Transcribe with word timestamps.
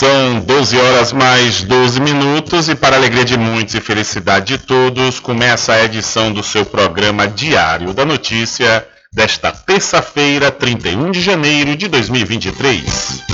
São 0.00 0.40
12 0.40 0.78
horas 0.78 1.12
mais 1.12 1.62
12 1.62 2.00
minutos 2.00 2.70
e 2.70 2.74
para 2.74 2.96
alegria 2.96 3.22
de 3.22 3.36
muitos 3.36 3.74
e 3.74 3.82
felicidade 3.82 4.56
de 4.56 4.64
todos, 4.64 5.20
começa 5.20 5.74
a 5.74 5.84
edição 5.84 6.32
do 6.32 6.42
seu 6.42 6.64
programa 6.64 7.28
Diário 7.28 7.92
da 7.92 8.06
Notícia 8.06 8.88
desta 9.12 9.52
terça-feira, 9.52 10.50
31 10.50 11.10
de 11.10 11.20
janeiro 11.20 11.76
de 11.76 11.86
2023. 11.86 13.24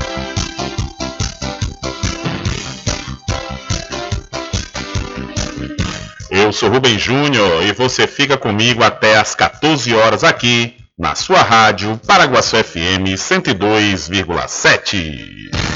Eu 6.32 6.52
sou 6.52 6.69
Rubem 6.69 6.99
Júnior 6.99 7.62
e 7.62 7.70
você 7.70 8.08
fica 8.08 8.37
comigo 8.37 8.82
até 8.82 9.19
às 9.19 9.37
14 9.37 9.94
horas 9.94 10.25
aqui 10.25 10.75
na 10.99 11.14
sua 11.14 11.43
rádio 11.43 11.96
Paraguaçu 12.05 12.56
FM 12.56 13.14
102,7. 13.14 15.75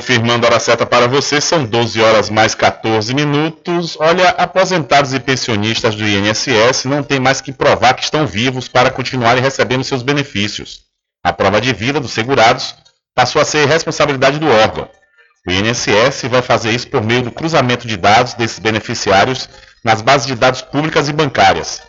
Confirmando 0.00 0.46
a 0.46 0.48
hora 0.48 0.58
certa 0.58 0.86
para 0.86 1.06
você, 1.06 1.42
são 1.42 1.62
12 1.62 2.00
horas 2.00 2.30
mais 2.30 2.54
14 2.54 3.12
minutos. 3.12 3.98
Olha, 4.00 4.30
aposentados 4.30 5.12
e 5.12 5.20
pensionistas 5.20 5.94
do 5.94 6.08
INSS 6.08 6.86
não 6.86 7.02
têm 7.02 7.20
mais 7.20 7.42
que 7.42 7.52
provar 7.52 7.92
que 7.92 8.02
estão 8.02 8.26
vivos 8.26 8.66
para 8.66 8.90
continuarem 8.90 9.42
recebendo 9.42 9.84
seus 9.84 10.02
benefícios. 10.02 10.84
A 11.22 11.34
prova 11.34 11.60
de 11.60 11.74
vida 11.74 12.00
dos 12.00 12.12
segurados 12.12 12.74
passou 13.14 13.42
a 13.42 13.44
ser 13.44 13.68
responsabilidade 13.68 14.38
do 14.38 14.48
órgão. 14.48 14.88
O 15.46 15.52
INSS 15.52 16.22
vai 16.30 16.40
fazer 16.40 16.70
isso 16.70 16.88
por 16.88 17.04
meio 17.04 17.24
do 17.24 17.30
cruzamento 17.30 17.86
de 17.86 17.98
dados 17.98 18.32
desses 18.32 18.58
beneficiários 18.58 19.50
nas 19.84 20.00
bases 20.00 20.26
de 20.26 20.34
dados 20.34 20.62
públicas 20.62 21.10
e 21.10 21.12
bancárias. 21.12 21.82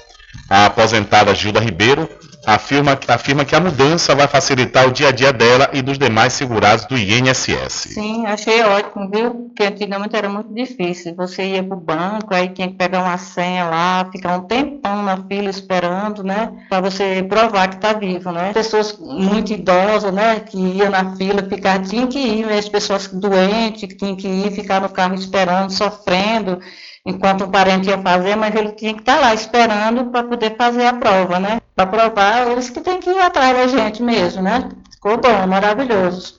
A 0.49 0.65
aposentada 0.65 1.33
Gilda 1.33 1.61
Ribeiro 1.61 2.09
afirma, 2.45 2.97
afirma 3.07 3.45
que 3.45 3.55
a 3.55 3.59
mudança 3.59 4.15
vai 4.15 4.27
facilitar 4.27 4.87
o 4.87 4.91
dia 4.91 5.09
a 5.09 5.11
dia 5.11 5.31
dela 5.31 5.69
e 5.73 5.81
dos 5.81 5.97
demais 5.97 6.33
segurados 6.33 6.85
do 6.85 6.97
INSS. 6.97 7.93
Sim, 7.93 8.25
achei 8.25 8.63
ótimo, 8.63 9.09
viu? 9.09 9.33
Porque 9.33 9.63
antigamente 9.63 10.15
era 10.15 10.29
muito 10.29 10.53
difícil. 10.53 11.15
Você 11.15 11.43
ia 11.43 11.63
para 11.63 11.77
o 11.77 11.79
banco, 11.79 12.33
aí 12.33 12.49
tinha 12.49 12.67
que 12.67 12.75
pegar 12.75 13.03
uma 13.03 13.17
senha 13.17 13.65
lá, 13.65 14.09
ficar 14.11 14.37
um 14.37 14.41
tempão 14.41 15.03
na 15.03 15.17
fila 15.17 15.49
esperando, 15.49 16.23
né? 16.23 16.51
Para 16.69 16.81
você 16.81 17.23
provar 17.23 17.67
que 17.69 17.75
está 17.75 17.93
vivo, 17.93 18.31
né? 18.31 18.53
Pessoas 18.53 18.97
muito 18.97 19.53
idosas, 19.53 20.13
né? 20.13 20.39
Que 20.39 20.57
iam 20.57 20.89
na 20.89 21.15
fila, 21.15 21.43
ficar, 21.43 21.81
tinham 21.81 22.07
que 22.07 22.19
ir, 22.19 22.45
né? 22.45 22.57
as 22.57 22.69
pessoas 22.69 23.07
doentes, 23.07 23.87
que 23.87 23.95
tinham 23.95 24.15
que 24.15 24.27
ir, 24.27 24.51
ficar 24.51 24.81
no 24.81 24.89
carro 24.89 25.15
esperando, 25.15 25.71
sofrendo 25.71 26.59
enquanto 27.05 27.45
o 27.45 27.49
parente 27.49 27.89
ia 27.89 27.97
fazer, 27.97 28.35
mas 28.35 28.55
ele 28.55 28.71
tinha 28.73 28.93
que 28.93 28.99
estar 28.99 29.19
lá 29.19 29.33
esperando 29.33 30.05
para 30.11 30.23
poder 30.23 30.55
fazer 30.55 30.85
a 30.85 30.93
prova, 30.93 31.39
né? 31.39 31.60
Para 31.75 31.87
provar, 31.87 32.51
eles 32.51 32.69
que 32.69 32.81
têm 32.81 32.99
que 32.99 33.09
ir 33.09 33.19
atrás 33.19 33.55
da 33.55 33.67
gente 33.67 34.03
mesmo, 34.03 34.41
né? 34.41 34.69
Ficou 34.91 35.17
bom, 35.17 35.47
maravilhoso. 35.47 36.35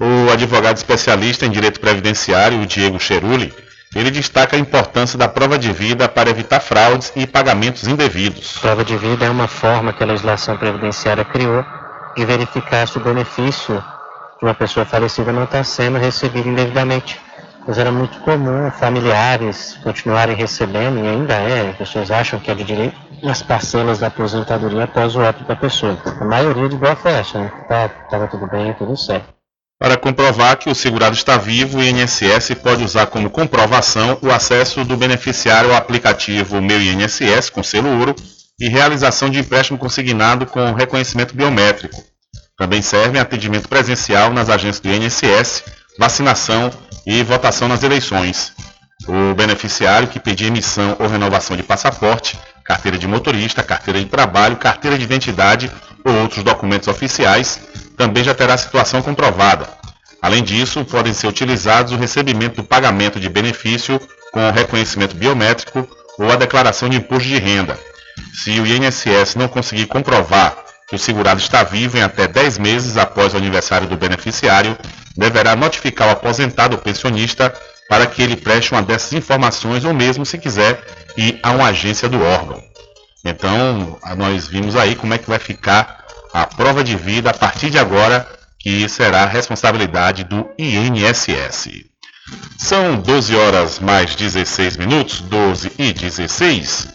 O 0.00 0.30
advogado 0.32 0.76
especialista 0.76 1.46
em 1.46 1.50
direito 1.50 1.80
previdenciário, 1.80 2.60
o 2.60 2.66
Diego 2.66 3.00
Cheruli, 3.00 3.52
ele 3.94 4.10
destaca 4.10 4.56
a 4.56 4.58
importância 4.58 5.18
da 5.18 5.28
prova 5.28 5.58
de 5.58 5.72
vida 5.72 6.08
para 6.08 6.30
evitar 6.30 6.60
fraudes 6.60 7.12
e 7.16 7.26
pagamentos 7.26 7.88
indevidos. 7.88 8.58
Prova 8.58 8.84
de 8.84 8.96
vida 8.96 9.24
é 9.24 9.30
uma 9.30 9.48
forma 9.48 9.92
que 9.92 10.02
a 10.02 10.06
legislação 10.06 10.56
previdenciária 10.56 11.24
criou 11.24 11.64
de 12.16 12.24
verificar 12.24 12.86
se 12.86 12.98
o 12.98 13.00
benefício 13.00 13.82
de 14.38 14.44
uma 14.44 14.54
pessoa 14.54 14.84
falecida 14.84 15.32
não 15.32 15.44
está 15.44 15.64
sendo 15.64 15.98
recebido 15.98 16.48
indevidamente 16.48 17.18
mas 17.68 17.76
era 17.76 17.92
muito 17.92 18.18
comum 18.20 18.70
familiares 18.70 19.78
continuarem 19.82 20.34
recebendo, 20.34 21.04
e 21.04 21.06
ainda 21.06 21.34
é, 21.34 21.70
pessoas 21.74 22.10
acham 22.10 22.40
que 22.40 22.50
é 22.50 22.54
de 22.54 22.64
direito, 22.64 22.96
as 23.22 23.42
parcelas 23.42 23.98
da 23.98 24.06
aposentadoria 24.06 24.84
após 24.84 25.14
o 25.14 25.20
óbito 25.20 25.44
da 25.44 25.54
pessoa. 25.54 25.98
A 26.18 26.24
maioria 26.24 26.66
de 26.66 26.76
boa 26.76 26.96
fé 26.96 27.18
acha, 27.18 27.38
né? 27.38 27.52
Tá, 27.68 27.90
tava 28.10 28.26
tudo 28.26 28.46
bem, 28.46 28.72
tudo 28.72 28.96
certo. 28.96 29.34
Para 29.78 29.98
comprovar 29.98 30.56
que 30.56 30.70
o 30.70 30.74
segurado 30.74 31.14
está 31.14 31.36
vivo, 31.36 31.78
o 31.78 31.82
INSS 31.82 32.54
pode 32.62 32.82
usar 32.82 33.04
como 33.08 33.28
comprovação 33.28 34.18
o 34.22 34.30
acesso 34.30 34.82
do 34.82 34.96
beneficiário 34.96 35.70
ao 35.70 35.76
aplicativo 35.76 36.62
Meu 36.62 36.80
INSS 36.80 37.50
com 37.50 37.62
selo 37.62 37.98
ouro 37.98 38.16
e 38.58 38.66
realização 38.66 39.28
de 39.28 39.40
empréstimo 39.40 39.78
consignado 39.78 40.46
com 40.46 40.72
reconhecimento 40.72 41.36
biométrico. 41.36 42.02
Também 42.56 42.80
servem 42.80 43.20
atendimento 43.20 43.68
presencial 43.68 44.32
nas 44.32 44.48
agências 44.48 44.80
do 44.80 44.88
INSS, 44.88 45.64
vacinação 45.98 46.70
e 47.08 47.22
votação 47.22 47.68
nas 47.68 47.82
eleições. 47.82 48.52
O 49.08 49.34
beneficiário 49.34 50.08
que 50.08 50.20
pedir 50.20 50.48
emissão 50.48 50.94
ou 50.98 51.08
renovação 51.08 51.56
de 51.56 51.62
passaporte, 51.62 52.38
carteira 52.62 52.98
de 52.98 53.08
motorista, 53.08 53.62
carteira 53.62 53.98
de 53.98 54.04
trabalho, 54.04 54.58
carteira 54.58 54.98
de 54.98 55.04
identidade 55.04 55.72
ou 56.04 56.14
outros 56.20 56.44
documentos 56.44 56.86
oficiais 56.86 57.60
também 57.96 58.22
já 58.22 58.34
terá 58.34 58.58
situação 58.58 59.00
comprovada. 59.00 59.66
Além 60.20 60.42
disso, 60.42 60.84
podem 60.84 61.14
ser 61.14 61.28
utilizados 61.28 61.92
o 61.92 61.96
recebimento 61.96 62.56
do 62.56 62.64
pagamento 62.64 63.18
de 63.18 63.30
benefício 63.30 63.98
com 64.30 64.50
reconhecimento 64.50 65.16
biométrico 65.16 65.88
ou 66.18 66.30
a 66.30 66.36
declaração 66.36 66.90
de 66.90 66.98
imposto 66.98 67.26
de 67.26 67.38
renda. 67.38 67.78
Se 68.34 68.60
o 68.60 68.66
INSS 68.66 69.34
não 69.34 69.48
conseguir 69.48 69.86
comprovar 69.86 70.58
que 70.86 70.96
o 70.96 70.98
segurado 70.98 71.40
está 71.40 71.62
vivo 71.62 71.96
em 71.96 72.02
até 72.02 72.28
10 72.28 72.58
meses 72.58 72.98
após 72.98 73.32
o 73.32 73.38
aniversário 73.38 73.86
do 73.86 73.96
beneficiário, 73.96 74.76
deverá 75.18 75.56
notificar 75.56 76.08
o 76.08 76.12
aposentado 76.12 76.76
ou 76.76 76.80
pensionista 76.80 77.52
para 77.88 78.06
que 78.06 78.22
ele 78.22 78.36
preste 78.36 78.70
uma 78.72 78.82
dessas 78.82 79.12
informações 79.12 79.84
ou 79.84 79.92
mesmo, 79.92 80.24
se 80.24 80.38
quiser, 80.38 80.80
ir 81.16 81.40
a 81.42 81.50
uma 81.50 81.68
agência 81.68 82.08
do 82.08 82.22
órgão. 82.22 82.62
Então, 83.24 83.98
nós 84.16 84.46
vimos 84.46 84.76
aí 84.76 84.94
como 84.94 85.12
é 85.12 85.18
que 85.18 85.28
vai 85.28 85.40
ficar 85.40 86.04
a 86.32 86.46
prova 86.46 86.84
de 86.84 86.94
vida 86.94 87.30
a 87.30 87.34
partir 87.34 87.68
de 87.68 87.78
agora, 87.78 88.28
que 88.60 88.88
será 88.88 89.26
responsabilidade 89.26 90.22
do 90.22 90.48
INSS. 90.56 91.84
São 92.56 92.96
12 92.96 93.34
horas 93.34 93.80
mais 93.80 94.14
16 94.14 94.76
minutos, 94.76 95.20
12 95.20 95.72
e 95.78 95.92
16. 95.92 96.88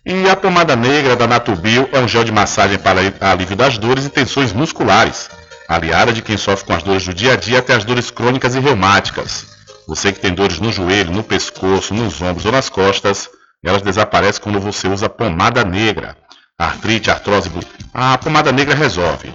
E 0.06 0.30
a 0.30 0.36
pomada 0.36 0.76
negra 0.76 1.16
da 1.16 1.28
Natubio 1.28 1.88
é 1.92 2.00
um 2.00 2.08
gel 2.08 2.24
de 2.24 2.32
massagem 2.32 2.80
para 2.80 3.00
alívio 3.22 3.56
das 3.56 3.78
dores 3.78 4.06
e 4.06 4.10
tensões 4.10 4.52
musculares, 4.52 5.30
aliada 5.68 6.12
de 6.12 6.22
quem 6.22 6.38
sofre 6.38 6.66
com 6.66 6.74
as 6.74 6.82
dores 6.82 7.06
do 7.06 7.14
dia 7.14 7.34
a 7.34 7.36
dia 7.36 7.60
até 7.60 7.76
as 7.76 7.86
dores 7.86 8.10
crônicas 8.10 8.56
e 8.56 8.60
reumáticas. 8.60 9.46
Você 9.88 10.12
que 10.12 10.20
tem 10.20 10.34
dores 10.34 10.60
no 10.60 10.72
joelho, 10.72 11.12
no 11.12 11.24
pescoço, 11.24 11.94
nos 11.94 12.22
ombros 12.22 12.46
ou 12.46 12.52
nas 12.52 12.70
costas, 12.70 13.30
elas 13.64 13.82
desaparecem 13.82 14.42
quando 14.42 14.60
você 14.60 14.88
usa 14.88 15.10
pomada 15.10 15.64
negra. 15.64 16.16
Artrite, 16.58 17.12
artrose, 17.12 17.52
a 17.94 18.18
pomada 18.18 18.52
negra 18.52 18.76
resolve. 18.76 19.32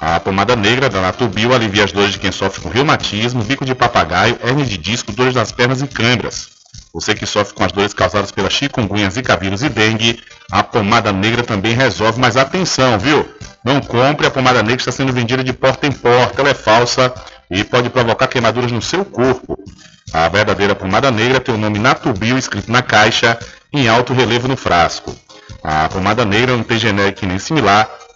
A 0.00 0.20
pomada 0.20 0.54
negra 0.54 0.88
da 0.88 1.00
Natubio 1.00 1.52
alivia 1.52 1.84
as 1.84 1.90
dores 1.90 2.12
de 2.12 2.18
quem 2.18 2.30
sofre 2.30 2.60
com 2.60 2.68
reumatismo, 2.68 3.42
bico 3.42 3.64
de 3.64 3.74
papagaio, 3.74 4.38
hernia 4.44 4.64
de 4.64 4.78
disco, 4.78 5.10
dores 5.10 5.34
das 5.34 5.50
pernas 5.50 5.82
e 5.82 5.88
câimbras. 5.88 6.50
Você 6.94 7.14
que 7.14 7.26
sofre 7.26 7.54
com 7.54 7.64
as 7.64 7.72
dores 7.72 7.92
causadas 7.92 8.30
pela 8.30 8.48
chikungunya, 8.48 9.10
zika 9.10 9.36
vírus 9.36 9.62
e 9.62 9.68
dengue, 9.68 10.20
a 10.52 10.62
pomada 10.62 11.12
negra 11.12 11.42
também 11.42 11.74
resolve, 11.74 12.20
mas 12.20 12.36
atenção, 12.36 12.96
viu? 12.98 13.28
Não 13.64 13.80
compre 13.80 14.26
a 14.26 14.30
pomada 14.30 14.62
negra 14.62 14.76
está 14.76 14.92
sendo 14.92 15.12
vendida 15.12 15.42
de 15.42 15.52
porta 15.52 15.86
em 15.86 15.92
porta, 15.92 16.40
ela 16.40 16.50
é 16.50 16.54
falsa 16.54 17.12
e 17.50 17.64
pode 17.64 17.90
provocar 17.90 18.28
queimaduras 18.28 18.70
no 18.70 18.80
seu 18.80 19.04
corpo. 19.04 19.58
A 20.12 20.28
verdadeira 20.28 20.74
pomada 20.74 21.10
negra 21.10 21.40
tem 21.40 21.54
o 21.54 21.58
nome 21.58 21.78
Natubio 21.78 22.38
escrito 22.38 22.70
na 22.70 22.82
caixa 22.82 23.36
em 23.72 23.88
alto 23.88 24.12
relevo 24.12 24.46
no 24.46 24.56
frasco. 24.56 25.14
A 25.62 25.88
pomada 25.88 26.24
negra 26.24 26.56
não 26.56 26.62
tem 26.62 26.78
genérico 26.78 27.26
nem 27.26 27.38
similar, 27.38 27.88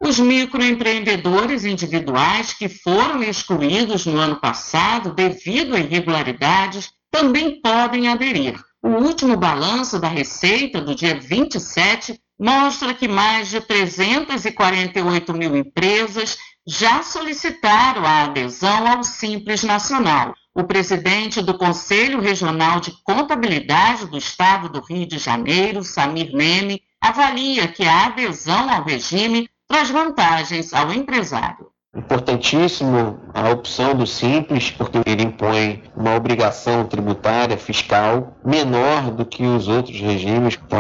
Os 0.01 0.19
microempreendedores 0.19 1.65
individuais 1.65 2.53
que 2.53 2.69
foram 2.69 3.21
excluídos 3.21 4.05
no 4.05 4.17
ano 4.17 4.37
passado 4.37 5.13
devido 5.13 5.75
a 5.75 5.79
irregularidades 5.79 6.93
também 7.11 7.61
podem 7.61 8.07
aderir. 8.07 8.57
O 8.81 8.87
último 8.87 9.35
balanço 9.35 9.99
da 9.99 10.07
Receita 10.07 10.79
do 10.79 10.95
dia 10.95 11.19
27 11.19 12.17
mostra 12.39 12.93
que 12.93 13.09
mais 13.09 13.49
de 13.49 13.59
348 13.59 15.33
mil 15.33 15.57
empresas 15.57 16.37
já 16.65 17.03
solicitaram 17.03 18.05
a 18.05 18.23
adesão 18.23 18.87
ao 18.87 19.03
Simples 19.03 19.63
Nacional. 19.63 20.33
O 20.55 20.63
presidente 20.63 21.41
do 21.41 21.57
Conselho 21.57 22.21
Regional 22.21 22.79
de 22.79 22.91
Contabilidade 23.03 24.05
do 24.07 24.17
Estado 24.17 24.69
do 24.69 24.79
Rio 24.79 25.05
de 25.05 25.17
Janeiro, 25.17 25.83
Samir 25.83 26.31
Neme, 26.31 26.81
avalia 27.01 27.67
que 27.67 27.83
a 27.83 28.05
adesão 28.05 28.69
ao 28.69 28.85
regime 28.85 29.49
traz 29.67 29.89
vantagens 29.89 30.73
ao 30.73 30.93
empresário. 30.93 31.67
Importantíssimo 31.99 33.19
a 33.33 33.49
opção 33.49 33.93
do 33.93 34.07
Simples, 34.07 34.71
porque 34.71 34.99
ele 35.05 35.23
impõe 35.23 35.83
uma 35.93 36.15
obrigação 36.15 36.85
tributária 36.85 37.57
fiscal 37.57 38.37
menor 38.43 39.11
do 39.11 39.25
que 39.25 39.43
os 39.43 39.67
outros 39.67 39.99
regimes. 39.99 40.57
Então, 40.65 40.79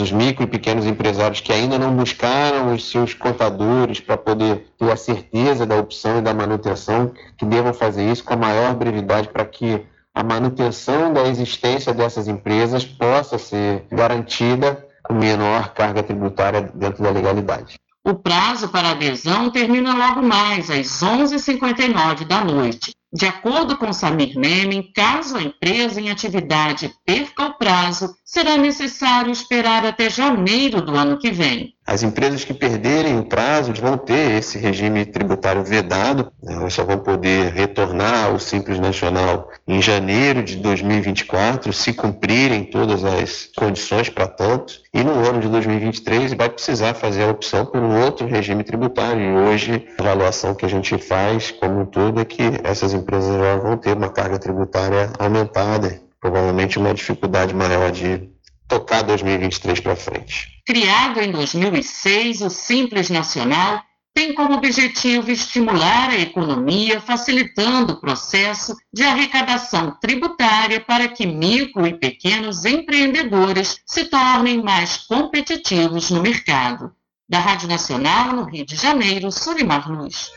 os 0.00 0.12
micro 0.12 0.44
e 0.44 0.46
pequenos 0.46 0.86
empresários 0.86 1.40
que 1.40 1.52
ainda 1.52 1.76
não 1.76 1.96
buscaram 1.96 2.72
os 2.72 2.88
seus 2.88 3.14
contadores 3.14 3.98
para 3.98 4.16
poder 4.16 4.68
ter 4.78 4.92
a 4.92 4.96
certeza 4.96 5.66
da 5.66 5.76
opção 5.76 6.18
e 6.18 6.22
da 6.22 6.32
manutenção, 6.32 7.10
que 7.36 7.44
devam 7.44 7.74
fazer 7.74 8.08
isso 8.08 8.22
com 8.22 8.34
a 8.34 8.36
maior 8.36 8.74
brevidade 8.74 9.28
para 9.28 9.44
que 9.44 9.84
a 10.14 10.22
manutenção 10.22 11.12
da 11.12 11.26
existência 11.26 11.92
dessas 11.92 12.28
empresas 12.28 12.84
possa 12.84 13.38
ser 13.38 13.86
garantida 13.90 14.86
com 15.02 15.14
menor 15.14 15.74
carga 15.74 16.00
tributária 16.00 16.70
dentro 16.72 17.02
da 17.02 17.10
legalidade. 17.10 17.74
O 18.06 18.14
prazo 18.14 18.68
para 18.68 18.90
adesão 18.90 19.50
termina 19.50 19.94
logo 19.94 20.22
mais, 20.22 20.68
às 20.68 21.02
11h59 21.02 22.26
da 22.26 22.44
noite. 22.44 22.94
De 23.14 23.26
acordo 23.26 23.78
com 23.78 23.92
Samir 23.92 24.36
Nemen, 24.36 24.90
caso 24.92 25.36
a 25.36 25.42
empresa 25.42 26.00
em 26.00 26.10
atividade 26.10 26.92
perca 27.06 27.46
o 27.46 27.54
prazo, 27.56 28.12
será 28.24 28.56
necessário 28.56 29.30
esperar 29.30 29.86
até 29.86 30.10
janeiro 30.10 30.82
do 30.82 30.96
ano 30.96 31.16
que 31.16 31.30
vem. 31.30 31.72
As 31.86 32.02
empresas 32.02 32.44
que 32.44 32.54
perderem 32.54 33.18
o 33.18 33.26
prazo 33.26 33.72
vão 33.74 33.98
ter 33.98 34.38
esse 34.38 34.58
regime 34.58 35.04
tributário 35.04 35.62
vedado, 35.62 36.32
né? 36.42 36.54
elas 36.54 36.72
só 36.72 36.82
vão 36.82 36.98
poder 36.98 37.52
retornar 37.52 38.24
ao 38.24 38.38
Simples 38.38 38.80
Nacional 38.80 39.50
em 39.68 39.82
janeiro 39.82 40.42
de 40.42 40.56
2024, 40.56 41.72
se 41.74 41.92
cumprirem 41.92 42.64
todas 42.64 43.04
as 43.04 43.50
condições 43.54 44.08
para 44.08 44.26
tanto, 44.26 44.82
e 44.94 45.04
no 45.04 45.12
ano 45.28 45.40
de 45.40 45.48
2023 45.48 46.32
vai 46.32 46.48
precisar 46.48 46.94
fazer 46.94 47.24
a 47.24 47.30
opção 47.30 47.66
por 47.66 47.80
um 47.80 48.02
outro 48.02 48.26
regime 48.26 48.64
tributário. 48.64 49.20
E 49.20 49.36
hoje 49.36 49.86
a 49.98 50.02
avaliação 50.02 50.54
que 50.54 50.64
a 50.64 50.68
gente 50.68 50.96
faz 50.96 51.50
como 51.50 51.80
um 51.82 51.86
todo 51.86 52.18
é 52.18 52.24
que 52.24 52.42
essas 52.64 52.94
empresas 52.94 53.03
já 53.12 53.56
vão 53.56 53.76
ter 53.76 53.96
uma 53.96 54.08
carga 54.08 54.38
tributária 54.38 55.12
aumentada, 55.18 56.00
provavelmente 56.20 56.78
uma 56.78 56.94
dificuldade 56.94 57.54
maior 57.54 57.90
de 57.90 58.28
tocar 58.68 59.02
2023 59.02 59.80
para 59.80 59.96
frente. 59.96 60.48
Criado 60.66 61.20
em 61.20 61.30
2006, 61.30 62.42
o 62.42 62.50
Simples 62.50 63.10
Nacional 63.10 63.82
tem 64.14 64.32
como 64.32 64.54
objetivo 64.54 65.30
estimular 65.30 66.10
a 66.10 66.18
economia, 66.18 67.00
facilitando 67.00 67.94
o 67.94 68.00
processo 68.00 68.76
de 68.92 69.02
arrecadação 69.02 69.98
tributária 70.00 70.80
para 70.80 71.08
que 71.08 71.26
micro 71.26 71.84
e 71.84 71.98
pequenos 71.98 72.64
empreendedores 72.64 73.80
se 73.84 74.04
tornem 74.04 74.62
mais 74.62 74.98
competitivos 74.98 76.10
no 76.10 76.22
mercado. 76.22 76.92
Da 77.28 77.40
Rádio 77.40 77.68
Nacional, 77.68 78.32
no 78.32 78.44
Rio 78.44 78.64
de 78.64 78.76
Janeiro, 78.76 79.32
Solimar 79.32 79.90
Luz. 79.90 80.30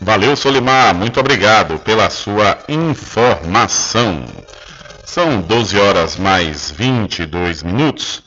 Valeu, 0.00 0.36
Solimar. 0.36 0.94
Muito 0.94 1.18
obrigado 1.18 1.78
pela 1.78 2.10
sua 2.10 2.58
informação. 2.68 4.24
São 5.04 5.40
12 5.40 5.78
horas 5.78 6.16
mais 6.16 6.70
22 6.70 7.62
minutos. 7.62 8.22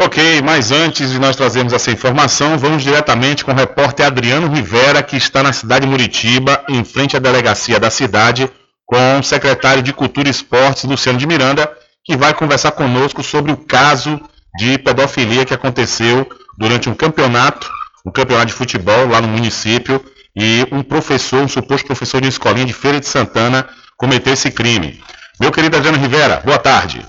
Ok, 0.00 0.40
mas 0.40 0.72
antes 0.72 1.10
de 1.10 1.18
nós 1.18 1.36
trazermos 1.36 1.74
essa 1.74 1.90
informação, 1.90 2.56
vamos 2.56 2.82
diretamente 2.82 3.44
com 3.44 3.52
o 3.52 3.54
repórter 3.54 4.06
Adriano 4.06 4.48
Rivera, 4.48 5.02
que 5.02 5.16
está 5.18 5.42
na 5.42 5.52
cidade 5.52 5.84
de 5.84 5.90
Muritiba, 5.90 6.64
em 6.70 6.82
frente 6.84 7.18
à 7.18 7.20
delegacia 7.20 7.78
da 7.78 7.90
cidade, 7.90 8.50
com 8.86 9.18
o 9.18 9.22
secretário 9.22 9.82
de 9.82 9.92
Cultura 9.92 10.28
e 10.28 10.30
Esportes, 10.30 10.84
Luciano 10.84 11.18
de 11.18 11.26
Miranda, 11.26 11.70
que 12.04 12.16
vai 12.16 12.34
conversar 12.34 12.72
conosco 12.72 13.22
sobre 13.22 13.50
o 13.50 13.56
caso 13.56 14.20
de 14.58 14.78
pedofilia 14.78 15.44
que 15.44 15.54
aconteceu 15.54 16.28
durante 16.58 16.88
um 16.88 16.94
campeonato, 16.94 17.68
um 18.06 18.10
campeonato 18.10 18.48
de 18.48 18.52
futebol 18.52 19.08
lá 19.08 19.20
no 19.20 19.28
município, 19.28 20.04
e 20.36 20.66
um 20.72 20.82
professor, 20.82 21.40
um 21.40 21.48
suposto 21.48 21.86
professor 21.86 22.20
de 22.20 22.28
escolinha 22.28 22.66
de 22.66 22.72
Feira 22.72 23.00
de 23.00 23.06
Santana, 23.06 23.68
cometeu 23.96 24.32
esse 24.32 24.50
crime. 24.50 25.02
Meu 25.40 25.50
querido 25.50 25.76
Adriano 25.76 25.98
Rivera, 25.98 26.42
boa 26.44 26.58
tarde. 26.58 27.04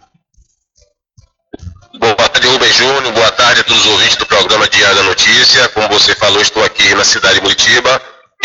Boa 2.00 2.16
tarde, 2.16 2.48
Rubem 2.48 2.72
Júnior. 2.74 3.14
Boa 3.14 3.32
tarde 3.32 3.62
a 3.62 3.64
todos 3.64 3.86
os 3.86 3.92
ouvintes 3.92 4.18
do 4.18 4.26
programa 4.26 4.68
Diário 4.68 4.98
da 4.98 5.04
Notícia. 5.04 5.68
Como 5.70 5.88
você 5.90 6.14
falou, 6.16 6.42
estou 6.42 6.64
aqui 6.64 6.94
na 6.94 7.04
cidade 7.04 7.36
de 7.36 7.42
Muritiba, 7.42 8.02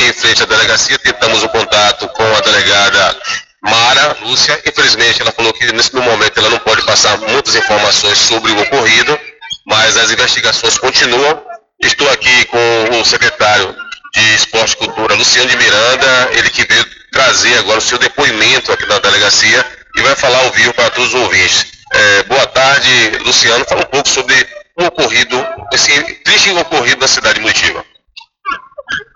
em 0.09 0.13
frente 0.13 0.43
à 0.43 0.47
delegacia. 0.47 0.99
Tentamos 0.99 1.43
o 1.43 1.49
contato 1.49 2.09
com 2.09 2.37
a 2.37 2.41
delegada 2.41 3.17
Mara 3.63 4.17
Lúcia. 4.23 4.61
Infelizmente, 4.67 5.21
ela 5.21 5.33
falou 5.33 5.53
que 5.53 5.71
nesse 5.73 5.95
momento 5.95 6.39
ela 6.39 6.51
não 6.51 6.59
pode 6.59 6.83
passar 6.83 7.19
muitas 7.19 7.55
informações 7.55 8.19
sobre 8.19 8.53
o 8.53 8.63
ocorrido, 8.63 9.19
mas 9.67 9.97
as 9.97 10.11
investigações 10.11 10.79
continuam. 10.79 11.43
Estou 11.83 12.11
aqui 12.11 12.45
com 12.47 13.01
o 13.01 13.05
secretário 13.05 13.75
de 14.15 14.35
Esporte 14.35 14.73
e 14.73 14.77
Cultura, 14.77 15.15
Luciano 15.15 15.49
de 15.49 15.57
Miranda, 15.57 16.31
ele 16.33 16.51
que 16.51 16.65
veio 16.65 16.85
trazer 17.13 17.59
agora 17.59 17.79
o 17.79 17.83
seu 17.83 17.99
depoimento 17.99 18.73
aqui 18.73 18.87
na 18.87 18.99
delegacia 18.99 19.65
e 19.97 20.03
vai 20.03 20.15
falar 20.15 20.39
ao 20.39 20.51
vivo 20.53 20.75
para 20.75 20.91
todos 20.91 21.15
os 21.15 21.21
ouvintes. 21.21 21.67
É, 21.93 22.23
boa 22.25 22.47
tarde, 22.47 23.19
Luciano. 23.25 23.65
Fala 23.65 23.83
um 23.83 23.87
pouco 23.87 24.09
sobre 24.09 24.35
o 24.77 24.85
ocorrido, 24.85 25.45
esse 25.73 25.91
triste 26.25 26.51
ocorrido 26.53 27.01
na 27.01 27.09
cidade 27.09 27.35
de 27.35 27.41
Muritiba. 27.41 27.85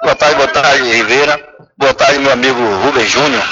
Boa 0.02 0.14
tarde, 0.14 0.36
boa 0.36 0.48
tarde, 0.48 0.92
Ribeira. 0.92 1.54
Boa 1.76 1.94
tarde, 1.94 2.18
meu 2.18 2.32
amigo 2.32 2.60
Rubem 2.82 3.06
Júnior. 3.06 3.42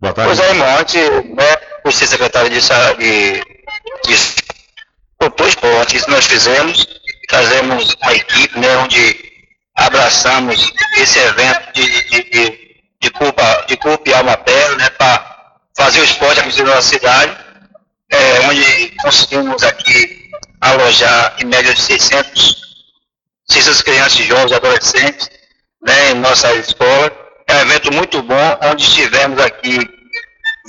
Boa 0.00 0.12
Pois 0.12 0.38
é, 0.38 0.48
irmão, 0.50 0.78
antes, 0.78 0.94
né, 0.94 1.56
por 1.82 1.92
ser 1.92 2.06
secretário 2.06 2.50
de, 2.50 2.60
de, 2.60 3.40
de 4.04 4.16
propor 5.18 5.48
esporte, 5.48 5.96
isso 5.96 6.10
nós 6.10 6.26
fizemos, 6.26 6.86
trazemos 7.28 7.94
uma 8.02 8.14
equipe, 8.14 8.58
né, 8.58 8.76
onde 8.78 9.16
abraçamos 9.76 10.72
esse 10.98 11.18
evento 11.18 11.72
de, 11.72 12.10
de, 12.10 12.30
de, 12.30 12.58
de, 13.00 13.10
culpa, 13.10 13.64
de 13.66 13.76
culpa 13.76 14.10
e 14.10 14.14
alma 14.14 14.36
pé, 14.36 14.76
né, 14.76 14.90
para 14.90 15.54
fazer 15.76 16.00
o 16.00 16.04
esporte 16.04 16.40
acontecer 16.40 16.64
na 16.64 16.74
nossa 16.74 16.88
cidade, 16.88 17.36
é, 18.10 18.40
onde 18.48 18.94
conseguimos 19.02 19.62
aqui 19.62 20.30
alojar 20.60 21.36
em 21.38 21.44
média 21.44 21.72
de 21.72 21.80
600, 21.80 22.56
600 23.50 23.82
crianças, 23.82 24.18
jovens 24.26 24.50
e 24.50 24.54
adolescentes, 24.54 25.35
né, 25.86 26.10
em 26.10 26.14
nossa 26.14 26.52
escola. 26.54 27.12
É 27.46 27.54
um 27.54 27.60
evento 27.60 27.92
muito 27.92 28.22
bom, 28.22 28.58
onde 28.64 28.92
tivemos 28.92 29.40
aqui 29.40 29.78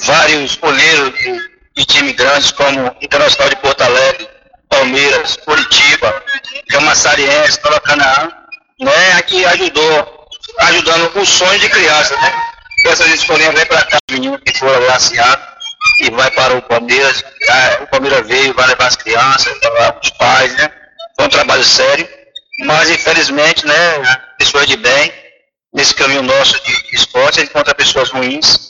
vários 0.01 0.56
goleiros 0.56 1.13
de, 1.17 1.49
de 1.75 1.86
time 1.86 2.13
grandes, 2.13 2.51
como 2.51 2.95
Internacional 3.01 3.49
de 3.49 3.56
Porto 3.58 3.82
Alegre, 3.82 4.30
Palmeiras, 4.69 5.38
Curitiba, 5.38 6.23
Camaçariense, 6.69 7.60
Nova 7.63 7.80
Canaã, 7.82 8.32
né, 8.80 9.13
aqui 9.17 9.43
ajudou, 9.45 10.27
ajudando 10.60 11.19
o 11.19 11.25
sonho 11.25 11.60
de 11.60 11.69
criança, 11.69 12.15
né? 12.17 12.34
Essas 12.86 13.08
escolinhas 13.08 13.56
vêm 13.56 13.65
para 13.65 13.84
cá, 13.84 13.97
menino 14.12 14.39
que 14.39 14.58
foram 14.58 14.75
agraciados, 14.75 15.45
e 16.01 16.12
vai 16.12 16.30
para 16.32 16.56
o 16.56 16.62
Palmeiras, 16.62 17.23
ah, 17.49 17.84
o 17.84 17.88
Palmeiras 17.88 18.27
veio, 18.27 18.53
vai 18.53 18.67
levar 18.67 18.86
as 18.86 18.95
crianças, 18.95 19.60
vai 19.60 19.71
levar 19.71 19.99
os 20.01 20.10
pais, 20.12 20.56
né? 20.58 20.69
Foi 21.15 21.25
um 21.25 21.30
trabalho 21.30 21.63
sério, 21.63 22.08
mas 22.60 22.89
infelizmente, 22.89 23.65
né, 23.65 23.76
pessoas 24.38 24.65
de 24.67 24.78
bem, 24.78 25.13
nesse 25.74 25.93
caminho 25.93 26.24
nosso 26.24 26.62
de, 26.63 26.96
esporte, 26.96 27.39
a 27.39 27.41
gente 27.41 27.52
encontra 27.52 27.76
pessoas 27.76 28.10
ruins, 28.10 28.67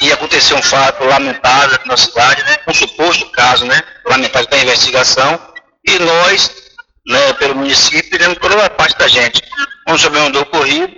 e 0.00 0.12
aconteceu 0.12 0.56
um 0.56 0.62
fato 0.62 1.04
lamentável 1.04 1.76
aqui 1.76 1.88
na 1.88 1.96
cidade, 1.96 2.42
né, 2.44 2.58
um 2.66 2.74
suposto 2.74 3.30
caso, 3.30 3.64
né, 3.64 3.82
lamentável 4.04 4.48
para 4.48 4.58
investigação, 4.58 5.40
e 5.86 5.98
nós, 5.98 6.50
né, 7.06 7.32
pelo 7.34 7.56
município, 7.56 8.10
fizemos 8.10 8.38
toda 8.38 8.64
a 8.64 8.70
parte 8.70 8.96
da 8.98 9.08
gente. 9.08 9.42
Quando 9.84 9.98
soubemos 9.98 10.32
do 10.32 10.40
ocorrido, 10.40 10.94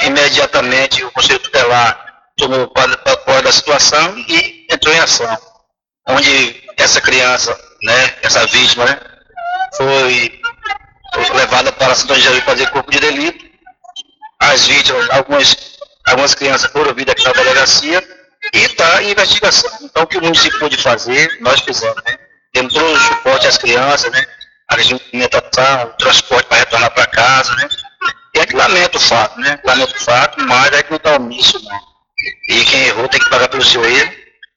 imediatamente 0.00 1.04
o 1.04 1.10
Conselho 1.12 1.38
Tutelar 1.40 2.04
tomou 2.36 2.68
conta 2.68 3.42
da 3.42 3.52
situação 3.52 4.18
e 4.18 4.66
entrou 4.70 4.94
em 4.94 4.98
ação, 4.98 5.38
onde 6.08 6.64
essa 6.76 7.00
criança, 7.00 7.56
né, 7.82 8.14
essa 8.22 8.46
vítima, 8.46 8.84
né, 8.84 9.00
foi 9.76 10.40
levada 11.34 11.72
para 11.72 11.94
São 11.94 12.14
Jesus 12.14 12.44
fazer 12.44 12.70
corpo 12.70 12.90
de 12.90 13.00
delito. 13.00 13.44
As 14.40 14.66
vítimas, 14.66 15.08
algumas, 15.10 15.56
algumas 16.06 16.34
crianças 16.34 16.70
foram 16.70 16.88
ouvidas 16.88 17.12
aqui 17.12 17.24
na 17.24 17.32
delegacia 17.32 18.02
e 18.52 18.58
está 18.58 19.02
em 19.02 19.12
investigação. 19.12 19.70
Então, 19.82 20.02
o 20.02 20.06
que 20.06 20.18
o 20.18 20.22
município 20.22 20.58
pôde 20.58 20.76
fazer, 20.76 21.38
nós 21.40 21.60
fizemos, 21.60 22.02
né? 22.04 22.18
Temos 22.52 22.74
o 22.74 22.96
suporte 22.98 23.46
às 23.46 23.56
crianças, 23.56 24.10
né? 24.12 24.24
A 24.68 24.74
alimentação, 24.74 25.84
o 25.84 25.96
transporte 25.96 26.46
para 26.46 26.58
retornar 26.58 26.90
para 26.92 27.06
casa, 27.06 27.54
né? 27.56 27.68
E 28.34 28.40
é 28.40 28.46
que 28.46 28.56
lamenta 28.56 28.98
o 28.98 29.00
fato, 29.00 29.38
né? 29.40 29.58
Lamenta 29.64 29.96
o 29.96 30.00
fato, 30.00 30.42
mas 30.44 30.72
é 30.72 30.82
que 30.82 30.90
não 30.90 30.96
está 30.96 31.16
omisso, 31.16 31.62
não. 31.64 31.80
E 32.50 32.64
quem 32.64 32.86
errou 32.86 33.08
tem 33.08 33.20
que 33.20 33.30
pagar 33.30 33.48
pelo 33.48 33.64
seu 33.64 33.84
erro. 33.84 34.12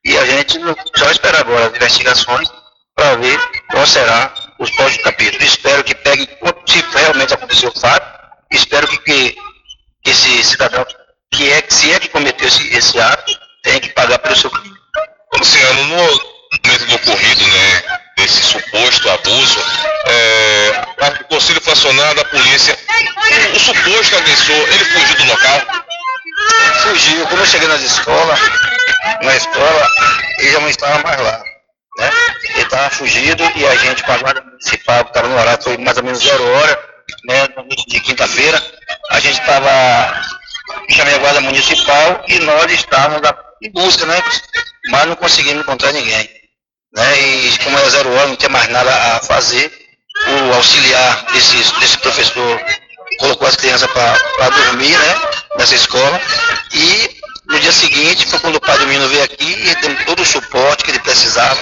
E 0.06 0.18
a 0.18 0.26
gente 0.26 0.60
só 0.96 1.12
espera 1.12 1.40
agora 1.40 1.68
as 1.68 1.76
investigações 1.76 2.50
para 2.96 3.16
ver 3.18 3.40
qual 3.70 3.86
será 3.86 4.34
os 4.60 4.72
próximos 4.72 5.04
capítulos. 5.04 5.48
Espero 5.48 5.84
que 5.84 5.96
pegue, 5.96 6.28
se 6.68 6.84
realmente 6.94 7.34
aconteceu 7.34 7.72
o 7.74 7.80
fato, 7.80 8.06
espero 8.52 8.88
que, 8.88 8.98
que 9.00 9.38
esse 10.06 10.44
cidadão, 10.44 10.86
que 11.32 11.52
é, 11.52 11.64
se 11.70 11.92
é 11.92 12.00
que 12.00 12.10
cometeu 12.10 12.48
esse, 12.48 12.76
esse 12.76 13.00
ato, 13.00 13.40
tenha 13.64 13.80
que 13.80 13.90
pagar 13.90 14.20
pelo 14.20 14.36
seu 14.36 14.50
crime. 14.50 14.78
Luciano, 15.38 15.84
no 15.84 15.96
momento 15.96 16.86
do 16.88 16.96
ocorrido, 16.96 17.48
né, 17.48 18.00
desse 18.18 18.42
suposto 18.42 19.10
abuso, 19.10 19.60
é, 20.06 20.86
o 21.22 21.24
conselho 21.26 21.62
foi 21.62 21.74
acionado, 21.74 22.22
a 22.22 22.26
polícia, 22.26 22.78
o, 23.54 23.56
o 23.56 23.60
suposto 23.60 24.18
agressor, 24.18 24.56
ele 24.56 24.86
fugiu 24.86 25.16
do 25.18 25.26
local? 25.26 25.62
Fugiu. 26.84 27.28
Quando 27.28 27.42
eu 27.42 27.46
cheguei 27.46 27.68
nas 27.68 27.82
escolas, 27.82 28.40
na 29.22 29.36
escola, 29.36 29.88
ele 30.40 30.52
já 30.52 30.60
não 30.60 30.70
estava 30.70 31.04
mais 31.04 31.20
lá. 31.20 31.44
Né? 32.00 32.12
Ele 32.50 32.62
estava 32.62 32.90
fugido 32.92 33.44
e 33.56 33.66
a 33.66 33.76
gente, 33.76 34.04
com 34.04 34.12
a 34.12 34.18
guarda 34.18 34.42
municipal, 34.58 35.04
que 35.04 35.10
estava 35.12 35.28
no 35.28 35.38
horário, 35.38 35.64
foi 35.64 35.78
mais 35.78 35.98
ou 35.98 36.04
menos 36.04 36.20
zero 36.20 36.44
hora, 36.44 36.80
né, 37.26 37.48
na 37.56 37.64
noite 37.64 37.86
de 37.88 38.00
quinta-feira, 38.02 38.62
a 39.12 39.20
gente 39.20 39.40
estava, 39.40 40.22
chamei 40.90 41.16
a 41.16 41.20
guarda 41.20 41.42
municipal 41.42 42.24
e 42.28 42.40
nós 42.40 42.72
estávamos 42.72 43.22
em 43.62 43.72
busca, 43.72 44.06
né? 44.06 44.22
Mas 44.90 45.06
não 45.06 45.16
conseguimos 45.16 45.62
encontrar 45.62 45.92
ninguém. 45.94 46.30
Né? 46.94 47.20
E 47.22 47.58
como 47.64 47.78
era 47.78 47.90
zero 47.90 48.14
hora, 48.14 48.28
não 48.28 48.36
tinha 48.36 48.50
mais 48.50 48.68
nada 48.70 48.92
a 49.16 49.20
fazer, 49.20 49.72
o 50.26 50.54
auxiliar 50.54 51.26
desse, 51.32 51.80
desse 51.80 51.98
professor 52.00 52.60
colocou 53.20 53.48
as 53.48 53.56
crianças 53.56 53.90
para 53.92 54.50
dormir, 54.50 54.98
né, 54.98 55.16
nessa 55.58 55.76
escola, 55.76 56.20
e 56.74 57.18
no 57.48 57.60
dia 57.60 57.72
seguinte 57.72 58.28
foi 58.28 58.40
quando 58.40 58.56
o 58.58 58.62
pai 58.62 58.78
do 58.78 58.88
menino 58.88 59.08
veio 59.08 59.24
aqui 59.24 59.46
e 59.46 59.76
deu 59.76 60.06
todo 60.06 60.22
o 60.22 60.26
suporte 60.26 60.84
que 60.84 60.92
ele 60.92 61.00
precisava, 61.00 61.58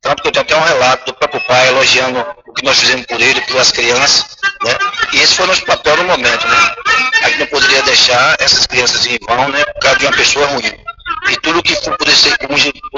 tanto 0.00 0.22
que 0.22 0.28
eu 0.28 0.32
tenho 0.32 0.44
até 0.44 0.56
um 0.56 0.64
relato 0.64 1.06
do 1.06 1.14
próprio 1.14 1.40
pai 1.46 1.68
elogiando 1.68 2.24
o 2.46 2.52
que 2.52 2.64
nós 2.64 2.78
fizemos 2.78 3.06
por 3.06 3.20
ele, 3.20 3.40
pelas 3.42 3.70
crianças, 3.70 4.36
né, 4.64 4.76
e 5.12 5.20
esse 5.20 5.34
foi 5.34 5.44
o 5.44 5.48
nosso 5.48 5.64
papel 5.64 5.96
no 5.98 6.04
momento, 6.04 6.46
né, 6.46 6.74
a 7.22 7.28
gente 7.28 7.40
não 7.40 7.46
poderia 7.46 7.82
deixar 7.82 8.36
essas 8.38 8.66
crianças 8.66 9.06
em 9.06 9.18
vão, 9.26 9.48
né, 9.48 9.64
por 9.64 9.80
causa 9.80 9.98
de 9.98 10.06
uma 10.06 10.16
pessoa 10.16 10.46
ruim, 10.46 10.72
e 11.30 11.36
tudo 11.38 11.62
que 11.62 11.74
for 11.76 11.96
poder 11.96 12.16
ser, 12.16 12.36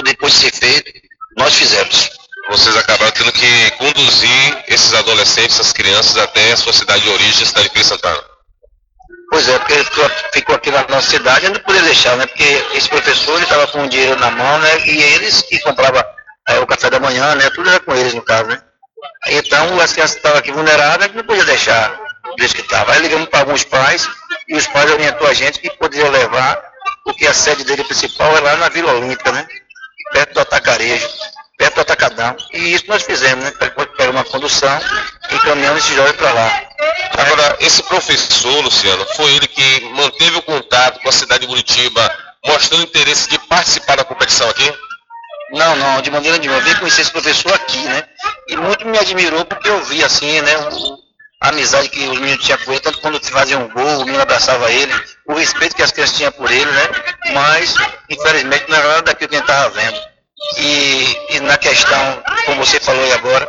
depois 0.04 0.32
de 0.32 0.38
ser 0.38 0.52
feito, 0.52 0.92
nós 1.36 1.54
fizemos 1.54 2.22
vocês 2.50 2.76
acabaram 2.76 3.12
tendo 3.12 3.32
que 3.32 3.70
conduzir 3.72 4.64
esses 4.66 4.92
adolescentes, 4.94 5.58
essas 5.58 5.72
crianças, 5.72 6.16
até 6.16 6.52
a 6.52 6.56
sua 6.56 6.72
cidade 6.72 7.02
de 7.02 7.08
origem, 7.08 7.42
a 7.42 7.46
cidade 7.46 7.70
de 7.72 7.84
Santana. 7.84 8.20
Pois 9.30 9.48
é, 9.48 9.58
porque 9.58 9.72
ele 9.72 9.84
ficou, 9.84 10.10
ficou 10.32 10.54
aqui 10.56 10.70
na 10.70 10.86
nossa 10.88 11.08
cidade, 11.08 11.46
eu 11.46 11.52
não 11.52 11.60
podia 11.60 11.82
deixar, 11.82 12.16
né? 12.16 12.26
Porque 12.26 12.64
esse 12.74 12.88
professor, 12.88 13.34
ele 13.36 13.44
estava 13.44 13.66
com 13.68 13.84
o 13.84 13.88
dinheiro 13.88 14.18
na 14.18 14.30
mão, 14.30 14.58
né? 14.58 14.86
E 14.86 15.02
eles 15.02 15.42
que 15.42 15.58
compravam 15.60 16.04
é, 16.48 16.58
o 16.58 16.66
café 16.66 16.90
da 16.90 17.00
manhã, 17.00 17.34
né? 17.34 17.50
Tudo 17.50 17.68
era 17.68 17.80
com 17.80 17.94
eles, 17.94 18.14
no 18.14 18.22
caso, 18.22 18.44
né? 18.44 18.60
Então, 19.28 19.80
as 19.80 19.92
crianças 19.92 20.16
estavam 20.16 20.38
aqui 20.38 20.52
vulneráveis, 20.52 21.02
a 21.02 21.06
gente 21.06 21.16
não 21.16 21.24
podia 21.24 21.44
deixar 21.44 21.98
do 22.24 22.36
que 22.36 22.60
estava. 22.60 22.92
Aí 22.92 23.02
ligamos 23.02 23.28
para 23.28 23.40
alguns 23.40 23.64
pais, 23.64 24.08
e 24.48 24.56
os 24.56 24.66
pais 24.66 24.90
orientou 24.90 25.26
a 25.26 25.34
gente 25.34 25.60
que 25.60 25.70
poderia 25.76 26.10
levar, 26.10 26.62
porque 27.04 27.26
a 27.26 27.34
sede 27.34 27.64
dele 27.64 27.84
principal 27.84 28.36
é 28.36 28.40
lá 28.40 28.56
na 28.56 28.68
Vila 28.68 28.92
Olímpica, 28.92 29.32
né? 29.32 29.46
Perto 30.12 30.34
do 30.34 30.40
Atacarejo 30.40 31.08
perto 31.62 31.76
do 31.76 31.80
Atacadão. 31.82 32.36
E 32.52 32.74
isso 32.74 32.84
nós 32.88 33.02
fizemos, 33.02 33.44
né? 33.44 33.52
Pegar 33.52 34.10
uma 34.10 34.24
condução 34.24 34.80
e 35.30 35.34
encaminhando 35.36 35.78
esse 35.78 35.94
jovem 35.94 36.12
para 36.14 36.32
lá. 36.32 36.62
Agora, 37.12 37.56
esse 37.60 37.82
professor, 37.84 38.60
Luciano, 38.62 39.06
foi 39.14 39.32
ele 39.34 39.46
que 39.46 39.80
manteve 39.90 40.38
o 40.38 40.42
contato 40.42 41.00
com 41.00 41.08
a 41.08 41.12
cidade 41.12 41.42
de 41.42 41.46
Curitiba, 41.46 42.12
mostrando 42.44 42.82
interesse 42.82 43.28
de 43.28 43.38
participar 43.38 43.96
da 43.96 44.04
competição 44.04 44.48
aqui? 44.48 44.72
Não, 45.52 45.76
não, 45.76 46.00
de 46.00 46.10
maneira 46.10 46.38
nenhuma. 46.38 46.58
Eu 46.58 46.64
vim 46.64 46.74
conhecer 46.76 47.02
esse 47.02 47.10
professor 47.10 47.52
aqui, 47.52 47.78
né? 47.78 48.02
E 48.48 48.56
muito 48.56 48.86
me 48.86 48.98
admirou 48.98 49.44
porque 49.44 49.68
eu 49.68 49.84
vi, 49.84 50.02
assim, 50.02 50.40
né? 50.40 50.52
A 51.42 51.48
amizade 51.48 51.88
que 51.88 52.00
os 52.08 52.18
meninos 52.18 52.44
tinham 52.44 52.58
por 52.58 52.72
ele, 52.72 52.80
tanto 52.80 53.00
quando 53.00 53.20
faziam 53.24 53.64
um 53.64 53.68
gol, 53.68 54.00
o 54.00 54.04
menino 54.04 54.22
abraçava 54.22 54.70
ele, 54.70 54.92
o 55.26 55.34
respeito 55.34 55.74
que 55.74 55.82
as 55.82 55.90
crianças 55.90 56.16
tinham 56.16 56.32
por 56.32 56.50
ele, 56.50 56.70
né? 56.70 56.88
Mas, 57.34 57.74
infelizmente, 58.08 58.64
não 58.68 58.76
era 58.76 58.88
nada 58.88 59.02
daquilo 59.02 59.28
que 59.28 59.36
a 59.36 59.38
gente 59.38 59.50
estava 59.50 59.68
vendo. 59.70 60.00
E, 60.58 61.16
e, 61.30 61.40
na 61.40 61.56
questão, 61.56 62.22
como 62.46 62.64
você 62.64 62.80
falou 62.80 63.02
aí 63.02 63.12
agora, 63.12 63.48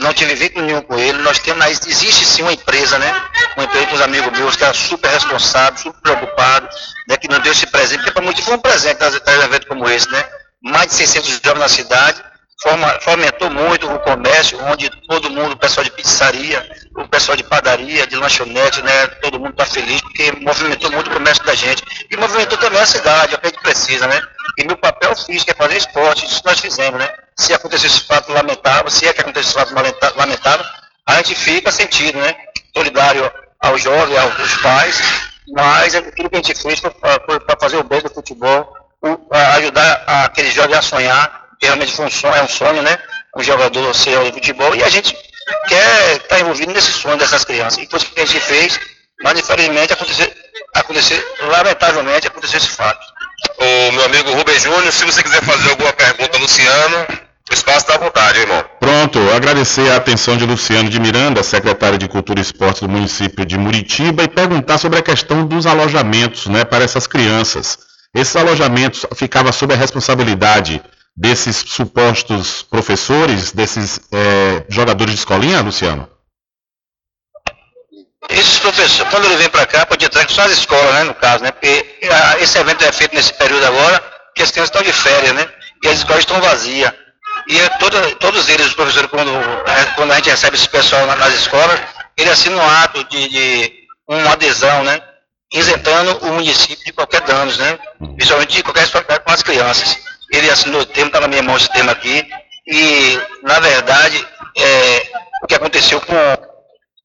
não 0.00 0.14
tive 0.14 0.34
vínculo 0.34 0.64
nenhum 0.64 0.82
com 0.82 0.98
ele. 0.98 1.18
Nós 1.18 1.38
temos, 1.38 1.64
existe 1.86 2.24
sim 2.24 2.42
uma 2.42 2.52
empresa, 2.52 2.98
né? 2.98 3.12
Uma 3.56 3.64
empresa 3.64 3.86
com 3.86 3.94
os 3.96 4.00
amigos 4.00 4.38
meus 4.38 4.56
que 4.56 4.64
é 4.64 4.72
super 4.72 5.10
responsável, 5.10 5.78
super 5.78 6.00
preocupado, 6.00 6.68
né? 7.08 7.16
Que 7.16 7.28
nos 7.28 7.40
deu 7.40 7.52
esse 7.52 7.66
presente, 7.66 7.98
porque 7.98 8.12
para 8.12 8.22
muitos 8.22 8.44
foi 8.44 8.54
um 8.54 8.60
presente 8.60 9.00
nas 9.00 9.14
um 9.14 9.42
evento 9.42 9.66
como 9.66 9.88
esse, 9.88 10.08
né? 10.10 10.24
Mais 10.62 10.88
de 10.88 10.94
600 10.94 11.40
jovens 11.44 11.60
na 11.60 11.68
cidade, 11.68 12.22
fomentou 13.00 13.50
muito 13.50 13.88
o 13.88 13.98
comércio, 14.00 14.58
onde 14.64 14.90
todo 15.06 15.30
mundo, 15.30 15.52
o 15.52 15.56
pessoal 15.56 15.84
de 15.84 15.92
pizzaria, 15.92 16.68
o 16.96 17.06
pessoal 17.06 17.36
de 17.36 17.44
padaria, 17.44 18.06
de 18.06 18.16
lanchonete, 18.16 18.82
né? 18.82 19.06
Todo 19.22 19.38
mundo 19.38 19.52
está 19.52 19.64
feliz, 19.64 20.00
porque 20.00 20.32
movimentou 20.32 20.90
muito 20.90 21.08
o 21.08 21.14
comércio 21.14 21.44
da 21.44 21.54
gente. 21.54 21.84
E 22.10 22.16
movimentou 22.16 22.58
também 22.58 22.80
a 22.80 22.86
cidade, 22.86 23.34
é 23.34 23.38
a 23.40 23.46
gente 23.46 23.60
precisa, 23.60 24.06
né? 24.08 24.20
E 24.58 24.64
meu 24.64 24.76
papel 24.76 25.14
físico 25.14 25.52
é 25.52 25.54
fazer 25.54 25.76
esporte, 25.76 26.26
isso 26.26 26.42
nós 26.44 26.58
fizemos, 26.58 26.98
né? 26.98 27.08
Se 27.36 27.54
acontecer 27.54 27.86
esse 27.86 28.00
fato 28.00 28.32
lamentável, 28.32 28.90
se 28.90 29.06
é 29.06 29.12
que 29.12 29.20
acontecer 29.20 29.46
esse 29.46 29.54
fato 29.54 29.72
lamentável, 30.16 30.66
a 31.06 31.14
gente 31.18 31.36
fica 31.36 31.70
sentido, 31.70 32.18
né? 32.18 32.34
Solidário 32.76 33.30
aos 33.60 33.80
jovens, 33.80 34.18
aos 34.18 34.56
pais, 34.56 35.00
mas 35.54 35.94
é 35.94 36.02
tudo 36.02 36.28
que 36.28 36.36
a 36.36 36.42
gente 36.42 36.60
fez 36.60 36.80
para 36.80 37.56
fazer 37.60 37.76
o 37.76 37.84
bem 37.84 38.00
do 38.00 38.10
futebol, 38.10 38.76
ajudar 39.30 40.04
aqueles 40.24 40.54
jovens 40.54 40.78
a 40.78 40.82
sonhar, 40.82 41.48
que 41.58 41.66
realmente 41.66 41.92
foi 41.92 42.06
um 42.06 42.10
sonho, 42.10 42.34
é 42.34 42.42
um 42.42 42.48
sonho, 42.48 42.82
né? 42.82 42.98
Um 43.36 43.42
jogador 43.42 43.94
ser 43.94 44.22
de 44.24 44.32
futebol, 44.32 44.74
e 44.74 44.82
a 44.82 44.88
gente 44.88 45.16
quer 45.68 46.16
estar 46.16 46.28
tá 46.28 46.40
envolvido 46.40 46.72
nesse 46.72 46.92
sonho 46.92 47.16
dessas 47.16 47.44
crianças. 47.44 47.78
E 47.78 47.86
foi 47.88 47.98
isso 47.98 48.12
que 48.12 48.20
a 48.20 48.24
gente 48.26 48.40
fez, 48.40 48.80
mas 49.22 49.38
infelizmente 49.38 49.92
aconteceu, 49.92 50.32
aconteceu 50.74 51.22
lamentavelmente 51.48 52.26
aconteceu 52.26 52.58
esse 52.58 52.68
fato 52.68 53.18
o 53.58 53.92
meu 53.92 54.04
amigo 54.04 54.32
Rubem 54.32 54.58
Júnior. 54.58 54.92
Se 54.92 55.04
você 55.04 55.22
quiser 55.22 55.42
fazer 55.42 55.70
alguma 55.70 55.92
pergunta, 55.92 56.38
Luciano, 56.38 57.06
o 57.50 57.54
espaço 57.54 57.78
está 57.78 57.94
à 57.94 57.98
vontade, 57.98 58.40
irmão. 58.40 58.64
Pronto, 58.80 59.18
agradecer 59.34 59.90
a 59.90 59.96
atenção 59.96 60.36
de 60.36 60.44
Luciano 60.44 60.88
de 60.88 61.00
Miranda, 61.00 61.42
secretário 61.42 61.98
de 61.98 62.08
Cultura 62.08 62.40
e 62.40 62.42
Esporte 62.42 62.80
do 62.80 62.88
município 62.88 63.44
de 63.44 63.58
Muritiba, 63.58 64.22
e 64.22 64.28
perguntar 64.28 64.78
sobre 64.78 64.98
a 64.98 65.02
questão 65.02 65.46
dos 65.46 65.66
alojamentos 65.66 66.46
né, 66.46 66.64
para 66.64 66.84
essas 66.84 67.06
crianças. 67.06 67.78
Esses 68.14 68.36
alojamentos 68.36 69.06
ficavam 69.14 69.52
sob 69.52 69.74
a 69.74 69.76
responsabilidade 69.76 70.82
desses 71.16 71.56
supostos 71.56 72.62
professores, 72.62 73.52
desses 73.52 74.00
é, 74.12 74.64
jogadores 74.68 75.14
de 75.14 75.18
escolinha, 75.18 75.60
Luciano? 75.60 76.08
esses 78.28 78.58
professores, 78.58 79.10
quando 79.10 79.24
ele 79.24 79.36
vem 79.36 79.48
para 79.48 79.66
cá, 79.66 79.86
pode 79.86 80.04
entrar 80.04 80.28
só 80.28 80.42
as 80.42 80.52
escolas, 80.52 80.94
né, 80.94 81.04
no 81.04 81.14
caso, 81.14 81.42
né, 81.42 81.50
porque 81.50 81.98
a, 82.10 82.32
ah, 82.32 82.40
esse 82.40 82.58
evento 82.58 82.84
é 82.84 82.92
feito 82.92 83.14
nesse 83.14 83.32
período 83.32 83.64
agora, 83.64 84.02
que 84.34 84.42
as 84.42 84.50
crianças 84.50 84.74
estão 84.74 84.82
de 84.82 84.92
férias, 84.92 85.32
né, 85.32 85.48
e 85.82 85.88
as 85.88 85.98
escolas 85.98 86.20
estão 86.20 86.40
vazias. 86.40 86.92
E 87.48 87.58
é 87.58 87.68
toda, 87.78 88.14
todos 88.16 88.48
eles, 88.50 88.66
os 88.66 88.74
professores, 88.74 89.08
quando, 89.10 89.30
é, 89.30 89.84
quando 89.96 90.12
a 90.12 90.16
gente 90.16 90.28
recebe 90.28 90.56
esse 90.56 90.68
pessoal 90.68 91.06
nas 91.06 91.34
escolas, 91.34 91.80
ele 92.16 92.28
assina 92.28 92.56
um 92.56 92.70
ato 92.82 93.02
de, 93.04 93.28
de 93.28 93.72
uma 94.06 94.32
adesão, 94.32 94.84
né, 94.84 95.00
isentando 95.52 96.18
o 96.26 96.32
município 96.32 96.84
de 96.84 96.92
qualquer 96.92 97.22
danos, 97.22 97.56
né, 97.58 97.78
principalmente 98.16 98.56
de 98.56 98.62
qualquer 98.62 98.86
situação 98.86 99.20
com 99.24 99.32
as 99.32 99.42
crianças. 99.42 99.98
Ele 100.32 100.50
assinou 100.50 100.82
o 100.82 100.86
termo, 100.86 101.08
está 101.08 101.20
na 101.20 101.28
minha 101.28 101.42
mão 101.42 101.56
esse 101.56 101.72
termo 101.72 101.90
aqui, 101.90 102.28
e, 102.66 103.18
na 103.42 103.58
verdade, 103.60 104.26
é, 104.56 105.06
o 105.42 105.46
que 105.46 105.54
aconteceu 105.54 106.00
com 106.02 106.14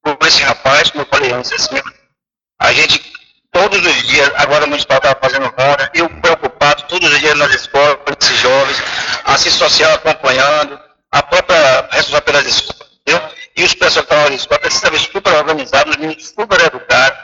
com 0.04 0.28
esse 0.28 0.44
rapaz, 0.44 0.92
como 0.92 1.04
eu 1.04 1.08
falei 1.08 1.32
antes, 1.32 1.52
assim, 1.54 1.82
a 2.60 2.74
gente, 2.74 3.02
todos 3.52 3.84
os 3.86 4.04
dias, 4.04 4.30
agora 4.36 4.66
o 4.66 4.68
municipal 4.68 4.98
estava 4.98 5.18
fazendo 5.22 5.46
roda, 5.46 5.90
eu 5.94 6.10
preocupado, 6.10 6.84
todos 6.84 7.12
os 7.12 7.20
dias 7.20 7.38
nas 7.38 7.54
escolas, 7.56 7.98
com 8.06 8.14
esses 8.20 8.38
jovens, 8.40 8.84
a 9.24 9.34
assistência 9.34 9.70
social 9.70 9.94
acompanhando, 9.94 10.78
a 11.10 11.24
própria 11.24 11.88
responsável 11.92 12.22
pelas 12.22 12.46
escolas, 12.46 12.92
entendeu? 13.00 13.30
E 13.56 13.64
os 13.64 13.74
pessoal 13.74 14.06
que 14.06 14.14
estavam 14.14 14.30
na 14.30 14.36
escola, 14.36 14.60
precisava 14.60 15.00
super 15.00 15.34
organizado, 15.34 15.90
os 15.92 15.98
meninos 15.98 16.28
super 16.28 16.60
educados, 16.60 17.20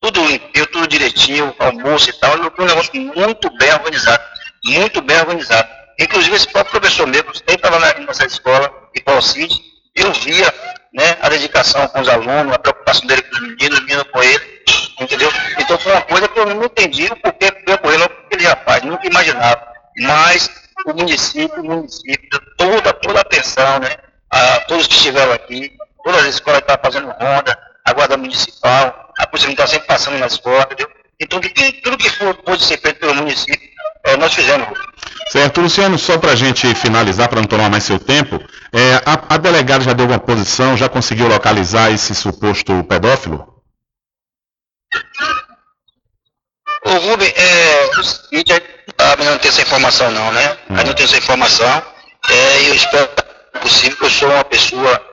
tudo 0.00 0.24
limpinho, 0.24 0.66
tudo 0.66 0.86
direitinho, 0.86 1.54
almoço 1.58 2.10
e 2.10 2.12
tal, 2.14 2.36
um 2.36 2.64
negócio 2.64 2.94
muito 2.94 3.50
bem 3.58 3.72
organizado, 3.72 4.22
muito 4.64 5.02
bem 5.02 5.18
organizado. 5.18 5.68
Inclusive 5.98 6.36
esse 6.36 6.48
próprio 6.48 6.80
professor 6.80 7.06
meu, 7.06 7.24
que 7.24 7.42
estava 7.52 7.78
na 7.78 7.94
nossa 8.00 8.24
escola, 8.24 8.72
e 8.94 9.00
Paulo 9.00 9.20
Cid, 9.20 9.52
eu 9.96 10.12
via 10.12 10.54
né, 10.94 11.16
a 11.20 11.28
dedicação 11.28 11.86
com 11.88 12.00
os 12.00 12.08
alunos, 12.08 12.54
a 12.54 12.58
preocupação 12.58 13.06
dele 13.06 13.22
com 13.22 13.34
os 13.34 13.40
meninos, 13.40 13.78
os 13.78 13.84
meninos 13.84 14.04
com 14.12 14.22
ele, 14.22 14.62
entendeu? 15.00 15.32
Então 15.58 15.78
foi 15.78 15.92
uma 15.92 16.02
coisa 16.02 16.28
que 16.28 16.38
eu 16.38 16.46
não 16.46 16.64
entendi 16.64 17.06
o 17.06 17.16
porquê 17.16 17.50
que 17.50 17.72
ocorreu 17.72 18.04
aquele 18.04 18.46
rapaz, 18.46 18.82
nunca 18.84 19.06
imaginava. 19.06 19.66
Mas 19.98 20.48
o 20.86 20.94
município, 20.94 21.60
o 21.60 21.64
município, 21.64 22.40
toda, 22.56 22.92
toda 22.92 23.18
a 23.18 23.22
atenção, 23.22 23.80
né, 23.80 23.96
a 24.30 24.60
todos 24.60 24.86
que 24.86 24.94
estiveram 24.94 25.32
aqui, 25.32 25.72
todas 26.04 26.20
as 26.20 26.34
escolas 26.34 26.60
que 26.60 26.70
estavam 26.70 26.92
fazendo 26.92 27.10
ronda, 27.10 27.67
a 27.88 27.92
guarda 27.94 28.16
municipal, 28.18 29.12
a 29.18 29.26
polícia 29.26 29.50
está 29.50 29.66
sempre 29.66 29.86
passando 29.86 30.18
na 30.18 30.26
escola, 30.26 30.62
entendeu? 30.64 30.90
Então 31.18 31.40
tudo 31.82 31.96
que 31.96 32.10
for, 32.10 32.34
pode 32.34 32.62
ser 32.62 32.78
feito 32.78 33.00
pelo 33.00 33.14
município, 33.14 33.68
é, 34.04 34.16
nós 34.16 34.32
fizemos. 34.34 34.68
Certo, 35.30 35.60
Luciano, 35.60 35.98
só 35.98 36.18
para 36.18 36.32
a 36.32 36.36
gente 36.36 36.72
finalizar, 36.74 37.28
para 37.28 37.40
não 37.40 37.48
tomar 37.48 37.70
mais 37.70 37.84
seu 37.84 37.98
tempo, 37.98 38.38
é, 38.72 38.96
a, 39.06 39.34
a, 39.34 39.38
delegada 39.38 39.84
já 39.84 39.92
deu 39.92 40.06
uma 40.06 40.18
posição, 40.18 40.76
já 40.76 40.88
conseguiu 40.88 41.28
localizar 41.28 41.90
esse 41.90 42.14
suposto 42.14 42.84
pedófilo? 42.84 43.54
O 46.84 46.90
Rubem, 46.90 47.32
é, 47.36 47.90
a 47.90 48.36
gente 48.36 48.62
não 49.24 49.38
tem 49.38 49.48
essa 49.48 49.62
informação 49.62 50.10
não, 50.10 50.32
né? 50.32 50.58
A 50.70 50.76
gente 50.76 50.86
não 50.86 50.94
tem 50.94 51.04
essa 51.04 51.18
informação, 51.18 51.82
é, 52.28 52.68
eu 52.68 52.74
espero 52.74 53.08
que 53.08 53.60
possível, 53.60 53.96
que 53.96 54.04
eu 54.04 54.10
sou 54.10 54.30
uma 54.30 54.44
pessoa 54.44 55.07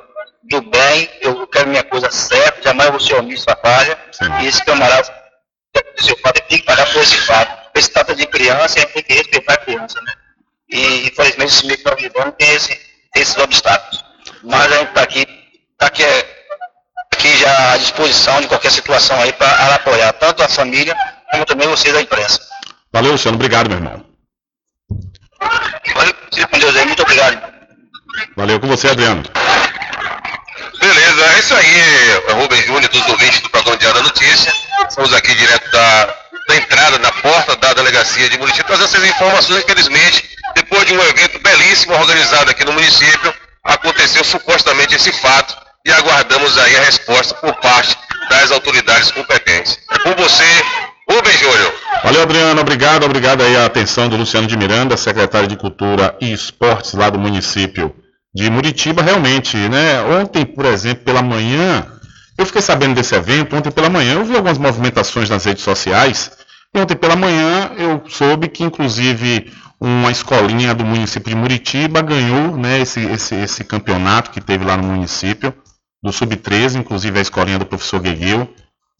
do 0.49 0.61
bem, 0.61 1.09
eu 1.21 1.47
quero 1.47 1.69
minha 1.69 1.83
coisa 1.83 2.11
certa, 2.11 2.61
jamais 2.61 2.89
vou 2.89 2.99
ser 2.99 3.15
omisso 3.15 3.45
à 3.49 3.55
falha, 3.55 3.97
e 4.41 4.47
esse 4.47 4.63
camarada, 4.63 5.13
seu 5.97 6.17
fato, 6.17 6.41
tem 6.47 6.59
que 6.59 6.65
pagar 6.65 6.91
por 6.91 7.01
esse 7.01 7.17
fato 7.17 7.65
se 7.81 7.91
trata 7.91 8.15
de 8.15 8.25
criança, 8.25 8.79
a 8.79 8.85
tem 8.85 9.03
que 9.03 9.13
respeitar 9.13 9.53
a 9.53 9.57
criança, 9.57 10.01
né? 10.01 10.13
E 10.69 11.07
infelizmente 11.07 11.53
esse 11.53 11.65
meio 11.65 11.77
que 11.77 11.85
nós 11.85 12.01
vivemos 12.01 12.33
tem, 12.37 12.49
esse, 12.51 12.69
tem 13.13 13.21
esses 13.21 13.37
obstáculos. 13.37 14.03
Mas 14.43 14.71
a 14.71 14.77
gente 14.77 14.89
está 14.89 15.01
aqui, 15.01 15.25
tá 15.77 15.87
aqui, 15.87 16.03
aqui 17.13 17.37
já 17.37 17.73
à 17.73 17.77
disposição 17.77 18.41
de 18.41 18.47
qualquer 18.47 18.71
situação 18.71 19.19
aí 19.21 19.33
para 19.33 19.75
apoiar 19.75 20.13
tanto 20.13 20.43
a 20.43 20.49
família 20.49 20.95
como 21.31 21.45
também 21.45 21.67
vocês 21.67 21.93
da 21.93 22.01
imprensa. 22.01 22.39
Valeu, 22.91 23.11
Luciano. 23.13 23.35
Obrigado, 23.35 23.69
meu 23.69 23.77
irmão. 23.77 24.05
Valeu, 25.93 26.15
com 26.49 26.59
Deus 26.59 26.75
aí. 26.75 26.85
Muito 26.85 27.03
obrigado. 27.03 27.53
Valeu 28.35 28.59
com 28.59 28.67
você, 28.67 28.89
Adriano. 28.89 29.23
Beleza, 30.85 31.25
é 31.25 31.39
isso 31.39 31.55
aí, 31.55 32.33
Rubem 32.39 32.61
Júnior, 32.61 32.87
dos 32.91 33.07
ouvintes 33.07 33.41
do 33.41 33.49
programa 33.49 33.75
Diário 33.75 33.97
da 33.97 34.03
Notícia. 34.03 34.53
Estamos 34.87 35.11
aqui 35.13 35.33
direto 35.33 35.71
da, 35.71 36.15
da 36.47 36.55
entrada, 36.57 36.99
da 36.99 37.11
porta 37.11 37.55
da 37.55 37.73
delegacia 37.73 38.29
de 38.29 38.37
município, 38.37 38.65
trazendo 38.65 38.85
essas 38.85 39.03
informações, 39.03 39.63
infelizmente, 39.63 40.29
depois 40.53 40.85
de 40.85 40.93
um 40.93 41.01
evento 41.01 41.39
belíssimo 41.39 41.95
organizado 41.95 42.51
aqui 42.51 42.63
no 42.63 42.71
município, 42.71 43.33
aconteceu 43.63 44.23
supostamente 44.23 44.93
esse 44.93 45.11
fato 45.11 45.57
e 45.83 45.91
aguardamos 45.91 46.55
aí 46.59 46.75
a 46.77 46.83
resposta 46.83 47.33
por 47.33 47.55
parte 47.55 47.97
das 48.29 48.51
autoridades 48.51 49.09
competentes. 49.09 49.79
É 49.89 49.97
com 49.97 50.13
você, 50.21 50.45
Rubem 51.09 51.35
Júnior. 51.35 51.73
Valeu, 52.03 52.21
Adriano. 52.21 52.61
Obrigado, 52.61 53.05
obrigado 53.05 53.41
aí 53.41 53.57
a 53.57 53.65
atenção 53.65 54.07
do 54.07 54.17
Luciano 54.17 54.45
de 54.45 54.55
Miranda, 54.55 54.95
secretário 54.95 55.47
de 55.47 55.57
Cultura 55.57 56.15
e 56.21 56.31
Esportes 56.31 56.93
lá 56.93 57.09
do 57.09 57.17
município 57.17 58.04
de 58.35 58.49
Muritiba. 58.49 59.01
Realmente, 59.01 59.57
né? 59.57 60.01
Ontem, 60.21 60.45
por 60.45 60.65
exemplo, 60.65 61.05
pela 61.05 61.21
manhã, 61.21 61.87
eu 62.37 62.45
fiquei 62.45 62.61
sabendo 62.61 62.95
desse 62.95 63.15
evento. 63.15 63.55
Ontem 63.55 63.71
pela 63.71 63.89
manhã, 63.89 64.13
eu 64.13 64.25
vi 64.25 64.35
algumas 64.35 64.57
movimentações 64.57 65.29
nas 65.29 65.45
redes 65.45 65.63
sociais. 65.63 66.31
E 66.73 66.79
ontem 66.79 66.95
pela 66.95 67.15
manhã, 67.15 67.71
eu 67.77 68.03
soube 68.09 68.49
que, 68.49 68.63
inclusive, 68.63 69.51
uma 69.79 70.11
escolinha 70.11 70.75
do 70.75 70.85
município 70.85 71.29
de 71.29 71.35
Muritiba 71.35 72.01
ganhou 72.01 72.57
né, 72.57 72.81
esse, 72.81 72.99
esse, 72.99 73.35
esse 73.35 73.63
campeonato 73.63 74.31
que 74.31 74.41
teve 74.41 74.65
lá 74.65 74.75
no 74.75 74.83
município, 74.83 75.53
do 76.03 76.11
Sub-13, 76.11 76.75
inclusive 76.75 77.17
a 77.17 77.21
escolinha 77.21 77.57
do 77.57 77.65
professor 77.65 77.99
Guegueu 77.99 78.47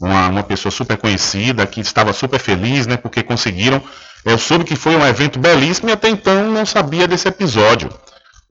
uma, 0.02 0.28
uma 0.28 0.44
pessoa 0.44 0.72
super 0.72 0.98
conhecida, 0.98 1.66
que 1.66 1.80
estava 1.80 2.14
super 2.14 2.40
feliz, 2.40 2.86
né, 2.88 2.98
porque 2.98 3.24
conseguiram. 3.24 3.82
Eu 4.24 4.38
soube 4.38 4.64
que 4.64 4.76
foi 4.76 4.96
um 4.96 5.06
evento 5.06 5.40
belíssimo 5.40 5.90
e 5.90 5.94
até 5.94 6.10
então 6.10 6.52
não 6.52 6.66
sabia 6.66 7.08
desse 7.08 7.28
episódio. 7.28 7.90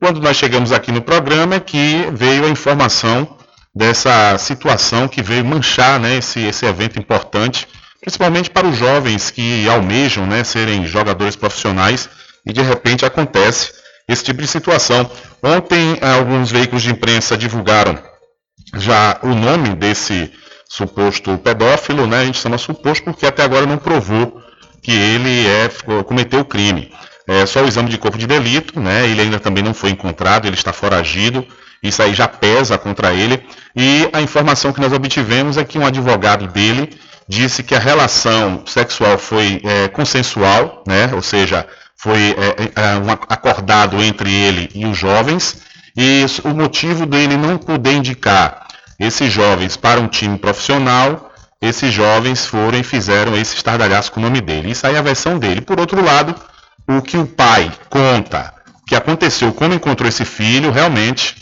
Quando 0.05 0.21
nós 0.21 0.37
chegamos 0.37 0.71
aqui 0.71 0.91
no 0.91 1.01
programa 1.01 1.55
é 1.55 1.59
que 1.59 2.07
veio 2.13 2.45
a 2.45 2.47
informação 2.47 3.27
dessa 3.73 4.37
situação 4.37 5.07
que 5.07 5.23
veio 5.23 5.43
manchar 5.43 5.99
né, 5.99 6.17
esse, 6.17 6.41
esse 6.41 6.63
evento 6.63 6.99
importante, 6.99 7.67
principalmente 7.99 8.51
para 8.51 8.67
os 8.67 8.77
jovens 8.77 9.31
que 9.31 9.67
almejam 9.67 10.27
né, 10.27 10.43
serem 10.43 10.85
jogadores 10.85 11.35
profissionais 11.35 12.07
e 12.45 12.53
de 12.53 12.61
repente 12.61 13.03
acontece 13.03 13.73
esse 14.07 14.23
tipo 14.23 14.43
de 14.43 14.47
situação. 14.47 15.09
Ontem 15.41 15.97
alguns 15.99 16.51
veículos 16.51 16.83
de 16.83 16.91
imprensa 16.91 17.35
divulgaram 17.35 17.97
já 18.75 19.17
o 19.23 19.29
nome 19.29 19.69
desse 19.69 20.31
suposto 20.69 21.35
pedófilo, 21.39 22.05
né? 22.05 22.19
A 22.19 22.25
gente 22.25 22.37
chama 22.37 22.59
suposto 22.59 23.05
porque 23.05 23.25
até 23.25 23.41
agora 23.41 23.65
não 23.65 23.79
provou 23.79 24.39
que 24.83 24.91
ele 24.91 25.47
é, 25.47 25.67
cometeu 26.03 26.41
o 26.41 26.45
crime. 26.45 26.93
É 27.27 27.45
só 27.45 27.63
o 27.63 27.67
exame 27.67 27.89
de 27.89 27.97
corpo 27.97 28.17
de 28.17 28.27
delito, 28.27 28.79
né? 28.79 29.07
Ele 29.07 29.21
ainda 29.21 29.39
também 29.39 29.63
não 29.63 29.73
foi 29.73 29.89
encontrado, 29.89 30.45
ele 30.45 30.55
está 30.55 30.71
foragido. 30.71 31.45
Isso 31.81 32.01
aí 32.01 32.13
já 32.13 32.27
pesa 32.27 32.77
contra 32.77 33.13
ele. 33.13 33.43
E 33.75 34.07
a 34.13 34.21
informação 34.21 34.71
que 34.71 34.81
nós 34.81 34.93
obtivemos 34.93 35.57
é 35.57 35.63
que 35.63 35.77
um 35.77 35.85
advogado 35.85 36.47
dele 36.47 36.89
disse 37.27 37.63
que 37.63 37.75
a 37.75 37.79
relação 37.79 38.63
sexual 38.65 39.17
foi 39.17 39.61
é, 39.63 39.87
consensual, 39.87 40.83
né? 40.87 41.11
Ou 41.13 41.21
seja, 41.21 41.67
foi 41.95 42.35
é, 42.37 42.81
é, 42.81 42.95
um 42.97 43.11
acordado 43.11 44.01
entre 44.03 44.31
ele 44.31 44.69
e 44.73 44.85
os 44.85 44.97
jovens. 44.97 45.61
E 45.97 46.25
o 46.43 46.49
motivo 46.49 47.05
dele 47.05 47.37
não 47.37 47.57
poder 47.57 47.93
indicar 47.93 48.67
esses 48.99 49.31
jovens 49.31 49.75
para 49.75 49.99
um 49.99 50.07
time 50.07 50.37
profissional, 50.37 51.31
esses 51.61 51.91
jovens 51.93 52.45
foram 52.45 52.77
e 52.77 52.83
fizeram 52.83 53.35
esse 53.35 53.55
estardalhaço 53.55 54.11
com 54.11 54.19
o 54.19 54.23
nome 54.23 54.41
dele. 54.41 54.71
Isso 54.71 54.85
aí 54.85 54.95
é 54.95 54.99
a 54.99 55.01
versão 55.01 55.39
dele. 55.39 55.61
Por 55.61 55.79
outro 55.79 56.03
lado, 56.03 56.35
o 56.87 57.01
que 57.01 57.17
o 57.17 57.25
pai 57.25 57.71
conta, 57.89 58.53
que 58.87 58.95
aconteceu 58.95 59.51
quando 59.53 59.75
encontrou 59.75 60.07
esse 60.07 60.25
filho, 60.25 60.71
realmente 60.71 61.35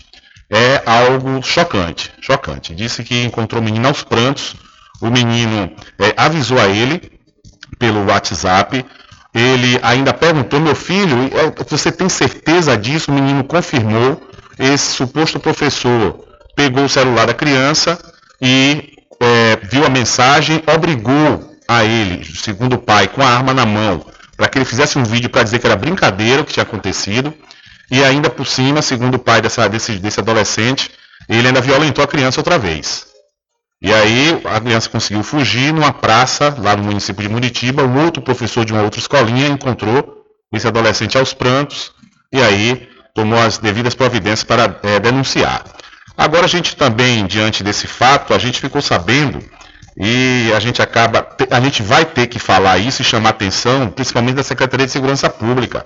é 0.49 0.82
algo 0.86 1.41
chocante. 1.41 2.12
Chocante. 2.21 2.75
Disse 2.75 3.03
que 3.03 3.23
encontrou 3.23 3.62
o 3.62 3.65
menino 3.65 3.88
aos 3.88 4.03
prantos. 4.03 4.56
O 5.01 5.10
menino 5.10 5.71
é, 5.99 6.13
avisou 6.15 6.60
a 6.60 6.67
ele 6.67 7.12
pelo 7.77 8.06
WhatsApp. 8.06 8.86
Ele 9.34 9.79
ainda 9.82 10.13
perguntou, 10.13 10.60
meu 10.60 10.75
filho, 10.75 11.29
é, 11.34 11.63
você 11.67 11.91
tem 11.91 12.08
certeza 12.08 12.77
disso? 12.77 13.12
O 13.12 13.13
menino 13.13 13.43
confirmou. 13.43 14.21
Esse 14.58 14.93
suposto 14.93 15.39
professor 15.39 16.23
pegou 16.56 16.86
o 16.86 16.89
celular 16.89 17.25
da 17.25 17.34
criança 17.34 17.97
e 18.39 18.93
é, 19.19 19.58
viu 19.63 19.86
a 19.86 19.89
mensagem, 19.89 20.62
obrigou 20.73 21.51
a 21.67 21.84
ele, 21.84 22.23
segundo 22.36 22.73
o 22.73 22.77
pai, 22.77 23.08
com 23.08 23.21
a 23.21 23.27
arma 23.27 23.53
na 23.53 23.65
mão, 23.65 24.06
para 24.36 24.48
que 24.48 24.58
ele 24.58 24.65
fizesse 24.65 24.98
um 24.98 25.04
vídeo 25.04 25.30
para 25.30 25.43
dizer 25.43 25.60
que 25.60 25.65
era 25.65 25.76
brincadeira 25.76 26.41
o 26.41 26.46
que 26.46 26.54
tinha 26.54 26.63
acontecido. 26.63 27.34
E 27.91 28.04
ainda 28.04 28.30
por 28.30 28.48
cima, 28.48 28.82
segundo 28.82 29.15
o 29.15 29.19
pai 29.19 29.41
dessa, 29.41 29.67
desse, 29.67 30.00
desse 30.00 30.19
adolescente, 30.19 30.89
ele 31.30 31.48
ainda 31.48 31.62
violentou 31.62 32.04
a 32.04 32.08
criança 32.08 32.39
outra 32.39 32.58
vez. 32.58 33.08
E 33.82 33.93
aí 33.93 34.41
a 34.46 34.62
criança 34.62 34.89
conseguiu 34.89 35.24
fugir 35.24 35.74
numa 35.74 35.91
praça 35.91 36.56
lá 36.58 36.76
no 36.76 36.84
município 36.84 37.22
de 37.22 37.30
Muritiba. 37.30 37.84
Um 37.84 38.06
outro 38.06 38.22
professor 38.22 38.63
de 38.63 38.72
uma 38.72 38.82
outra 38.82 39.00
escolinha 39.00 39.48
encontrou 39.48 40.24
esse 40.54 40.67
adolescente 40.67 41.17
aos 41.17 41.34
prantos 41.34 41.91
e 42.32 42.41
aí 42.41 42.88
tomou 43.13 43.39
as 43.39 43.58
devidas 43.58 43.93
providências 43.93 44.43
para 44.43 44.80
é, 44.84 45.00
denunciar. 45.00 45.63
Agora 46.17 46.46
a 46.46 46.48
gente 46.48 46.76
também, 46.76 47.26
diante 47.26 47.63
desse 47.63 47.88
fato, 47.88 48.34
a 48.34 48.38
gente 48.38 48.60
ficou 48.60 48.82
sabendo 48.82 49.43
e 49.97 50.51
a 50.56 50.60
gente 50.60 50.82
acaba, 50.82 51.27
a 51.49 51.60
gente 51.60 51.84
vai 51.84 52.06
ter 52.06 52.27
que 52.27 52.39
falar 52.39 52.77
isso 52.77 53.01
e 53.01 53.06
chamar 53.06 53.29
atenção, 53.29 53.89
principalmente 53.89 54.36
da 54.36 54.43
Secretaria 54.43 54.86
de 54.86 54.91
Segurança 54.91 55.29
Pública. 55.29 55.86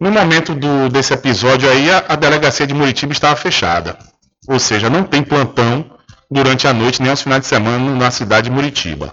No 0.00 0.10
momento 0.10 0.54
do, 0.54 0.88
desse 0.88 1.12
episódio 1.12 1.68
aí, 1.68 1.90
a, 1.90 2.04
a 2.08 2.16
delegacia 2.16 2.66
de 2.66 2.74
Muritiba 2.74 3.12
estava 3.12 3.36
fechada. 3.36 3.98
Ou 4.46 4.58
seja, 4.58 4.88
não 4.88 5.02
tem 5.02 5.22
plantão 5.22 5.84
durante 6.30 6.66
a 6.66 6.72
noite 6.72 7.02
nem 7.02 7.10
aos 7.10 7.22
finais 7.22 7.42
de 7.42 7.48
semana 7.48 7.94
na 7.94 8.10
cidade 8.10 8.48
de 8.48 8.54
Muritiba. 8.54 9.12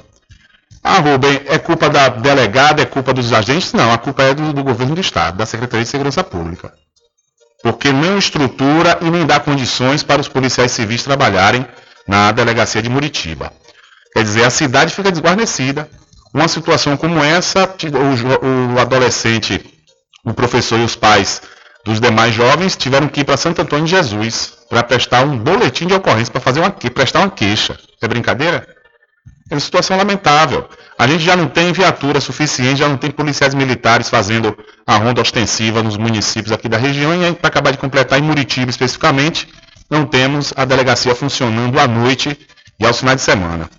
Ah, 0.84 1.00
Rubem, 1.00 1.42
é 1.48 1.58
culpa 1.58 1.90
da 1.90 2.10
delegada, 2.10 2.82
é 2.82 2.86
culpa 2.86 3.12
dos 3.12 3.34
agentes? 3.34 3.74
Não, 3.74 3.92
a 3.92 3.98
culpa 3.98 4.22
é 4.24 4.34
do, 4.34 4.54
do 4.54 4.64
governo 4.64 4.94
do 4.94 5.02
Estado, 5.02 5.38
da 5.38 5.46
Secretaria 5.46 5.84
de 5.84 5.90
Segurança 5.90 6.24
Pública 6.24 6.72
porque 7.66 7.92
não 7.92 8.20
estrutura 8.20 9.00
e 9.02 9.10
nem 9.10 9.26
dá 9.26 9.40
condições 9.40 10.04
para 10.04 10.22
os 10.22 10.28
policiais 10.28 10.72
civis 10.72 11.02
trabalharem 11.02 11.66
na 12.08 12.32
delegacia 12.32 12.80
de 12.80 12.88
Muritiba. 12.88 13.52
Quer 14.16 14.24
dizer, 14.24 14.46
a 14.46 14.50
cidade 14.50 14.96
fica 14.96 15.12
desguarnecida. 15.12 15.90
Uma 16.34 16.48
situação 16.48 16.96
como 16.96 17.22
essa, 17.22 17.66
o, 17.66 18.76
o 18.76 18.80
adolescente, 18.80 19.62
o 20.24 20.34
professor 20.34 20.80
e 20.80 20.86
os 20.86 20.96
pais 20.96 21.42
dos 21.84 22.00
demais 22.00 22.34
jovens 22.34 22.78
tiveram 22.78 23.10
que 23.10 23.20
ir 23.20 23.24
para 23.26 23.36
Santo 23.36 23.62
Antônio 23.62 23.84
de 23.84 23.92
Jesus 23.92 24.54
para 24.70 24.82
prestar 24.82 25.26
um 25.26 25.38
boletim 25.38 25.86
de 25.86 25.94
ocorrência, 25.94 26.32
para 26.32 26.40
fazer 26.40 26.62
uma, 26.62 26.72
prestar 26.72 27.20
uma 27.20 27.30
queixa. 27.30 27.78
É 28.02 28.08
brincadeira? 28.08 28.66
É 29.50 29.54
uma 29.54 29.60
situação 29.60 29.98
lamentável. 29.98 30.66
A 30.98 31.06
gente 31.08 31.22
já 31.22 31.36
não 31.36 31.50
tem 31.50 31.74
viatura 31.74 32.22
suficiente, 32.22 32.80
já 32.80 32.88
não 32.88 32.96
tem 32.96 33.12
policiais 33.12 33.54
militares 33.54 34.08
fazendo 34.08 34.58
a 34.88 34.96
ronda 34.96 35.22
ostensiva 35.22 35.84
nos 35.84 35.98
municípios 35.98 36.54
aqui 36.54 36.70
da 36.70 36.78
região 36.78 37.14
e 37.22 37.34
para 37.34 37.50
acabar 37.50 37.72
de 37.72 37.78
completar 37.78 38.18
em 38.18 38.22
Muritiba 38.22 38.70
especificamente, 38.70 39.50
não 39.90 40.06
temos 40.06 40.54
a 40.56 40.64
delegacia 40.64 41.14
funcionando 41.14 41.78
à 41.78 41.86
noite 41.86 42.40
e 42.80 42.86
aos 42.86 42.98
finais 42.98 43.18
de 43.18 43.24
semana. 43.24 43.70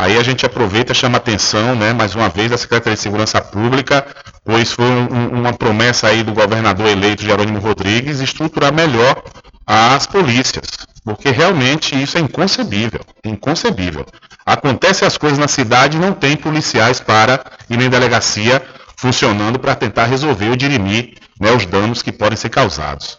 Aí 0.00 0.16
a 0.16 0.22
gente 0.22 0.46
aproveita 0.46 0.94
chama 0.94 1.18
atenção, 1.18 1.74
né, 1.74 1.92
mais 1.92 2.14
uma 2.14 2.30
vez, 2.30 2.50
da 2.50 2.56
Secretaria 2.56 2.96
de 2.96 3.02
Segurança 3.02 3.38
Pública, 3.38 4.06
pois 4.42 4.72
foi 4.72 4.86
um, 4.86 5.40
uma 5.40 5.52
promessa 5.52 6.08
aí 6.08 6.22
do 6.22 6.32
governador 6.32 6.86
eleito 6.88 7.22
Jerônimo 7.22 7.58
Rodrigues 7.58 8.18
estruturar 8.20 8.72
melhor 8.72 9.22
as 9.66 10.06
polícias, 10.06 10.64
porque 11.04 11.28
realmente 11.28 12.02
isso 12.02 12.16
é 12.16 12.20
inconcebível, 12.22 13.00
inconcebível. 13.22 14.06
Acontecem 14.46 15.06
as 15.06 15.18
coisas 15.18 15.38
na 15.38 15.48
cidade 15.48 15.98
e 15.98 16.00
não 16.00 16.14
tem 16.14 16.34
policiais 16.34 16.98
para 16.98 17.44
e 17.68 17.76
nem 17.76 17.90
delegacia 17.90 18.62
funcionando 18.96 19.58
para 19.58 19.74
tentar 19.74 20.06
resolver 20.06 20.48
ou 20.48 20.56
dirimir 20.56 21.18
né, 21.38 21.52
os 21.52 21.66
danos 21.66 22.00
que 22.00 22.10
podem 22.10 22.38
ser 22.38 22.48
causados. 22.48 23.18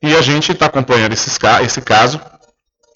E 0.00 0.14
a 0.14 0.22
gente 0.22 0.52
está 0.52 0.66
acompanhando 0.66 1.14
esses, 1.14 1.36
esse 1.64 1.80
caso 1.80 2.20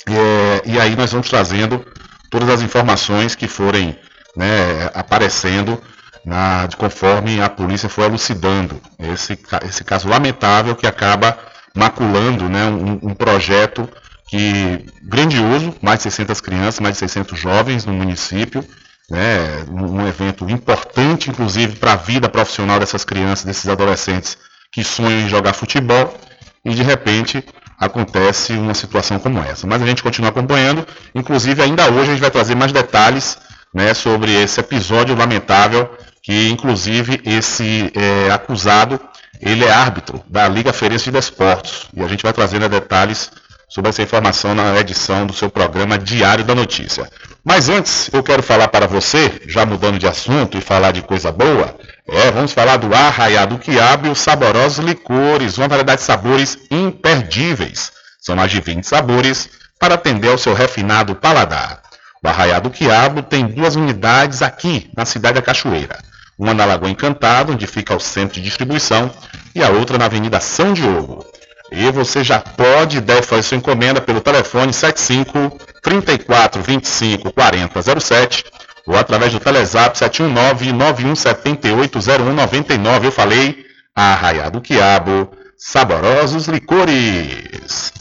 é, 0.08 0.62
e 0.64 0.78
aí 0.78 0.94
nós 0.94 1.10
vamos 1.10 1.28
trazendo 1.28 1.84
todas 2.30 2.48
as 2.48 2.62
informações 2.62 3.34
que 3.34 3.48
forem 3.48 3.98
né, 4.36 4.90
aparecendo 4.94 5.82
na, 6.24 6.68
conforme 6.78 7.40
a 7.42 7.48
polícia 7.48 7.88
for 7.88 8.04
elucidando 8.04 8.80
esse, 8.98 9.38
esse 9.68 9.84
caso 9.84 10.08
lamentável 10.08 10.76
que 10.76 10.86
acaba 10.86 11.36
maculando 11.74 12.48
né, 12.48 12.66
um, 12.66 13.10
um 13.10 13.14
projeto 13.14 13.88
que 14.28 14.86
grandioso, 15.02 15.74
mais 15.82 15.98
de 15.98 16.04
600 16.04 16.40
crianças, 16.40 16.78
mais 16.78 16.94
de 16.94 17.00
600 17.00 17.38
jovens 17.38 17.84
no 17.84 17.92
município, 17.92 18.64
né, 19.10 19.64
um 19.68 20.06
evento 20.06 20.48
importante, 20.48 21.30
inclusive, 21.30 21.74
para 21.76 21.94
a 21.94 21.96
vida 21.96 22.28
profissional 22.28 22.78
dessas 22.78 23.04
crianças, 23.04 23.44
desses 23.44 23.68
adolescentes 23.68 24.38
que 24.70 24.84
sonham 24.84 25.22
em 25.22 25.28
jogar 25.28 25.52
futebol, 25.52 26.16
e 26.64 26.72
de 26.74 26.82
repente 26.82 27.44
acontece 27.80 28.52
uma 28.52 28.74
situação 28.74 29.18
como 29.18 29.42
essa. 29.42 29.66
Mas 29.66 29.80
a 29.80 29.86
gente 29.86 30.02
continua 30.02 30.28
acompanhando, 30.28 30.86
inclusive 31.14 31.62
ainda 31.62 31.90
hoje 31.90 32.10
a 32.10 32.12
gente 32.12 32.20
vai 32.20 32.30
trazer 32.30 32.54
mais 32.54 32.70
detalhes 32.70 33.38
né, 33.74 33.94
sobre 33.94 34.32
esse 34.32 34.60
episódio 34.60 35.16
lamentável, 35.16 35.88
que 36.22 36.50
inclusive 36.50 37.22
esse 37.24 37.90
é, 37.94 38.30
acusado, 38.30 39.00
ele 39.40 39.64
é 39.64 39.72
árbitro 39.72 40.22
da 40.28 40.46
Liga 40.46 40.72
Ferense 40.72 41.04
de 41.04 41.12
Desportos, 41.12 41.88
e 41.94 42.02
a 42.02 42.06
gente 42.06 42.22
vai 42.22 42.32
trazendo 42.34 42.68
detalhes 42.68 43.30
sobre 43.70 43.88
essa 43.88 44.02
informação 44.02 44.52
na 44.52 44.76
edição 44.78 45.24
do 45.24 45.32
seu 45.32 45.48
programa 45.48 45.96
Diário 45.96 46.44
da 46.44 46.56
Notícia. 46.56 47.08
Mas 47.44 47.68
antes, 47.68 48.10
eu 48.12 48.20
quero 48.20 48.42
falar 48.42 48.66
para 48.68 48.88
você, 48.88 49.40
já 49.46 49.64
mudando 49.64 49.98
de 49.98 50.08
assunto 50.08 50.58
e 50.58 50.60
falar 50.60 50.90
de 50.90 51.02
coisa 51.02 51.30
boa, 51.30 51.76
é, 52.06 52.30
vamos 52.32 52.52
falar 52.52 52.76
do 52.76 52.92
Arraiado 52.92 53.56
Quiabo 53.58 54.08
e 54.08 54.10
os 54.10 54.18
saborosos 54.18 54.84
licores, 54.84 55.56
uma 55.56 55.68
variedade 55.68 56.00
de 56.00 56.06
sabores 56.06 56.58
imperdíveis. 56.68 57.92
São 58.20 58.34
mais 58.34 58.50
de 58.50 58.60
20 58.60 58.84
sabores 58.84 59.48
para 59.78 59.94
atender 59.94 60.28
ao 60.28 60.36
seu 60.36 60.52
refinado 60.52 61.14
paladar. 61.14 61.80
O 62.22 62.28
Arraiado 62.28 62.70
Quiabo 62.70 63.22
tem 63.22 63.46
duas 63.46 63.76
unidades 63.76 64.42
aqui, 64.42 64.90
na 64.96 65.06
cidade 65.06 65.36
da 65.36 65.42
Cachoeira. 65.42 65.96
Uma 66.36 66.52
na 66.52 66.64
Lagoa 66.64 66.90
Encantada, 66.90 67.52
onde 67.52 67.66
fica 67.66 67.94
o 67.94 68.00
centro 68.00 68.34
de 68.34 68.42
distribuição, 68.42 69.10
e 69.54 69.62
a 69.62 69.70
outra 69.70 69.96
na 69.96 70.06
Avenida 70.06 70.40
São 70.40 70.72
Diogo. 70.72 71.24
E 71.70 71.90
você 71.92 72.24
já 72.24 72.40
pode 72.40 73.00
deve 73.00 73.22
fazer 73.22 73.42
sua 73.42 73.56
encomenda 73.56 74.00
pelo 74.00 74.20
telefone 74.20 74.72
75 74.72 75.58
34 75.82 76.62
25 76.62 77.32
40 77.32 78.00
07 78.00 78.44
ou 78.86 78.96
através 78.96 79.32
do 79.32 79.38
Telezap 79.38 79.96
719 79.96 80.72
9178 80.72 81.98
0199. 82.00 83.06
Eu 83.06 83.12
falei, 83.12 83.64
Arraiado 83.94 84.60
Quiabo, 84.60 85.30
saborosos 85.56 86.48
licores. 86.48 87.92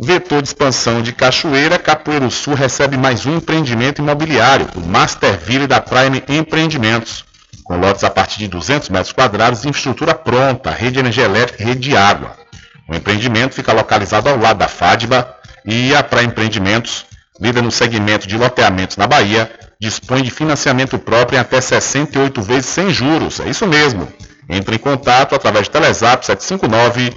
Vetor 0.00 0.42
de 0.42 0.48
expansão 0.48 1.02
de 1.02 1.12
Cachoeira, 1.12 1.78
Capoeiro 1.78 2.30
Sul 2.30 2.54
recebe 2.54 2.96
mais 2.96 3.26
um 3.26 3.36
empreendimento 3.36 4.02
imobiliário, 4.02 4.68
o 4.74 4.80
Masterville 4.80 5.66
da 5.66 5.80
Prime 5.80 6.22
Empreendimentos. 6.28 7.24
Com 7.64 7.78
lotes 7.78 8.04
a 8.04 8.10
partir 8.10 8.38
de 8.40 8.48
200 8.48 8.88
metros 8.90 9.12
quadrados, 9.12 9.64
infraestrutura 9.64 10.14
pronta, 10.14 10.70
rede 10.70 10.98
elétrica 10.98 11.62
e 11.62 11.66
rede 11.66 11.80
de 11.80 11.96
água. 11.96 12.43
O 12.88 12.94
empreendimento 12.94 13.54
fica 13.54 13.72
localizado 13.72 14.28
ao 14.28 14.38
lado 14.38 14.58
da 14.58 14.68
FADBA 14.68 15.34
e 15.64 15.94
a 15.94 16.02
Praia 16.02 16.26
Empreendimentos, 16.26 17.06
líder 17.40 17.62
no 17.62 17.70
segmento 17.70 18.28
de 18.28 18.36
loteamentos 18.36 18.96
na 18.96 19.06
Bahia, 19.06 19.50
dispõe 19.80 20.22
de 20.22 20.30
financiamento 20.30 20.98
próprio 20.98 21.36
em 21.36 21.40
até 21.40 21.60
68 21.60 22.42
vezes 22.42 22.66
sem 22.66 22.90
juros. 22.90 23.40
É 23.40 23.48
isso 23.48 23.66
mesmo. 23.66 24.08
Entre 24.48 24.76
em 24.76 24.78
contato 24.78 25.34
através 25.34 25.68
do 25.68 25.72
Telezap 25.72 26.24
759 26.24 27.16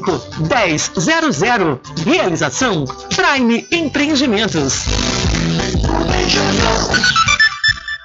1000. 1.39 1.79
Realização 2.05 2.85
Prime 2.85 3.67
Empreendimentos. 3.71 4.85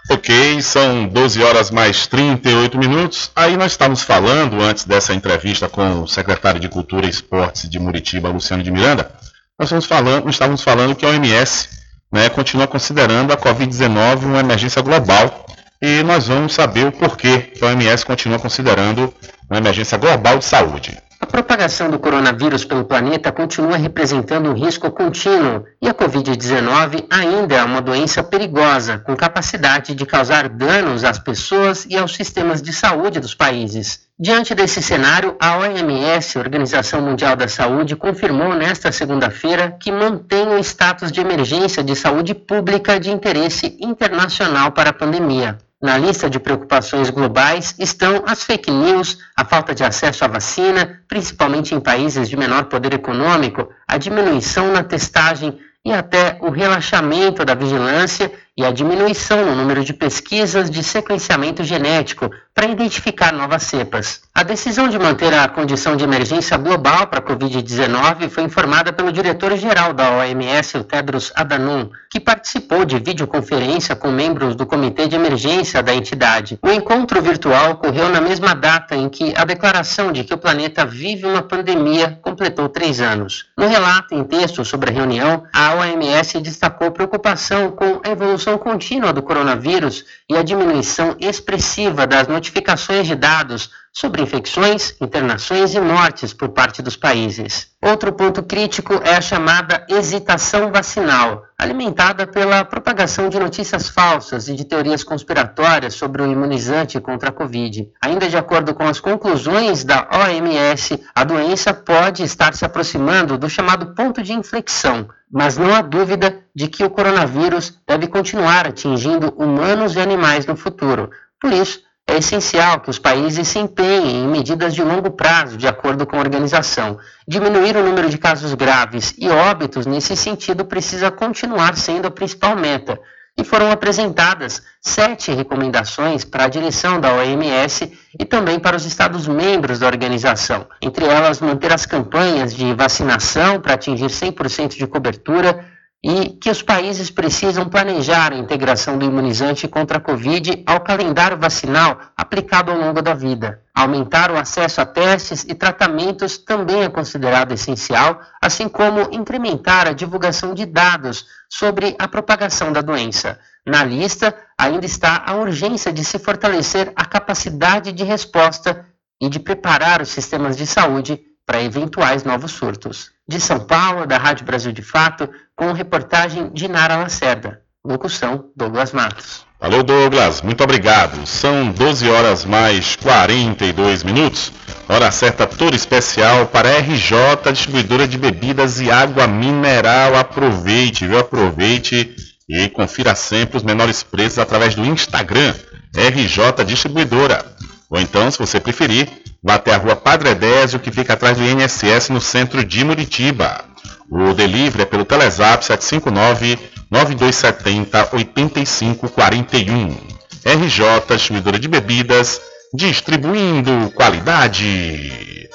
Ok, 0.08 0.62
são 0.62 1.08
12 1.08 1.42
horas 1.42 1.70
mais 1.70 2.06
38 2.06 2.78
minutos. 2.78 3.30
Aí 3.34 3.56
nós 3.56 3.72
estávamos 3.72 4.02
falando, 4.02 4.60
antes 4.60 4.84
dessa 4.84 5.12
entrevista 5.12 5.68
com 5.68 6.02
o 6.02 6.06
secretário 6.06 6.60
de 6.60 6.68
Cultura 6.68 7.06
e 7.06 7.10
Esportes 7.10 7.68
de 7.68 7.78
Muritiba, 7.80 8.28
Luciano 8.28 8.62
de 8.62 8.70
Miranda, 8.70 9.10
nós 9.58 9.66
estávamos 9.66 9.86
falando, 9.86 10.30
estávamos 10.30 10.62
falando 10.62 10.94
que 10.94 11.04
a 11.04 11.08
OMS 11.08 11.68
né, 12.12 12.28
continua 12.28 12.68
considerando 12.68 13.32
a 13.32 13.36
Covid-19 13.36 14.24
uma 14.24 14.40
emergência 14.40 14.80
global. 14.80 15.44
E 15.82 16.02
nós 16.04 16.28
vamos 16.28 16.54
saber 16.54 16.86
o 16.86 16.92
porquê 16.92 17.38
que 17.38 17.64
a 17.64 17.68
OMS 17.68 18.04
continua 18.06 18.38
considerando 18.38 19.12
uma 19.50 19.58
emergência 19.58 19.98
global 19.98 20.38
de 20.38 20.44
saúde. 20.44 20.96
A 21.26 21.28
propagação 21.28 21.90
do 21.90 21.98
coronavírus 21.98 22.64
pelo 22.64 22.84
planeta 22.84 23.32
continua 23.32 23.76
representando 23.76 24.48
um 24.48 24.52
risco 24.52 24.88
contínuo 24.92 25.64
e 25.82 25.88
a 25.88 25.92
Covid-19 25.92 27.04
ainda 27.10 27.56
é 27.56 27.64
uma 27.64 27.82
doença 27.82 28.22
perigosa, 28.22 28.98
com 28.98 29.16
capacidade 29.16 29.92
de 29.92 30.06
causar 30.06 30.48
danos 30.48 31.02
às 31.02 31.18
pessoas 31.18 31.84
e 31.90 31.96
aos 31.98 32.14
sistemas 32.14 32.62
de 32.62 32.72
saúde 32.72 33.18
dos 33.18 33.34
países. 33.34 34.06
Diante 34.16 34.54
desse 34.54 34.80
cenário, 34.80 35.36
a 35.40 35.58
OMS, 35.58 36.38
Organização 36.38 37.02
Mundial 37.02 37.34
da 37.34 37.48
Saúde, 37.48 37.96
confirmou 37.96 38.54
nesta 38.54 38.92
segunda-feira 38.92 39.76
que 39.80 39.90
mantém 39.90 40.46
o 40.46 40.58
status 40.60 41.10
de 41.10 41.20
emergência 41.20 41.82
de 41.82 41.96
saúde 41.96 42.34
pública 42.34 43.00
de 43.00 43.10
interesse 43.10 43.76
internacional 43.80 44.70
para 44.70 44.90
a 44.90 44.94
pandemia. 44.94 45.58
Na 45.80 45.98
lista 45.98 46.30
de 46.30 46.40
preocupações 46.40 47.10
globais 47.10 47.74
estão 47.78 48.24
as 48.26 48.42
fake 48.42 48.70
news, 48.70 49.18
a 49.36 49.44
falta 49.44 49.74
de 49.74 49.84
acesso 49.84 50.24
à 50.24 50.28
vacina, 50.28 51.02
principalmente 51.06 51.74
em 51.74 51.80
países 51.80 52.30
de 52.30 52.36
menor 52.36 52.64
poder 52.64 52.94
econômico, 52.94 53.68
a 53.86 53.98
diminuição 53.98 54.72
na 54.72 54.82
testagem 54.82 55.58
e 55.84 55.92
até 55.92 56.38
o 56.40 56.50
relaxamento 56.50 57.44
da 57.44 57.54
vigilância 57.54 58.32
e 58.56 58.64
a 58.64 58.70
diminuição 58.70 59.44
no 59.44 59.54
número 59.54 59.84
de 59.84 59.92
pesquisas 59.92 60.70
de 60.70 60.82
sequenciamento 60.82 61.62
genético 61.62 62.30
para 62.54 62.66
identificar 62.66 63.30
novas 63.34 63.64
cepas. 63.64 64.22
A 64.34 64.42
decisão 64.42 64.88
de 64.88 64.98
manter 64.98 65.34
a 65.34 65.46
condição 65.46 65.94
de 65.94 66.04
emergência 66.04 66.56
global 66.56 67.06
para 67.06 67.18
a 67.18 67.22
Covid-19 67.22 68.30
foi 68.30 68.44
informada 68.44 68.94
pelo 68.94 69.12
diretor-geral 69.12 69.92
da 69.92 70.10
OMS, 70.12 70.78
o 70.78 70.84
Tedros 70.84 71.30
Adhanom, 71.34 71.90
que 72.10 72.18
participou 72.18 72.86
de 72.86 72.98
videoconferência 72.98 73.94
com 73.94 74.10
membros 74.10 74.54
do 74.54 74.64
Comitê 74.64 75.06
de 75.06 75.16
Emergência 75.16 75.82
da 75.82 75.94
entidade. 75.94 76.58
O 76.62 76.70
encontro 76.70 77.20
virtual 77.20 77.72
ocorreu 77.72 78.08
na 78.08 78.22
mesma 78.22 78.54
data 78.54 78.96
em 78.96 79.10
que 79.10 79.34
a 79.36 79.44
declaração 79.44 80.10
de 80.10 80.24
que 80.24 80.32
o 80.32 80.38
planeta 80.38 80.86
vive 80.86 81.26
uma 81.26 81.42
pandemia 81.42 82.18
completou 82.22 82.70
três 82.70 83.02
anos. 83.02 83.46
No 83.56 83.66
relato 83.66 84.14
em 84.14 84.24
texto 84.24 84.64
sobre 84.64 84.88
a 84.88 84.94
reunião, 84.94 85.44
a 85.52 85.74
OMS 85.74 86.40
destacou 86.40 86.90
preocupação 86.90 87.70
com 87.72 88.00
a 88.02 88.10
evolução 88.10 88.45
evolução 88.46 88.58
contínua 88.58 89.12
do 89.12 89.22
coronavírus 89.22 90.04
e 90.28 90.36
a 90.36 90.42
diminuição 90.42 91.16
expressiva 91.18 92.06
das 92.06 92.28
notificações 92.28 93.06
de 93.06 93.16
dados 93.16 93.70
sobre 93.96 94.20
infecções, 94.20 94.94
internações 95.00 95.74
e 95.74 95.80
mortes 95.80 96.34
por 96.34 96.50
parte 96.50 96.82
dos 96.82 96.96
países. 96.96 97.68
Outro 97.82 98.12
ponto 98.12 98.42
crítico 98.42 98.92
é 99.02 99.16
a 99.16 99.22
chamada 99.22 99.86
hesitação 99.88 100.70
vacinal, 100.70 101.44
alimentada 101.58 102.26
pela 102.26 102.62
propagação 102.62 103.30
de 103.30 103.38
notícias 103.38 103.88
falsas 103.88 104.48
e 104.48 104.54
de 104.54 104.66
teorias 104.66 105.02
conspiratórias 105.02 105.94
sobre 105.94 106.20
o 106.20 106.30
imunizante 106.30 107.00
contra 107.00 107.30
a 107.30 107.32
Covid. 107.32 107.88
Ainda 108.02 108.28
de 108.28 108.36
acordo 108.36 108.74
com 108.74 108.86
as 108.86 109.00
conclusões 109.00 109.82
da 109.82 110.06
OMS, 110.12 111.02
a 111.14 111.24
doença 111.24 111.72
pode 111.72 112.22
estar 112.22 112.52
se 112.52 112.66
aproximando 112.66 113.38
do 113.38 113.48
chamado 113.48 113.94
ponto 113.94 114.22
de 114.22 114.34
inflexão, 114.34 115.08
mas 115.32 115.56
não 115.56 115.74
há 115.74 115.80
dúvida 115.80 116.38
de 116.54 116.68
que 116.68 116.84
o 116.84 116.90
coronavírus 116.90 117.80
deve 117.88 118.08
continuar 118.08 118.66
atingindo 118.66 119.32
humanos 119.38 119.96
e 119.96 120.00
animais 120.00 120.44
no 120.44 120.54
futuro. 120.54 121.08
Por 121.40 121.50
isso, 121.52 121.85
é 122.08 122.18
essencial 122.18 122.80
que 122.80 122.88
os 122.88 123.00
países 123.00 123.48
se 123.48 123.58
empenhem 123.58 124.24
em 124.24 124.28
medidas 124.28 124.74
de 124.74 124.82
longo 124.82 125.10
prazo, 125.10 125.56
de 125.56 125.66
acordo 125.66 126.06
com 126.06 126.16
a 126.16 126.20
organização. 126.20 126.98
Diminuir 127.26 127.76
o 127.76 127.82
número 127.82 128.08
de 128.08 128.16
casos 128.16 128.54
graves 128.54 129.12
e 129.18 129.28
óbitos 129.28 129.86
nesse 129.86 130.16
sentido 130.16 130.64
precisa 130.64 131.10
continuar 131.10 131.76
sendo 131.76 132.06
a 132.06 132.10
principal 132.10 132.54
meta. 132.54 132.98
E 133.38 133.44
foram 133.44 133.70
apresentadas 133.70 134.62
sete 134.80 135.30
recomendações 135.32 136.24
para 136.24 136.44
a 136.44 136.48
direção 136.48 136.98
da 136.98 137.12
OMS 137.12 137.92
e 138.18 138.24
também 138.24 138.58
para 138.58 138.76
os 138.76 138.86
Estados-membros 138.86 139.80
da 139.80 139.86
organização. 139.86 140.66
Entre 140.80 141.04
elas, 141.04 141.40
manter 141.40 141.70
as 141.72 141.84
campanhas 141.84 142.54
de 142.54 142.72
vacinação 142.72 143.60
para 143.60 143.74
atingir 143.74 144.06
100% 144.06 144.76
de 144.76 144.86
cobertura 144.86 145.75
e 146.04 146.30
que 146.30 146.50
os 146.50 146.62
países 146.62 147.10
precisam 147.10 147.68
planejar 147.68 148.32
a 148.32 148.36
integração 148.36 148.96
do 148.98 149.04
imunizante 149.04 149.66
contra 149.66 149.98
a 149.98 150.00
Covid 150.00 150.62
ao 150.66 150.80
calendário 150.80 151.38
vacinal 151.38 151.98
aplicado 152.16 152.70
ao 152.70 152.78
longo 152.78 153.02
da 153.02 153.14
vida. 153.14 153.60
Aumentar 153.74 154.30
o 154.30 154.36
acesso 154.36 154.80
a 154.80 154.86
testes 154.86 155.44
e 155.48 155.54
tratamentos 155.54 156.38
também 156.38 156.84
é 156.84 156.88
considerado 156.88 157.52
essencial, 157.52 158.20
assim 158.40 158.68
como 158.68 159.12
incrementar 159.12 159.88
a 159.88 159.92
divulgação 159.92 160.54
de 160.54 160.64
dados 160.64 161.26
sobre 161.48 161.96
a 161.98 162.06
propagação 162.06 162.72
da 162.72 162.80
doença. 162.80 163.38
Na 163.66 163.82
lista 163.82 164.34
ainda 164.56 164.86
está 164.86 165.24
a 165.26 165.34
urgência 165.34 165.92
de 165.92 166.04
se 166.04 166.18
fortalecer 166.18 166.92
a 166.94 167.04
capacidade 167.04 167.90
de 167.90 168.04
resposta 168.04 168.86
e 169.20 169.28
de 169.28 169.40
preparar 169.40 170.00
os 170.00 170.08
sistemas 170.08 170.56
de 170.56 170.66
saúde 170.66 171.20
para 171.44 171.62
eventuais 171.62 172.24
novos 172.24 172.52
surtos. 172.52 173.12
De 173.26 173.40
São 173.40 173.60
Paulo, 173.60 174.06
da 174.06 174.18
Rádio 174.18 174.44
Brasil 174.44 174.72
de 174.72 174.82
Fato, 174.82 175.28
com 175.56 175.72
reportagem 175.72 176.50
de 176.52 176.68
Nara 176.68 176.96
Lacerda. 176.96 177.62
Locução: 177.84 178.50
Douglas 178.54 178.92
Matos. 178.92 179.46
Valeu, 179.58 179.82
Douglas. 179.82 180.42
Muito 180.42 180.62
obrigado. 180.62 181.26
São 181.26 181.72
12 181.72 182.08
horas 182.10 182.44
mais 182.44 182.94
42 182.96 184.04
minutos. 184.04 184.52
Hora 184.88 185.10
certa 185.10 185.46
toda 185.46 185.74
especial 185.74 186.46
para 186.46 186.68
a 186.68 186.78
RJ, 186.78 187.52
distribuidora 187.52 188.06
de 188.06 188.18
bebidas 188.18 188.80
e 188.80 188.90
água 188.90 189.26
mineral. 189.26 190.14
Aproveite, 190.14 191.06
viu? 191.06 191.18
Aproveite 191.18 192.14
e 192.48 192.68
confira 192.68 193.14
sempre 193.14 193.56
os 193.56 193.62
menores 193.62 194.02
preços 194.02 194.38
através 194.38 194.74
do 194.74 194.84
Instagram, 194.84 195.54
RJ 195.94 196.64
Distribuidora. 196.64 197.44
Ou 197.88 197.98
então, 198.00 198.30
se 198.30 198.38
você 198.38 198.60
preferir, 198.60 199.08
vá 199.42 199.54
até 199.54 199.74
a 199.74 199.78
rua 199.78 199.96
Padre 199.96 200.30
Edésio, 200.30 200.78
que 200.78 200.90
fica 200.90 201.14
atrás 201.14 201.38
do 201.38 201.44
INSS 201.44 202.10
no 202.10 202.20
centro 202.20 202.64
de 202.64 202.84
Muritiba. 202.84 203.64
O 204.10 204.34
delivery 204.34 204.82
é 204.82 204.86
pelo 204.86 205.04
Telezap 205.04 205.64
759 205.64 206.58
9270 206.90 208.08
8541. 208.12 209.96
RJ 210.44 211.16
Distribuidora 211.16 211.58
de 211.58 211.66
Bebidas, 211.66 212.40
distribuindo 212.72 213.90
qualidade. 213.94 215.48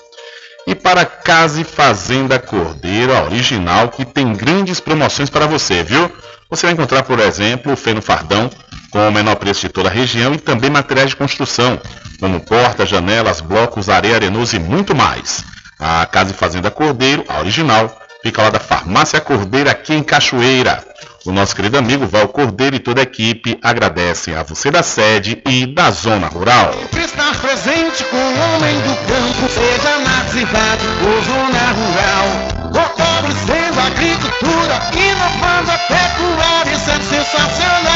E 0.68 0.76
para 0.76 1.06
Casa 1.06 1.62
e 1.62 1.64
Fazenda 1.64 2.38
Cordeiro, 2.38 3.16
a 3.16 3.24
original, 3.24 3.90
que 3.90 4.06
tem 4.06 4.34
grandes 4.34 4.80
promoções 4.80 5.30
para 5.30 5.48
você, 5.48 5.84
viu? 5.84 6.12
Você 6.50 6.66
vai 6.66 6.74
encontrar, 6.74 7.04
por 7.04 7.20
exemplo, 7.20 7.72
o 7.72 7.78
feno 7.78 8.02
fardão, 8.02 8.50
com 8.92 9.08
o 9.08 9.12
menor 9.12 9.38
preço 9.38 9.62
de 9.62 9.70
toda 9.70 9.88
a 9.88 9.92
região, 9.92 10.34
e 10.34 10.38
também 10.38 10.70
materiais 10.70 11.12
de 11.12 11.16
construção, 11.16 11.80
como 12.20 12.42
portas, 12.42 12.90
janelas, 12.90 13.40
blocos, 13.40 13.90
areia 13.90 14.16
arenoso 14.16 14.56
e 14.56 14.60
muito 14.60 14.94
mais. 14.94 15.44
A 15.80 16.06
Casa 16.06 16.32
e 16.32 16.36
Fazenda 16.36 16.70
Cordeiro, 16.70 17.24
a 17.28 17.40
original, 17.40 18.01
fica 18.24 18.44
lá 18.44 18.50
da 18.50 18.60
Farmácia 18.60 19.20
Cordeiro, 19.20 19.70
aqui 19.70 19.94
em 19.94 20.04
Cachoeira. 20.04 20.84
O 21.26 21.32
nosso 21.32 21.56
querido 21.56 21.78
amigo 21.78 22.08
Val 22.08 22.28
Cordeiro 22.30 22.76
e 22.76 22.80
toda 22.80 23.02
a 23.02 23.04
equipe 23.04 23.60
agradecem 23.62 24.36
a 24.36 24.42
você 24.42 24.72
da 24.72 24.82
sede 24.82 25.42
e 25.48 25.68
da 25.68 25.92
zona 25.92 26.28
rural. 26.28 26.74
Estar 26.98 27.40
presente 27.40 28.04
com 28.06 28.18
o 28.18 28.56
homem 28.56 28.76
do 28.82 28.96
campo, 29.08 29.50
seja 29.50 30.00
na 30.00 30.26
cidade 30.30 30.86
ou 31.06 31.22
zona 31.22 31.72
rural. 31.74 32.52
Fortalecendo 32.74 33.80
a 33.80 33.86
agricultura, 33.86 34.80
inovando 34.96 35.72
a 35.72 35.78
pecuária, 35.78 36.72
isso 36.72 36.90
é 36.90 37.00
sensacional. 37.02 37.92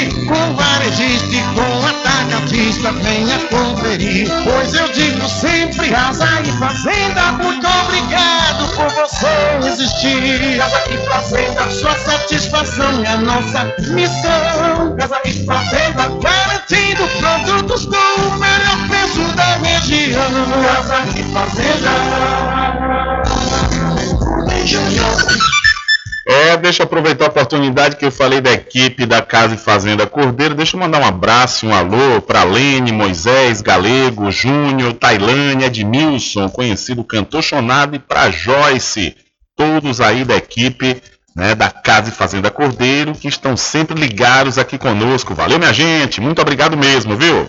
Sempre 0.00 0.24
com 0.24 0.54
varejista 0.54 1.28
e 1.28 1.42
com 1.54 1.86
atacadista, 1.86 2.90
venha 2.92 3.38
conferir. 3.50 4.30
Pois 4.44 4.72
eu 4.72 4.90
digo 4.92 5.28
sempre, 5.28 5.90
casa 5.90 6.26
e 6.40 6.52
fazenda, 6.52 7.32
muito 7.32 7.66
obrigado 7.66 8.66
por 8.76 8.88
você 8.94 9.26
existir. 9.66 10.56
Casa 10.56 10.80
e 10.90 10.96
fazenda, 11.06 11.70
sua 11.70 11.94
satisfação 11.98 13.04
é 13.04 13.16
nossa 13.18 13.74
missão. 13.90 14.96
Casa 14.98 15.20
e 15.26 15.44
fazenda, 15.44 16.08
garantindo 16.22 17.06
produtos 17.18 17.84
com 17.84 18.22
o 18.22 18.38
melhor 18.38 18.88
preço 18.88 19.22
da 19.36 19.56
região. 19.56 20.30
Casa 20.62 21.04
e 21.14 21.22
fazenda. 21.34 21.90
É, 26.30 26.56
deixa 26.56 26.82
eu 26.82 26.84
aproveitar 26.84 27.24
a 27.24 27.28
oportunidade 27.28 27.96
que 27.96 28.04
eu 28.06 28.12
falei 28.12 28.40
da 28.40 28.52
equipe 28.52 29.04
da 29.04 29.20
Casa 29.20 29.56
e 29.56 29.58
Fazenda 29.58 30.06
Cordeiro. 30.06 30.54
Deixa 30.54 30.76
eu 30.76 30.80
mandar 30.80 31.00
um 31.00 31.04
abraço 31.04 31.66
e 31.66 31.68
um 31.68 31.74
alô 31.74 32.22
para 32.22 32.44
Lene, 32.44 32.92
Moisés, 32.92 33.60
Galego, 33.60 34.30
Júnior, 34.30 34.92
Tailândia, 34.92 35.66
Edmilson, 35.66 36.48
conhecido 36.48 37.02
cantor 37.02 37.42
Chonado, 37.42 37.96
e 37.96 37.98
para 37.98 38.30
Joyce, 38.30 39.16
todos 39.56 40.00
aí 40.00 40.24
da 40.24 40.36
equipe 40.36 41.02
né, 41.34 41.56
da 41.56 41.68
Casa 41.68 42.10
e 42.10 42.12
Fazenda 42.12 42.48
Cordeiro, 42.48 43.12
que 43.12 43.26
estão 43.26 43.56
sempre 43.56 43.98
ligados 44.00 44.56
aqui 44.56 44.78
conosco. 44.78 45.34
Valeu, 45.34 45.58
minha 45.58 45.72
gente, 45.72 46.20
muito 46.20 46.40
obrigado 46.40 46.76
mesmo, 46.76 47.16
viu? 47.16 47.48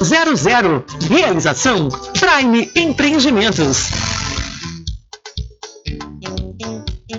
1000. 0.00 0.84
Realização 1.08 1.88
Prime 1.88 2.70
Empreendimentos. 2.74 3.90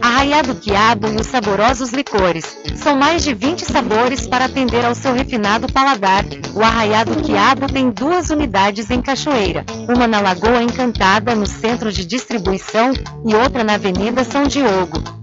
Arraiado 0.01 0.56
Quiabo 0.56 1.08
e 1.08 1.16
os 1.16 1.28
saborosos 1.28 1.91
licores. 1.91 2.58
São 2.76 2.97
mais 2.97 3.24
de 3.24 3.34
20 3.34 3.66
sabores 3.66 4.28
para 4.28 4.45
atender 4.45 4.84
ao 4.84 4.95
seu 4.95 5.14
refinado 5.14 5.72
paladar. 5.72 6.26
O 6.54 6.62
Arraiado 6.62 7.16
Quiabo 7.22 7.68
tem 7.72 7.89
duas 7.89 8.30
unidades 8.30 8.89
em 8.89 9.01
Cachoeira. 9.01 9.66
Uma 9.88 10.08
na 10.08 10.20
Lagoa 10.20 10.62
Encantada, 10.62 11.36
no 11.36 11.45
centro 11.45 11.91
de 11.91 12.06
distribuição, 12.06 12.91
e 13.26 13.34
outra 13.36 13.64
na 13.64 13.76
Avenida 13.76 14.24
São 14.24 14.45
Diogo. 14.47 15.22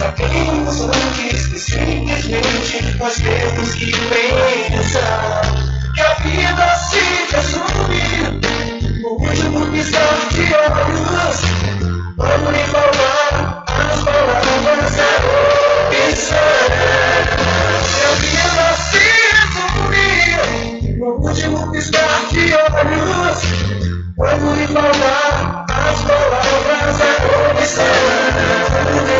Sabemos 0.00 0.80
antes 0.80 1.48
que 1.48 1.58
simplesmente 1.58 2.96
nós 2.98 3.16
temos 3.16 3.74
que 3.74 3.92
pensar 3.92 5.42
que 5.94 6.00
a 6.00 6.14
vida 6.24 6.74
se 6.74 7.04
resume 7.30 8.00
no 9.02 9.10
último 9.10 9.66
piscar 9.70 10.16
de 10.30 10.54
olhos. 10.54 11.38
Quando 12.16 12.50
me 12.50 12.64
falar 12.64 13.62
as 13.68 14.02
palavras 14.02 14.96
é 14.96 15.00
opção. 16.08 16.70
Que 17.92 18.02
a 18.06 18.12
vida 18.22 18.66
se 18.88 19.04
resume 19.36 20.96
no 20.96 21.08
último 21.28 21.70
piscar 21.72 22.20
de 22.30 22.54
olhos. 22.54 23.38
Quando 24.16 24.46
me 24.56 24.66
falar 24.66 25.66
as 25.68 26.00
palavras 26.04 27.00
é 27.00 27.12
opção. 27.52 29.19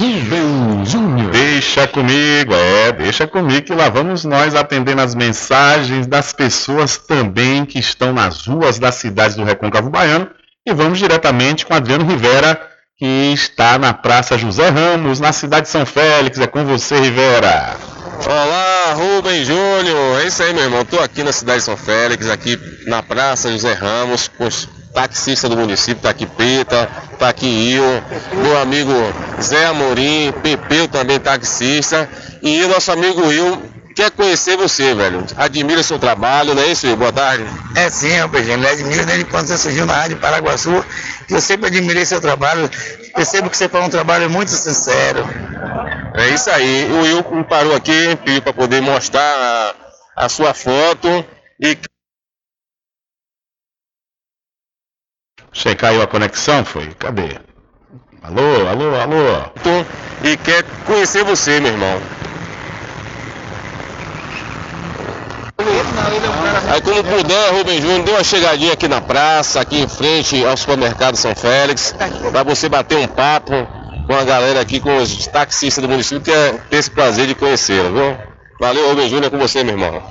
Rubem 0.00 0.84
Júnior. 0.84 1.30
Deixa 1.30 1.86
comigo, 1.86 2.52
é, 2.52 2.90
deixa 2.90 3.28
comigo 3.28 3.66
que 3.66 3.72
lá 3.72 3.88
vamos 3.88 4.24
nós 4.24 4.56
atendendo 4.56 5.00
as 5.00 5.14
mensagens 5.14 6.08
das 6.08 6.32
pessoas 6.32 6.96
também 6.96 7.64
que 7.64 7.78
estão 7.78 8.12
nas 8.12 8.48
ruas 8.48 8.80
das 8.80 8.96
cidades 8.96 9.36
do 9.36 9.44
Recôncavo 9.44 9.90
Baiano. 9.90 10.28
E 10.66 10.74
vamos 10.74 10.98
diretamente 10.98 11.64
com 11.64 11.72
Adriano 11.72 12.04
Rivera, 12.04 12.60
que 12.98 13.32
está 13.32 13.78
na 13.78 13.94
Praça 13.94 14.36
José 14.36 14.70
Ramos, 14.70 15.20
na 15.20 15.32
cidade 15.32 15.66
de 15.66 15.68
São 15.68 15.86
Félix. 15.86 16.40
É 16.40 16.48
com 16.48 16.64
você, 16.64 16.98
Rivera. 16.98 17.89
Olá, 18.26 18.92
Rubem 18.94 19.44
Júnior. 19.44 20.20
É 20.20 20.26
isso 20.26 20.42
aí, 20.42 20.52
meu 20.52 20.64
irmão. 20.64 20.82
Estou 20.82 21.00
aqui 21.00 21.22
na 21.22 21.32
cidade 21.32 21.60
de 21.60 21.64
São 21.64 21.76
Félix, 21.76 22.28
aqui 22.28 22.58
na 22.86 23.02
Praça 23.02 23.50
José 23.50 23.72
Ramos, 23.72 24.28
com 24.28 24.46
os 24.46 24.68
taxistas 24.92 25.48
do 25.48 25.56
município. 25.56 26.02
Tá 26.02 26.10
aqui 26.10 26.26
Peta, 26.26 26.88
tá 27.18 27.28
aqui 27.30 27.72
Eu, 27.72 28.02
meu 28.42 28.60
amigo 28.60 28.92
Zé 29.40 29.66
Amorim, 29.66 30.32
Pepeu 30.42 30.86
também 30.86 31.18
taxista. 31.18 32.08
E 32.42 32.62
o 32.62 32.68
nosso 32.68 32.92
amigo 32.92 33.26
Will 33.26 33.62
quer 33.94 34.10
conhecer 34.10 34.56
você, 34.56 34.94
velho. 34.94 35.24
Admira 35.36 35.82
seu 35.82 35.98
trabalho, 35.98 36.54
não 36.54 36.62
é 36.62 36.66
isso, 36.66 36.86
Will? 36.86 36.96
Boa 36.96 37.12
tarde. 37.12 37.44
É 37.74 37.88
sim, 37.88 38.08
Pedrinho. 38.30 38.62
Eu 38.62 38.70
admiro 38.70 39.06
desde 39.06 39.24
quando 39.24 39.46
você 39.46 39.56
surgiu 39.56 39.86
na 39.86 39.94
Rádio 39.94 40.18
Paraguaçu, 40.18 40.84
eu 41.28 41.40
sempre 41.40 41.68
admirei 41.68 42.04
seu 42.04 42.20
trabalho. 42.20 42.70
Percebo 43.14 43.48
que 43.48 43.56
você 43.56 43.68
faz 43.68 43.86
um 43.86 43.90
trabalho 43.90 44.28
muito 44.28 44.50
sincero. 44.50 45.26
É 46.14 46.28
isso 46.30 46.50
aí. 46.50 46.90
O 46.92 47.02
Will 47.02 47.24
me 47.32 47.44
parou 47.44 47.74
aqui, 47.74 48.16
pediu 48.24 48.42
para 48.42 48.52
poder 48.52 48.80
mostrar 48.80 49.74
a, 50.16 50.24
a 50.24 50.28
sua 50.28 50.52
foto 50.54 51.08
e 51.60 51.76
Você 55.52 55.74
caiu 55.74 56.00
a 56.00 56.06
conexão, 56.06 56.64
foi? 56.64 56.94
Cadê? 56.94 57.38
Alô, 58.22 58.68
alô, 58.68 58.94
alô. 58.94 59.50
e 60.22 60.36
quer 60.36 60.62
conhecer 60.86 61.24
você, 61.24 61.58
meu 61.58 61.72
irmão. 61.72 62.00
Aí 66.72 66.80
como 66.82 67.02
puder, 67.02 67.52
Rubem 67.52 67.80
Júnior, 67.80 68.04
dê 68.04 68.12
uma 68.12 68.24
chegadinha 68.24 68.72
aqui 68.72 68.86
na 68.86 69.00
praça, 69.00 69.60
aqui 69.60 69.80
em 69.80 69.88
frente 69.88 70.44
ao 70.44 70.56
supermercado 70.56 71.16
São 71.16 71.34
Félix, 71.34 71.94
para 72.30 72.42
você 72.44 72.68
bater 72.68 72.96
um 72.96 73.08
papo 73.08 73.54
com 74.10 74.16
a 74.16 74.24
galera 74.24 74.60
aqui, 74.60 74.80
com 74.80 74.96
os 74.96 75.28
taxistas 75.28 75.80
do 75.80 75.88
município, 75.88 76.20
que 76.20 76.32
é 76.32 76.54
ter 76.68 76.78
esse 76.78 76.90
prazer 76.90 77.28
de 77.28 77.34
conhecê-lo, 77.36 77.92
viu? 77.92 78.18
Valeu, 78.58 78.88
Rubem 78.88 79.08
Júnior, 79.08 79.26
é 79.26 79.30
com 79.30 79.38
você, 79.38 79.62
meu 79.62 79.74
irmão. 79.74 80.02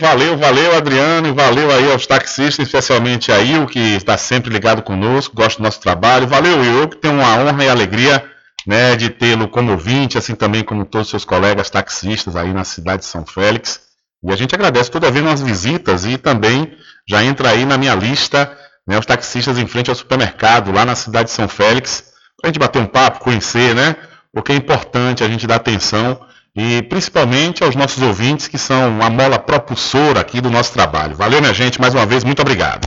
Valeu, 0.00 0.38
valeu, 0.38 0.74
Adriano, 0.74 1.28
e 1.28 1.32
valeu 1.32 1.70
aí 1.70 1.92
aos 1.92 2.06
taxistas, 2.06 2.66
especialmente 2.66 3.30
a 3.30 3.38
Il, 3.40 3.66
que 3.66 3.78
está 3.78 4.16
sempre 4.16 4.50
ligado 4.50 4.80
conosco, 4.80 5.36
gosta 5.36 5.60
do 5.60 5.64
nosso 5.64 5.82
trabalho. 5.82 6.26
Valeu, 6.26 6.64
Il, 6.64 6.88
que 6.88 6.96
tem 6.96 7.10
uma 7.10 7.36
honra 7.36 7.62
e 7.62 7.68
alegria 7.68 8.24
né, 8.66 8.96
de 8.96 9.10
tê-lo 9.10 9.48
como 9.48 9.72
ouvinte, 9.72 10.16
assim 10.16 10.34
também 10.34 10.64
como 10.64 10.86
todos 10.86 11.08
os 11.08 11.10
seus 11.10 11.26
colegas 11.26 11.68
taxistas 11.68 12.36
aí 12.36 12.54
na 12.54 12.64
cidade 12.64 13.02
de 13.02 13.08
São 13.08 13.26
Félix. 13.26 13.82
E 14.24 14.32
a 14.32 14.36
gente 14.36 14.54
agradece 14.54 14.90
toda 14.90 15.10
vez 15.10 15.22
nas 15.22 15.42
visitas 15.42 16.06
e 16.06 16.16
também 16.16 16.74
já 17.06 17.22
entra 17.22 17.50
aí 17.50 17.66
na 17.66 17.76
minha 17.76 17.94
lista 17.94 18.50
né, 18.88 18.98
os 18.98 19.04
taxistas 19.04 19.58
em 19.58 19.66
frente 19.66 19.90
ao 19.90 19.94
supermercado 19.94 20.72
lá 20.72 20.86
na 20.86 20.94
cidade 20.94 21.28
de 21.28 21.34
São 21.34 21.46
Félix, 21.46 22.15
a 22.42 22.46
gente 22.46 22.58
bater 22.58 22.80
um 22.80 22.86
papo, 22.86 23.20
conhecer, 23.20 23.74
né? 23.74 23.96
Porque 24.32 24.52
é 24.52 24.56
importante 24.56 25.24
a 25.24 25.28
gente 25.28 25.46
dar 25.46 25.56
atenção 25.56 26.20
e 26.54 26.82
principalmente 26.82 27.62
aos 27.62 27.76
nossos 27.76 28.02
ouvintes 28.02 28.48
que 28.48 28.58
são 28.58 29.00
a 29.02 29.10
mola 29.10 29.38
propulsora 29.38 30.20
aqui 30.20 30.40
do 30.40 30.50
nosso 30.50 30.72
trabalho. 30.72 31.14
Valeu, 31.14 31.40
minha 31.40 31.54
gente, 31.54 31.80
mais 31.80 31.94
uma 31.94 32.06
vez, 32.06 32.24
muito 32.24 32.40
obrigado. 32.40 32.86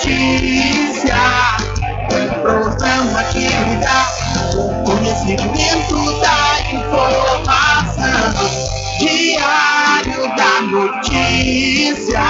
Notícia. 0.00 1.14
Um 2.12 2.40
programa 2.40 3.22
que 3.24 3.40
lhe 3.40 3.76
dá 3.76 4.06
o 4.56 4.84
conhecimento 4.84 6.20
da 6.20 6.60
informação. 6.72 8.32
Diário 8.98 10.22
da 10.36 10.60
notícia. 10.62 12.24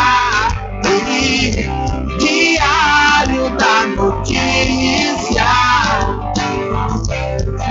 Diário 2.18 3.50
da 3.56 3.86
notícia. 3.86 5.46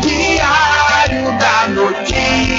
Diário 0.01 1.37
da 1.37 1.67
notícia. 1.67 2.58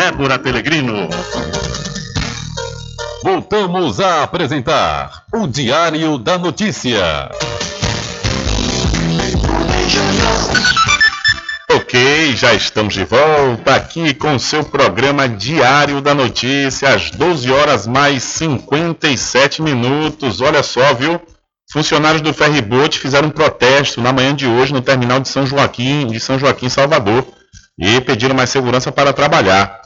Débora 0.00 0.38
Pelegrino. 0.38 1.10
Voltamos 3.22 4.00
a 4.00 4.22
apresentar 4.22 5.24
o 5.30 5.46
Diário 5.46 6.16
da 6.16 6.38
Notícia. 6.38 7.30
Ok, 11.70 12.34
já 12.34 12.54
estamos 12.54 12.94
de 12.94 13.04
volta 13.04 13.74
aqui 13.74 14.14
com 14.14 14.38
seu 14.38 14.64
programa 14.64 15.28
Diário 15.28 16.00
da 16.00 16.14
Notícia, 16.14 16.94
às 16.94 17.10
12 17.10 17.52
horas 17.52 17.86
mais 17.86 18.22
57 18.22 19.60
minutos. 19.60 20.40
Olha 20.40 20.62
só, 20.62 20.94
viu? 20.94 21.20
Funcionários 21.70 22.22
do 22.22 22.32
Ferryboat 22.32 22.98
fizeram 22.98 23.28
um 23.28 23.32
protesto 23.32 24.00
na 24.00 24.14
manhã 24.14 24.34
de 24.34 24.46
hoje 24.46 24.72
no 24.72 24.80
terminal 24.80 25.20
de 25.20 25.28
São 25.28 25.44
Joaquim, 25.44 26.06
de 26.06 26.18
São 26.18 26.38
Joaquim, 26.38 26.70
Salvador, 26.70 27.26
e 27.78 28.00
pediram 28.00 28.34
mais 28.34 28.48
segurança 28.48 28.90
para 28.90 29.12
trabalhar. 29.12 29.79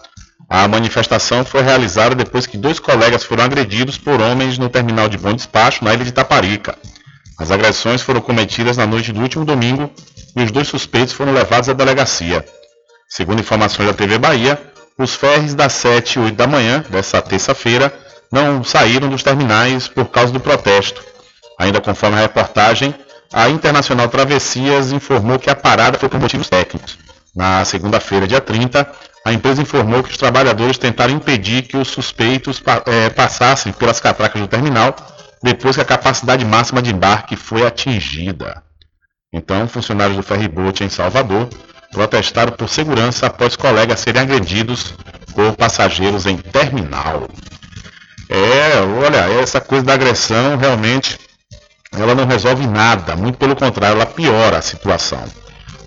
A 0.56 0.68
manifestação 0.68 1.44
foi 1.44 1.62
realizada 1.62 2.14
depois 2.14 2.46
que 2.46 2.56
dois 2.56 2.78
colegas 2.78 3.24
foram 3.24 3.42
agredidos 3.42 3.98
por 3.98 4.20
homens 4.20 4.56
no 4.56 4.68
terminal 4.68 5.08
de 5.08 5.18
bom 5.18 5.32
despacho 5.32 5.84
na 5.84 5.92
ilha 5.92 6.04
de 6.04 6.12
Taparica. 6.12 6.78
As 7.36 7.50
agressões 7.50 8.02
foram 8.02 8.20
cometidas 8.20 8.76
na 8.76 8.86
noite 8.86 9.12
do 9.12 9.20
último 9.20 9.44
domingo 9.44 9.90
e 10.36 10.44
os 10.44 10.52
dois 10.52 10.68
suspeitos 10.68 11.12
foram 11.12 11.32
levados 11.32 11.68
à 11.68 11.72
delegacia. 11.72 12.44
Segundo 13.08 13.40
informações 13.40 13.88
da 13.88 13.92
TV 13.94 14.16
Bahia, 14.16 14.56
os 14.96 15.16
ferres 15.16 15.56
das 15.56 15.72
7 15.72 16.20
e 16.20 16.22
8 16.22 16.36
da 16.36 16.46
manhã 16.46 16.84
dessa 16.88 17.20
terça-feira 17.20 17.92
não 18.30 18.62
saíram 18.62 19.08
dos 19.08 19.24
terminais 19.24 19.88
por 19.88 20.04
causa 20.04 20.32
do 20.32 20.38
protesto. 20.38 21.02
Ainda 21.58 21.80
conforme 21.80 22.16
a 22.16 22.20
reportagem, 22.20 22.94
a 23.32 23.48
Internacional 23.48 24.06
Travessias 24.06 24.92
informou 24.92 25.36
que 25.36 25.50
a 25.50 25.56
parada 25.56 25.98
foi 25.98 26.08
por 26.08 26.20
motivos 26.20 26.48
técnicos. 26.48 26.96
Na 27.34 27.64
segunda-feira, 27.64 28.28
dia 28.28 28.40
30, 28.40 28.88
a 29.24 29.32
empresa 29.32 29.62
informou 29.62 30.02
que 30.02 30.10
os 30.10 30.18
trabalhadores 30.18 30.76
tentaram 30.76 31.14
impedir 31.14 31.62
que 31.62 31.76
os 31.76 31.88
suspeitos 31.88 32.62
eh, 32.86 33.08
passassem 33.10 33.72
pelas 33.72 33.98
catracas 33.98 34.40
do 34.40 34.46
terminal 34.46 34.94
depois 35.42 35.76
que 35.76 35.82
a 35.82 35.84
capacidade 35.84 36.44
máxima 36.44 36.82
de 36.82 36.92
embarque 36.92 37.34
foi 37.34 37.66
atingida. 37.66 38.62
Então, 39.32 39.66
funcionários 39.66 40.16
do 40.16 40.22
ferryboat 40.22 40.84
em 40.84 40.88
Salvador 40.90 41.48
protestaram 41.90 42.52
por 42.52 42.68
segurança 42.68 43.26
após 43.26 43.56
colegas 43.56 44.00
serem 44.00 44.22
agredidos 44.22 44.94
por 45.34 45.56
passageiros 45.56 46.26
em 46.26 46.36
terminal. 46.36 47.28
É, 48.28 48.80
olha, 49.04 49.40
essa 49.40 49.60
coisa 49.60 49.84
da 49.84 49.94
agressão 49.94 50.56
realmente 50.56 51.18
ela 51.92 52.14
não 52.14 52.26
resolve 52.26 52.66
nada, 52.66 53.16
muito 53.16 53.38
pelo 53.38 53.54
contrário, 53.54 53.96
ela 53.96 54.06
piora 54.06 54.58
a 54.58 54.62
situação. 54.62 55.22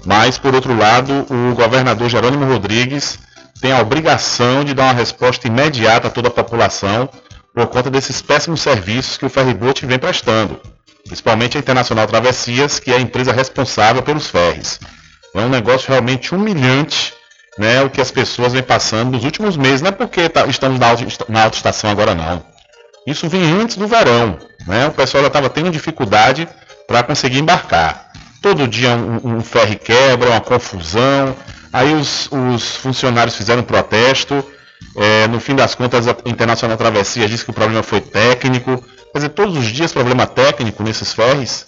Mas, 0.06 0.38
por 0.38 0.56
outro 0.56 0.76
lado, 0.76 1.26
o 1.30 1.54
governador 1.54 2.10
Jerônimo 2.10 2.46
Rodrigues 2.46 3.20
tem 3.62 3.72
a 3.72 3.82
obrigação 3.82 4.64
de 4.64 4.74
dar 4.74 4.84
uma 4.84 4.94
resposta 4.94 5.48
imediata 5.48 6.08
a 6.08 6.12
toda 6.12 6.28
a 6.28 6.32
população 6.32 7.10
por 7.54 7.68
conta 7.68 7.90
desses 7.90 8.22
péssimos 8.22 8.62
serviços 8.62 9.18
que 9.18 9.26
o 9.26 9.30
ferryboat 9.30 9.86
vem 9.86 9.98
prestando, 9.98 10.60
principalmente 11.06 11.58
a 11.58 11.60
Internacional 11.60 12.06
Travessias, 12.08 12.80
que 12.80 12.92
é 12.92 12.98
a 12.98 13.02
empresa 13.02 13.32
responsável 13.32 14.04
pelos 14.04 14.28
ferries. 14.28 14.80
É 15.34 15.40
um 15.40 15.50
negócio 15.50 15.90
realmente 15.90 16.34
humilhante 16.34 17.14
né, 17.58 17.82
o 17.82 17.90
que 17.90 18.00
as 18.00 18.12
pessoas 18.12 18.54
vêm 18.54 18.62
passando 18.62 19.12
nos 19.12 19.24
últimos 19.24 19.58
meses, 19.58 19.82
não 19.82 19.90
é 19.90 19.92
porque 19.92 20.30
tá, 20.30 20.46
estamos 20.46 20.80
na, 20.80 20.88
na 21.28 21.44
alta 21.44 21.58
estação 21.58 21.90
agora 21.90 22.14
não. 22.14 22.44
Isso 23.06 23.28
vinha 23.28 23.56
antes 23.56 23.78
do 23.78 23.88
verão, 23.88 24.38
né? 24.68 24.88
O 24.88 24.92
pessoal 24.92 25.24
já 25.24 25.28
estava 25.28 25.50
tendo 25.50 25.72
dificuldade 25.72 26.48
para 26.86 27.04
conseguir 27.04 27.40
embarcar. 27.40 28.12
Todo 28.42 28.68
dia 28.68 28.92
um, 28.92 29.38
um 29.38 29.42
ferry 29.42 29.78
quebra, 29.78 30.30
uma 30.30 30.42
confusão. 30.42 31.36
Aí 31.78 31.94
os, 31.94 32.28
os 32.32 32.76
funcionários 32.78 33.36
fizeram 33.36 33.62
protesto. 33.62 34.44
É, 34.96 35.28
no 35.28 35.40
fim 35.40 35.56
das 35.56 35.76
contas, 35.76 36.08
a 36.08 36.16
Internacional 36.26 36.76
Travessia 36.76 37.28
disse 37.28 37.46
que 37.46 37.52
o 37.52 37.54
problema 37.54 37.84
foi 37.84 38.02
técnico. 38.02 38.84
Quer 39.12 39.20
dizer, 39.20 39.30
todos 39.30 39.56
os 39.56 39.68
dias 39.68 39.94
problema 39.94 40.26
técnico 40.26 40.82
nesses 40.82 41.14
ferries. 41.14 41.68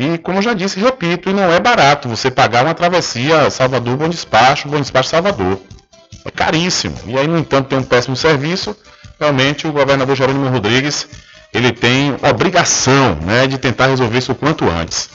E 0.00 0.18
como 0.18 0.42
já 0.42 0.52
disse, 0.52 0.80
repito, 0.80 1.30
e 1.30 1.32
não 1.32 1.52
é 1.52 1.60
barato 1.60 2.08
você 2.08 2.28
pagar 2.28 2.64
uma 2.64 2.74
travessia 2.74 3.48
Salvador-Bom 3.48 4.08
Despacho, 4.08 4.68
Bom 4.68 4.80
Despacho-Salvador. 4.80 5.60
É 6.24 6.30
caríssimo. 6.32 6.98
E 7.06 7.16
aí, 7.16 7.28
no 7.28 7.38
entanto, 7.38 7.68
tem 7.68 7.78
um 7.78 7.84
péssimo 7.84 8.16
serviço. 8.16 8.76
Realmente, 9.20 9.68
o 9.68 9.72
governador 9.72 10.16
Jerônimo 10.16 10.48
Rodrigues 10.48 11.06
ele 11.54 11.70
tem 11.70 12.16
obrigação 12.28 13.14
né, 13.22 13.46
de 13.46 13.58
tentar 13.58 13.86
resolver 13.86 14.18
isso 14.18 14.32
o 14.32 14.34
quanto 14.34 14.68
antes. 14.68 15.08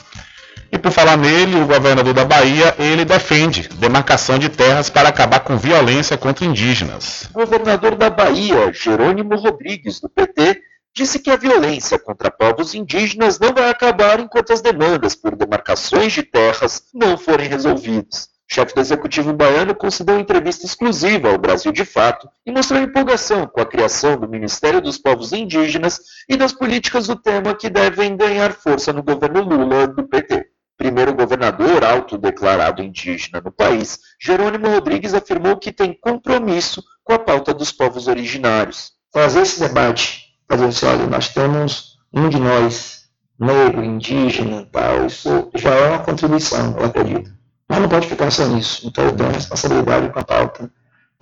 E 0.72 0.78
por 0.78 0.90
falar 0.90 1.18
nele, 1.18 1.60
o 1.60 1.66
governador 1.66 2.14
da 2.14 2.24
Bahia, 2.24 2.74
ele 2.78 3.04
defende 3.04 3.68
demarcação 3.68 4.38
de 4.38 4.48
terras 4.48 4.88
para 4.88 5.10
acabar 5.10 5.40
com 5.40 5.58
violência 5.58 6.16
contra 6.16 6.46
indígenas. 6.46 7.28
O 7.34 7.40
governador 7.40 7.94
da 7.94 8.08
Bahia, 8.08 8.72
Jerônimo 8.72 9.36
Rodrigues, 9.36 10.00
do 10.00 10.08
PT, 10.08 10.62
disse 10.96 11.18
que 11.18 11.30
a 11.30 11.36
violência 11.36 11.98
contra 11.98 12.30
povos 12.30 12.74
indígenas 12.74 13.38
não 13.38 13.52
vai 13.52 13.68
acabar 13.68 14.18
enquanto 14.18 14.50
as 14.50 14.62
demandas 14.62 15.14
por 15.14 15.36
demarcações 15.36 16.14
de 16.14 16.22
terras 16.22 16.84
não 16.94 17.18
forem 17.18 17.48
resolvidas. 17.48 18.30
O 18.50 18.54
chefe 18.54 18.74
do 18.74 18.80
executivo 18.80 19.32
baiano 19.34 19.74
concedeu 19.74 20.18
entrevista 20.18 20.64
exclusiva 20.64 21.30
ao 21.30 21.38
Brasil 21.38 21.70
de 21.70 21.84
Fato 21.84 22.28
e 22.46 22.50
mostrou 22.52 22.80
empolgação 22.80 23.46
com 23.46 23.60
a 23.60 23.66
criação 23.66 24.16
do 24.18 24.28
Ministério 24.28 24.80
dos 24.80 24.96
Povos 24.96 25.34
Indígenas 25.34 26.00
e 26.26 26.36
das 26.36 26.52
políticas 26.52 27.08
do 27.08 27.16
tema 27.16 27.54
que 27.54 27.68
devem 27.68 28.16
ganhar 28.16 28.52
força 28.52 28.90
no 28.90 29.02
governo 29.02 29.42
Lula 29.42 29.86
do 29.86 30.08
PT. 30.08 30.51
Primeiro 30.76 31.14
governador 31.14 31.84
autodeclarado 31.84 32.82
indígena 32.82 33.40
no 33.40 33.52
país, 33.52 33.98
Jerônimo 34.20 34.68
Rodrigues 34.68 35.14
afirmou 35.14 35.56
que 35.56 35.72
tem 35.72 35.96
compromisso 35.98 36.82
com 37.04 37.12
a 37.12 37.18
pauta 37.18 37.54
dos 37.54 37.70
povos 37.70 38.08
originários. 38.08 38.92
Fazer 39.12 39.42
esse 39.42 39.60
debate 39.60 40.32
fazer 40.52 40.66
assim, 40.66 40.86
olha, 40.86 41.06
nós 41.06 41.28
temos 41.28 41.98
um 42.12 42.28
de 42.28 42.38
nós, 42.38 43.04
negro, 43.38 43.82
indígena, 43.82 44.68
tal, 44.70 45.06
isso 45.06 45.50
já 45.54 45.70
é 45.70 45.88
uma 45.88 45.98
contribuição, 46.00 46.76
eu 46.78 46.84
acredito. 46.84 47.32
Mas 47.68 47.80
não 47.80 47.88
pode 47.88 48.06
ficar 48.06 48.30
só 48.30 48.46
nisso. 48.46 48.86
Então 48.86 49.04
eu 49.04 49.16
tenho 49.16 49.30
responsabilidade 49.30 50.10
com 50.10 50.18
a 50.18 50.24
pauta 50.24 50.70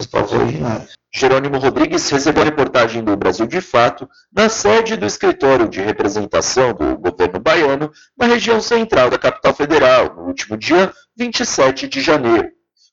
povos 0.07 0.33
originários. 0.33 1.01
Jerônimo 1.13 1.59
Rodrigues 1.59 2.09
recebeu 2.09 2.43
a 2.43 2.47
reportagem 2.47 3.03
do 3.03 3.17
Brasil 3.17 3.47
de 3.47 3.61
Fato 3.61 4.09
na 4.33 4.49
sede 4.49 4.97
do 4.97 5.05
escritório 5.05 5.69
de 5.69 5.81
representação 5.81 6.73
do 6.73 6.97
governo 6.97 7.41
baiano 7.41 7.91
na 8.17 8.27
região 8.27 8.61
central 8.61 9.11
da 9.11 9.19
capital 9.19 9.53
federal, 9.53 10.15
no 10.15 10.23
último 10.27 10.57
dia 10.57 10.93
27 11.17 11.89
de 11.89 12.01
janeiro. 12.01 12.49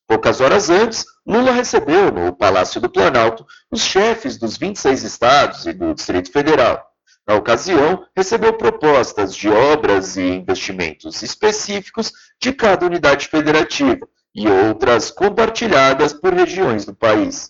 Poucas 0.07 0.41
horas 0.41 0.69
antes, 0.69 1.05
Lula 1.25 1.51
recebeu 1.51 2.11
no 2.11 2.33
Palácio 2.35 2.81
do 2.81 2.89
Planalto 2.89 3.45
os 3.69 3.81
chefes 3.81 4.37
dos 4.37 4.57
26 4.57 5.03
estados 5.03 5.65
e 5.67 5.73
do 5.73 5.93
Distrito 5.93 6.31
Federal. 6.31 6.83
Na 7.27 7.35
ocasião, 7.35 8.05
recebeu 8.15 8.53
propostas 8.53 9.35
de 9.35 9.49
obras 9.49 10.15
e 10.15 10.21
investimentos 10.21 11.21
específicos 11.21 12.11
de 12.41 12.53
cada 12.53 12.85
unidade 12.85 13.27
federativa 13.27 14.07
e 14.37 14.47
outras 14.47 15.09
compartilhadas 15.09 16.13
por 16.13 16.31
regiões 16.31 16.85
do 16.85 16.93
país. 16.93 17.49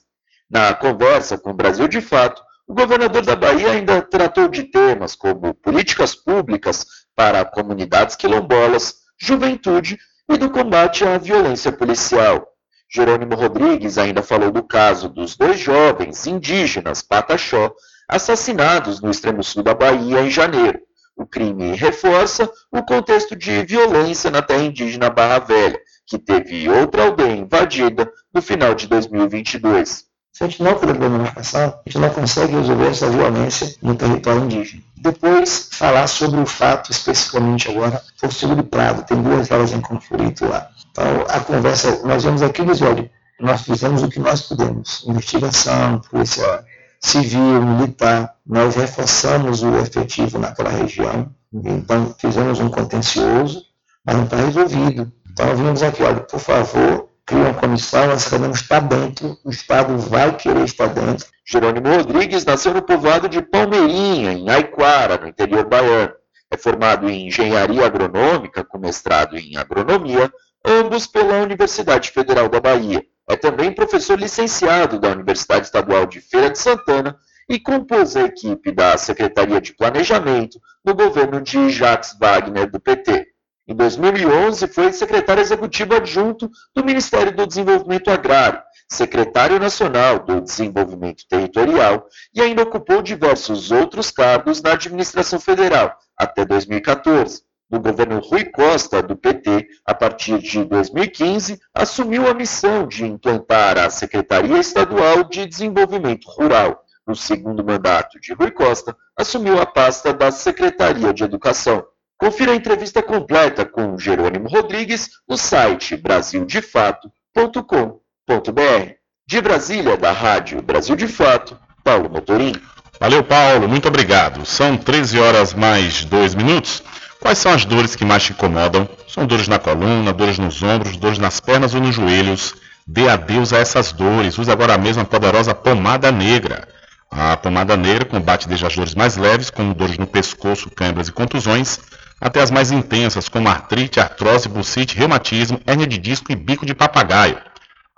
Na 0.49 0.73
conversa 0.73 1.37
com 1.37 1.49
o 1.49 1.53
Brasil 1.53 1.85
de 1.85 1.99
Fato, 1.99 2.41
o 2.65 2.73
governador 2.73 3.25
da 3.25 3.35
Bahia 3.35 3.71
ainda 3.71 4.01
tratou 4.01 4.47
de 4.47 4.63
temas 4.63 5.13
como 5.13 5.53
políticas 5.53 6.15
públicas 6.15 6.85
para 7.13 7.43
comunidades 7.43 8.15
quilombolas, 8.15 8.95
juventude 9.19 9.99
e 10.29 10.37
do 10.37 10.49
combate 10.49 11.03
à 11.03 11.17
violência 11.17 11.73
policial. 11.73 12.47
Jerônimo 12.89 13.35
Rodrigues 13.35 13.97
ainda 13.97 14.23
falou 14.23 14.49
do 14.49 14.63
caso 14.63 15.09
dos 15.09 15.35
dois 15.35 15.59
jovens 15.59 16.25
indígenas 16.25 17.01
Pataxó 17.01 17.73
assassinados 18.07 19.01
no 19.01 19.11
extremo 19.11 19.43
sul 19.43 19.61
da 19.61 19.73
Bahia 19.73 20.21
em 20.21 20.29
janeiro. 20.29 20.79
O 21.17 21.25
crime 21.25 21.75
reforça 21.75 22.49
o 22.71 22.81
contexto 22.81 23.35
de 23.35 23.65
violência 23.65 24.31
na 24.31 24.41
terra 24.41 24.63
indígena 24.63 25.09
Barra 25.09 25.39
Velha, 25.39 25.81
que 26.07 26.17
teve 26.17 26.69
outra 26.69 27.03
aldeia 27.03 27.35
invadida 27.35 28.09
no 28.33 28.41
final 28.41 28.73
de 28.73 28.87
2022. 28.87 30.05
Se 30.31 30.43
a 30.43 30.47
gente 30.47 30.63
não 30.63 30.77
for 30.77 30.95
demarcação, 30.95 31.79
a 31.85 31.89
gente 31.89 31.97
não 31.99 32.09
consegue 32.11 32.53
resolver 32.53 32.87
essa 32.87 33.09
violência 33.09 33.75
no 33.81 33.95
território 33.95 34.43
indígena. 34.43 34.83
Depois, 34.95 35.69
falar 35.71 36.07
sobre 36.07 36.39
o 36.39 36.45
fato 36.45 36.91
especificamente 36.91 37.69
agora, 37.69 38.01
Porto 38.21 38.35
Seguro 38.35 38.63
Prado, 38.63 39.03
tem 39.03 39.21
duas 39.21 39.51
áreas 39.51 39.73
em 39.73 39.81
conflito 39.81 40.45
lá. 40.45 40.69
Então, 40.91 41.25
a 41.27 41.39
conversa, 41.39 42.01
nós 42.05 42.23
vamos 42.23 42.41
aqui 42.41 42.61
olha, 42.61 43.11
nós 43.39 43.61
fizemos 43.61 44.01
o 44.03 44.09
que 44.09 44.19
nós 44.19 44.43
pudemos, 44.43 45.03
investigação, 45.07 45.99
polícia 46.01 46.65
civil, 46.99 47.61
militar, 47.61 48.35
nós 48.45 48.75
reforçamos 48.75 49.61
o 49.61 49.75
efetivo 49.77 50.39
naquela 50.39 50.69
região, 50.69 51.31
então 51.53 52.15
fizemos 52.19 52.59
um 52.59 52.69
contencioso, 52.69 53.63
mas 54.05 54.15
não 54.15 54.23
está 54.23 54.37
resolvido. 54.37 55.11
Então 55.39 55.55
vimos 55.55 55.83
aqui, 55.83 56.01
olha, 56.01 56.21
por 56.21 56.39
favor, 56.39 57.09
cria 57.23 57.43
uma 57.43 57.53
comissão, 57.53 58.07
nós 58.07 58.27
queremos 58.27 58.59
estar 58.59 58.79
dentro, 58.79 59.37
o 59.45 59.51
Estado 59.51 59.95
vai 59.95 60.35
querer 60.35 60.63
estar 60.63 60.87
dentro. 60.87 61.27
Jerônimo 61.45 61.95
Rodrigues 61.95 62.43
nasceu 62.43 62.73
no 62.73 62.81
povoado 62.81 63.29
de 63.29 63.39
Palmeirinha, 63.43 64.31
em 64.31 64.49
Aiquara, 64.49 65.15
no 65.15 65.27
interior 65.27 65.63
baiano. 65.63 66.11
É 66.49 66.57
formado 66.57 67.07
em 67.07 67.27
engenharia 67.27 67.85
agronômica, 67.85 68.63
com 68.63 68.79
mestrado 68.79 69.37
em 69.37 69.55
agronomia, 69.55 70.33
ambos 70.65 71.05
pela 71.05 71.43
Universidade 71.43 72.09
Federal 72.09 72.49
da 72.49 72.59
Bahia. 72.59 73.03
É 73.29 73.35
também 73.35 73.71
professor 73.71 74.17
licenciado 74.17 74.99
da 74.99 75.09
Universidade 75.09 75.67
Estadual 75.67 76.07
de 76.07 76.19
Feira 76.19 76.49
de 76.49 76.57
Santana 76.57 77.15
e 77.47 77.59
compôs 77.59 78.17
a 78.17 78.23
equipe 78.23 78.71
da 78.71 78.97
Secretaria 78.97 79.61
de 79.61 79.75
Planejamento 79.75 80.59
no 80.83 80.95
governo 80.95 81.39
de 81.39 81.69
Jacques 81.69 82.17
Wagner, 82.19 82.71
do 82.71 82.79
PT. 82.79 83.36
Em 83.67 83.75
2011, 83.75 84.65
foi 84.67 84.93
secretário 84.93 85.41
executivo 85.41 85.93
adjunto 85.93 86.49
do 86.73 86.85
Ministério 86.85 87.35
do 87.35 87.45
Desenvolvimento 87.45 88.09
Agrário, 88.09 88.61
secretário 88.87 89.59
nacional 89.59 90.19
do 90.19 90.39
Desenvolvimento 90.39 91.27
Territorial 91.27 92.07
e 92.33 92.41
ainda 92.41 92.63
ocupou 92.63 93.01
diversos 93.01 93.69
outros 93.69 94.09
cargos 94.09 94.61
na 94.61 94.71
administração 94.71 95.37
federal 95.37 95.93
até 96.17 96.45
2014. 96.45 97.41
No 97.69 97.81
governo 97.81 98.21
Rui 98.21 98.45
Costa, 98.45 99.03
do 99.03 99.17
PT, 99.17 99.67
a 99.85 99.93
partir 99.93 100.39
de 100.39 100.63
2015, 100.63 101.59
assumiu 101.73 102.29
a 102.29 102.33
missão 102.33 102.87
de 102.87 103.05
implantar 103.05 103.77
a 103.77 103.89
Secretaria 103.89 104.59
Estadual 104.59 105.25
de 105.25 105.45
Desenvolvimento 105.45 106.25
Rural. 106.29 106.81
No 107.05 107.13
segundo 107.13 107.65
mandato 107.65 108.17
de 108.21 108.33
Rui 108.33 108.51
Costa, 108.51 108.95
assumiu 109.17 109.59
a 109.61 109.65
pasta 109.65 110.13
da 110.13 110.31
Secretaria 110.31 111.13
de 111.13 111.25
Educação. 111.25 111.85
Confira 112.17 112.51
a 112.51 112.55
entrevista 112.55 113.03
completa 113.03 113.63
com 113.63 113.97
Jerônimo 113.97 114.49
Rodrigues 114.49 115.09
no 115.29 115.37
site 115.37 115.95
brasildefato.com.br. 115.95 118.91
De 119.27 119.41
Brasília, 119.41 119.95
da 119.95 120.11
Rádio 120.11 120.61
Brasil 120.61 120.95
de 120.95 121.07
Fato, 121.07 121.57
Paulo 121.83 122.09
Motorim. 122.09 122.53
Valeu, 122.99 123.23
Paulo, 123.23 123.67
muito 123.67 123.87
obrigado. 123.87 124.43
São 124.45 124.75
13 124.75 125.19
horas 125.19 125.53
mais 125.53 126.03
2 126.05 126.33
minutos. 126.33 126.81
Quais 127.19 127.37
são 127.37 127.51
as 127.51 127.65
dores 127.65 127.95
que 127.95 128.05
mais 128.05 128.23
te 128.23 128.31
incomodam? 128.31 128.89
São 129.07 129.27
dores 129.27 129.47
na 129.47 129.59
coluna, 129.59 130.11
dores 130.11 130.39
nos 130.39 130.63
ombros, 130.63 130.97
dores 130.97 131.19
nas 131.19 131.39
pernas 131.39 131.75
ou 131.75 131.81
nos 131.81 131.93
joelhos? 131.93 132.55
Dê 132.87 133.07
adeus 133.07 133.53
a 133.53 133.59
essas 133.59 133.91
dores. 133.91 134.39
Use 134.39 134.49
agora 134.49 134.77
mesmo 134.77 135.03
a 135.03 135.05
poderosa 135.05 135.53
pomada 135.53 136.11
negra. 136.11 136.67
A 137.11 137.37
pomada 137.37 137.77
negra 137.77 138.05
combate 138.05 138.47
desde 138.47 138.65
as 138.65 138.75
dores 138.75 138.95
mais 138.95 139.17
leves, 139.17 139.49
como 139.49 139.73
dores 139.73 139.97
no 139.97 140.07
pescoço, 140.07 140.71
câimbras 140.71 141.09
e 141.09 141.11
contusões, 141.11 141.79
até 142.19 142.41
as 142.41 142.51
mais 142.51 142.71
intensas, 142.71 143.29
como 143.29 143.47
artrite, 143.47 143.99
artrose, 143.99 144.49
bucite, 144.49 144.97
reumatismo, 144.97 145.61
hérnia 145.65 145.87
de 145.87 145.97
disco 145.97 146.31
e 146.31 146.35
bico 146.35 146.65
de 146.65 146.73
papagaio. 146.73 147.37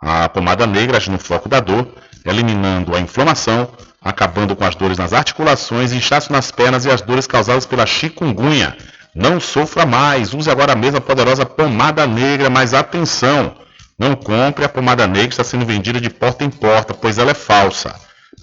A 0.01 0.29
pomada 0.29 0.65
negra 0.67 0.97
age 0.97 1.09
no 1.09 1.19
foco 1.19 1.49
da 1.49 1.59
dor, 1.59 1.87
eliminando 2.25 2.95
a 2.95 2.99
inflamação, 2.99 3.69
acabando 4.01 4.55
com 4.55 4.63
as 4.63 4.75
dores 4.75 4.97
nas 4.97 5.13
articulações, 5.13 5.91
inchaço 5.91 6.31
nas 6.31 6.51
pernas 6.51 6.85
e 6.85 6.89
as 6.89 7.01
dores 7.01 7.27
causadas 7.27 7.65
pela 7.65 7.85
chikungunya. 7.85 8.75
Não 9.15 9.39
sofra 9.39 9.85
mais, 9.85 10.33
use 10.33 10.49
agora 10.49 10.73
a 10.73 11.01
poderosa 11.01 11.45
pomada 11.45 12.05
negra, 12.05 12.49
mas 12.49 12.73
atenção! 12.73 13.55
Não 13.97 14.15
compre 14.15 14.63
a 14.63 14.69
pomada 14.69 15.05
negra, 15.05 15.29
está 15.29 15.43
sendo 15.43 15.65
vendida 15.65 15.99
de 15.99 16.09
porta 16.09 16.45
em 16.45 16.49
porta, 16.49 16.93
pois 16.93 17.17
ela 17.17 17.31
é 17.31 17.33
falsa. 17.33 17.93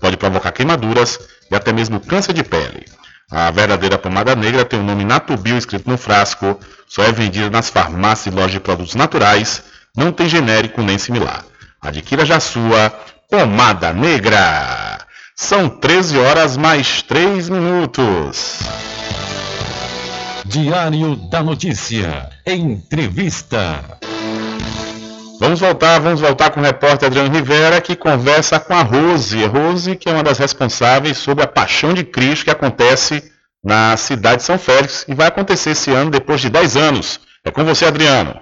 Pode 0.01 0.19
provocar 0.19 0.53
queimaduras 0.53 1.19
e 1.51 1.55
até 1.55 1.73
mesmo 1.73 1.99
câncer 2.01 2.35
de 2.35 2.45
pele. 2.45 2.85
A 3.31 3.51
verdadeira 3.51 3.99
pomada 3.99 4.37
negra 4.37 4.65
tem 4.65 4.79
o 4.79 4.85
nome 4.85 5.05
Natubio 5.05 5.59
escrito 5.59 5.91
no 5.91 5.99
frasco, 5.99 6.59
só 6.89 7.03
é 7.03 7.11
vendida 7.11 7.51
nas 7.51 7.69
farmácias 7.69 8.33
e 8.33 8.37
lojas 8.37 8.53
de 8.53 8.61
produtos 8.61 8.95
naturais, 8.95 9.65
não 9.97 10.13
tem 10.13 10.29
genérico 10.29 10.81
nem 10.81 10.97
similar. 10.97 11.45
Adquira 11.81 12.25
já 12.25 12.39
sua 12.39 12.91
pomada 13.29 13.93
negra. 13.93 15.05
São 15.35 15.69
13 15.69 16.19
horas 16.19 16.57
mais 16.57 17.03
3 17.03 17.49
minutos. 17.49 18.61
Diário 20.45 21.17
da 21.29 21.43
Notícia. 21.43 22.31
Entrevista. 22.47 23.99
Vamos 25.39 25.61
voltar, 25.61 26.01
vamos 26.01 26.21
voltar 26.21 26.51
com 26.51 26.61
o 26.61 26.63
repórter 26.63 27.09
Adriano 27.09 27.35
Rivera, 27.35 27.81
que 27.81 27.95
conversa 27.95 28.59
com 28.59 28.73
a 28.73 28.83
Rose. 28.83 29.45
Rose, 29.45 29.95
que 29.95 30.09
é 30.09 30.13
uma 30.13 30.23
das 30.23 30.39
responsáveis 30.39 31.19
sobre 31.19 31.45
a 31.45 31.47
Paixão 31.47 31.93
de 31.93 32.05
Cristo 32.05 32.47
que 32.47 32.51
acontece 32.51 33.23
na 33.63 33.97
cidade 33.99 34.39
de 34.39 34.45
São 34.45 34.59
Félix 34.59 35.05
e 35.07 35.15
vai 35.15 35.27
acontecer 35.27 35.71
esse 35.71 35.91
ano 35.91 36.11
depois 36.11 36.41
de 36.41 36.49
10 36.49 36.77
anos. 36.77 37.21
É 37.45 37.51
com 37.51 37.65
você, 37.65 37.85
Adriano. 37.85 38.41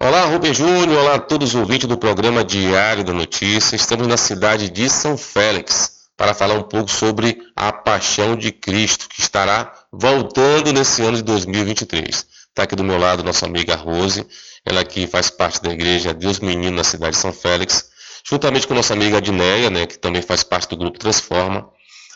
Olá, 0.00 0.24
Rubem 0.24 0.52
Júnior, 0.52 0.98
olá 0.98 1.14
a 1.14 1.20
todos 1.20 1.50
os 1.50 1.60
ouvintes 1.60 1.86
do 1.86 1.96
programa 1.96 2.42
Diário 2.42 3.04
da 3.04 3.12
Notícia. 3.12 3.76
Estamos 3.76 4.08
na 4.08 4.16
cidade 4.16 4.68
de 4.70 4.90
São 4.90 5.16
Félix 5.16 5.92
para 6.16 6.34
falar 6.34 6.54
um 6.54 6.64
pouco 6.64 6.90
sobre 6.90 7.38
a 7.54 7.72
Paixão 7.72 8.34
de 8.34 8.50
Cristo, 8.50 9.08
que 9.08 9.20
estará 9.20 9.72
voltando 9.92 10.72
nesse 10.72 11.02
ano 11.02 11.16
de 11.16 11.22
2023. 11.22 12.26
Está 12.48 12.64
aqui 12.64 12.76
do 12.76 12.84
meu 12.84 12.98
lado 12.98 13.22
nossa 13.22 13.46
amiga 13.46 13.76
Rose, 13.76 14.26
ela 14.64 14.84
que 14.84 15.06
faz 15.06 15.30
parte 15.30 15.62
da 15.62 15.70
igreja 15.70 16.14
Deus 16.14 16.38
Menino 16.40 16.76
na 16.76 16.84
cidade 16.84 17.16
de 17.16 17.20
São 17.20 17.32
Félix, 17.32 17.90
juntamente 18.24 18.66
com 18.66 18.74
nossa 18.74 18.94
amiga 18.94 19.18
Adneia, 19.18 19.70
né, 19.70 19.86
que 19.86 19.98
também 19.98 20.22
faz 20.22 20.42
parte 20.42 20.68
do 20.68 20.76
grupo 20.76 20.98
Transforma. 20.98 21.68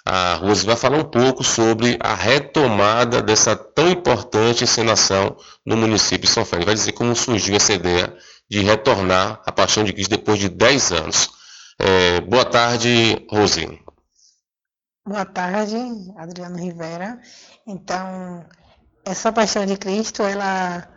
A 0.04 0.34
Rose 0.34 0.64
vai 0.64 0.76
falar 0.76 0.98
um 0.98 1.10
pouco 1.10 1.42
sobre 1.42 1.98
a 2.00 2.14
retomada 2.14 3.20
dessa 3.20 3.56
tão 3.56 3.90
importante 3.90 4.62
encenação 4.62 5.36
no 5.64 5.76
município 5.76 6.28
de 6.28 6.32
São 6.32 6.44
Félix. 6.44 6.64
Vai 6.64 6.74
dizer 6.76 6.92
como 6.92 7.16
surgiu 7.16 7.56
essa 7.56 7.72
ideia 7.72 8.16
de 8.48 8.60
retornar 8.62 9.42
a 9.44 9.50
Paixão 9.50 9.82
de 9.82 9.92
Cristo 9.92 10.10
depois 10.10 10.38
de 10.38 10.48
10 10.48 10.92
anos. 10.92 11.28
É, 11.78 12.20
boa 12.20 12.44
tarde, 12.44 13.26
Rose. 13.28 13.80
Boa 15.04 15.24
tarde, 15.24 15.76
Adriano 16.16 16.56
Rivera. 16.56 17.20
Então, 17.66 18.46
essa 19.04 19.32
Paixão 19.32 19.66
de 19.66 19.76
Cristo, 19.76 20.22
ela 20.22 20.88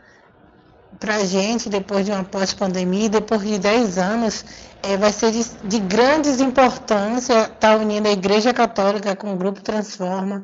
para 1.00 1.16
a 1.16 1.26
gente, 1.26 1.70
depois 1.70 2.06
de 2.06 2.12
uma 2.12 2.24
pós-pandemia, 2.24 3.10
depois 3.10 3.42
de 3.42 3.58
10 3.58 3.98
anos, 3.98 4.46
é, 4.84 4.98
vai 4.98 5.12
ser 5.14 5.32
de, 5.32 5.44
de 5.64 5.80
grandes 5.80 6.42
importância 6.42 7.44
estar 7.44 7.56
tá 7.56 7.76
unindo 7.78 8.08
a 8.08 8.12
Igreja 8.12 8.54
Católica 8.54 9.16
com 9.16 9.34
o 9.34 9.38
Grupo 9.38 9.62
Transforma. 9.62 10.44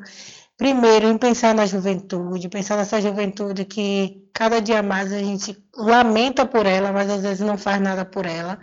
Primeiro, 0.56 1.08
em 1.08 1.18
pensar 1.18 1.54
na 1.54 1.66
juventude, 1.66 2.48
pensar 2.48 2.76
nessa 2.76 3.00
juventude 3.00 3.66
que 3.66 4.26
cada 4.32 4.60
dia 4.60 4.82
mais 4.82 5.12
a 5.12 5.18
gente 5.18 5.62
lamenta 5.76 6.46
por 6.46 6.64
ela, 6.64 6.90
mas 6.92 7.10
às 7.10 7.22
vezes 7.22 7.40
não 7.40 7.58
faz 7.58 7.80
nada 7.80 8.04
por 8.04 8.24
ela 8.24 8.58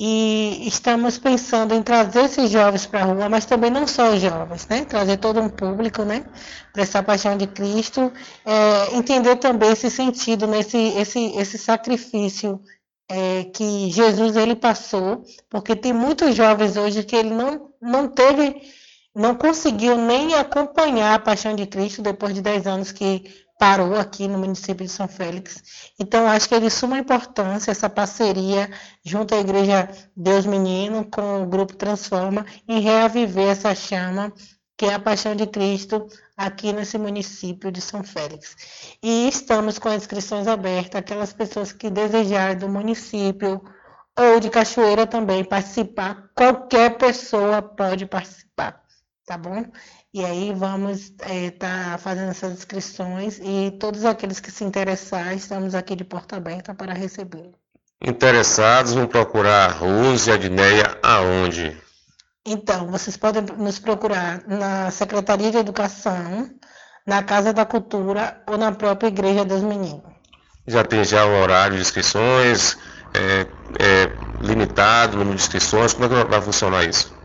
e 0.00 0.68
estamos 0.68 1.18
pensando 1.18 1.74
em 1.74 1.82
trazer 1.82 2.26
esses 2.26 2.50
jovens 2.50 2.86
para 2.86 3.00
a 3.00 3.04
rua, 3.04 3.28
mas 3.28 3.44
também 3.44 3.70
não 3.70 3.86
só 3.86 4.14
os 4.14 4.20
jovens, 4.20 4.68
né? 4.68 4.84
Trazer 4.84 5.16
todo 5.16 5.40
um 5.40 5.48
público, 5.48 6.04
né? 6.04 6.24
Para 6.72 6.82
essa 6.82 7.02
paixão 7.02 7.36
de 7.36 7.48
Cristo, 7.48 8.12
é, 8.44 8.94
entender 8.96 9.36
também 9.36 9.72
esse 9.72 9.90
sentido, 9.90 10.46
né? 10.46 10.60
esse, 10.60 11.18
esse 11.36 11.58
sacrifício 11.58 12.60
é, 13.08 13.44
que 13.44 13.90
Jesus 13.90 14.36
ele 14.36 14.54
passou, 14.54 15.24
porque 15.50 15.74
tem 15.74 15.92
muitos 15.92 16.34
jovens 16.36 16.76
hoje 16.76 17.02
que 17.02 17.16
ele 17.16 17.30
não, 17.30 17.70
não 17.82 18.06
teve, 18.06 18.54
não 19.12 19.34
conseguiu 19.34 19.96
nem 19.96 20.34
acompanhar 20.34 21.14
a 21.14 21.18
paixão 21.18 21.56
de 21.56 21.66
Cristo 21.66 22.02
depois 22.02 22.34
de 22.34 22.42
10 22.42 22.66
anos 22.68 22.92
que 22.92 23.24
parou 23.58 23.96
aqui 23.96 24.28
no 24.28 24.38
município 24.38 24.86
de 24.86 24.92
São 24.92 25.08
Félix. 25.08 25.92
Então, 25.98 26.26
acho 26.26 26.48
que 26.48 26.54
é 26.54 26.60
de 26.60 26.70
suma 26.70 26.98
importância 26.98 27.70
essa 27.70 27.90
parceria 27.90 28.70
junto 29.04 29.34
à 29.34 29.38
Igreja 29.38 29.88
Deus 30.16 30.46
Menino 30.46 31.04
com 31.10 31.42
o 31.42 31.46
Grupo 31.46 31.74
Transforma 31.74 32.46
em 32.68 32.80
reaviver 32.80 33.48
essa 33.48 33.74
chama 33.74 34.32
que 34.78 34.86
é 34.86 34.94
a 34.94 35.00
paixão 35.00 35.34
de 35.34 35.44
Cristo 35.44 36.06
aqui 36.36 36.72
nesse 36.72 36.96
município 36.96 37.72
de 37.72 37.80
São 37.80 38.04
Félix. 38.04 38.96
E 39.02 39.28
estamos 39.28 39.76
com 39.76 39.92
inscrições 39.92 40.46
abertas, 40.46 41.00
aquelas 41.00 41.32
pessoas 41.32 41.72
que 41.72 41.90
desejarem 41.90 42.56
do 42.56 42.68
município 42.68 43.60
ou 44.16 44.38
de 44.38 44.48
Cachoeira 44.48 45.04
também 45.04 45.44
participar, 45.44 46.30
qualquer 46.34 46.96
pessoa 46.96 47.60
pode 47.60 48.06
participar, 48.06 48.80
tá 49.26 49.36
bom? 49.36 49.64
E 50.12 50.24
aí 50.24 50.54
vamos 50.54 51.00
estar 51.00 51.30
é, 51.30 51.50
tá 51.50 51.98
fazendo 51.98 52.30
essas 52.30 52.52
inscrições 52.54 53.38
e 53.42 53.70
todos 53.78 54.06
aqueles 54.06 54.40
que 54.40 54.50
se 54.50 54.64
interessarem, 54.64 55.36
estamos 55.36 55.74
aqui 55.74 55.94
de 55.94 56.04
porta 56.04 56.36
aberta 56.36 56.74
para 56.74 56.94
recebê-lo. 56.94 57.54
Interessados 58.00 58.94
vão 58.94 59.06
procurar 59.06 59.72
Rose 59.72 60.30
e 60.30 60.32
Adneia 60.32 60.96
aonde? 61.02 61.76
Então, 62.46 62.86
vocês 62.86 63.16
podem 63.18 63.42
nos 63.58 63.78
procurar 63.78 64.42
na 64.46 64.90
Secretaria 64.90 65.50
de 65.50 65.58
Educação, 65.58 66.48
na 67.06 67.22
Casa 67.22 67.52
da 67.52 67.66
Cultura 67.66 68.42
ou 68.46 68.56
na 68.56 68.72
própria 68.72 69.08
Igreja 69.08 69.44
dos 69.44 69.62
Meninos. 69.62 70.02
Já 70.66 70.84
tem 70.84 71.04
já 71.04 71.26
o 71.26 71.42
horário 71.42 71.76
de 71.76 71.82
inscrições, 71.82 72.78
é, 73.12 73.46
é 73.78 74.12
limitado, 74.40 75.18
número 75.18 75.36
de 75.36 75.42
inscrições, 75.42 75.92
como 75.92 76.06
é 76.06 76.08
que 76.08 76.30
vai 76.30 76.40
funcionar 76.40 76.84
isso? 76.84 77.17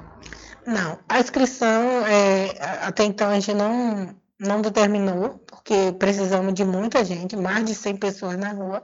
Não, 0.65 0.99
a 1.09 1.19
inscrição, 1.19 2.05
é, 2.07 2.55
até 2.81 3.03
então 3.03 3.29
a 3.29 3.35
gente 3.35 3.53
não, 3.53 4.15
não 4.39 4.61
determinou, 4.61 5.43
porque 5.47 5.93
precisamos 5.97 6.53
de 6.53 6.63
muita 6.63 7.03
gente, 7.03 7.35
mais 7.35 7.65
de 7.65 7.75
100 7.75 7.97
pessoas 7.97 8.37
na 8.37 8.51
rua. 8.51 8.81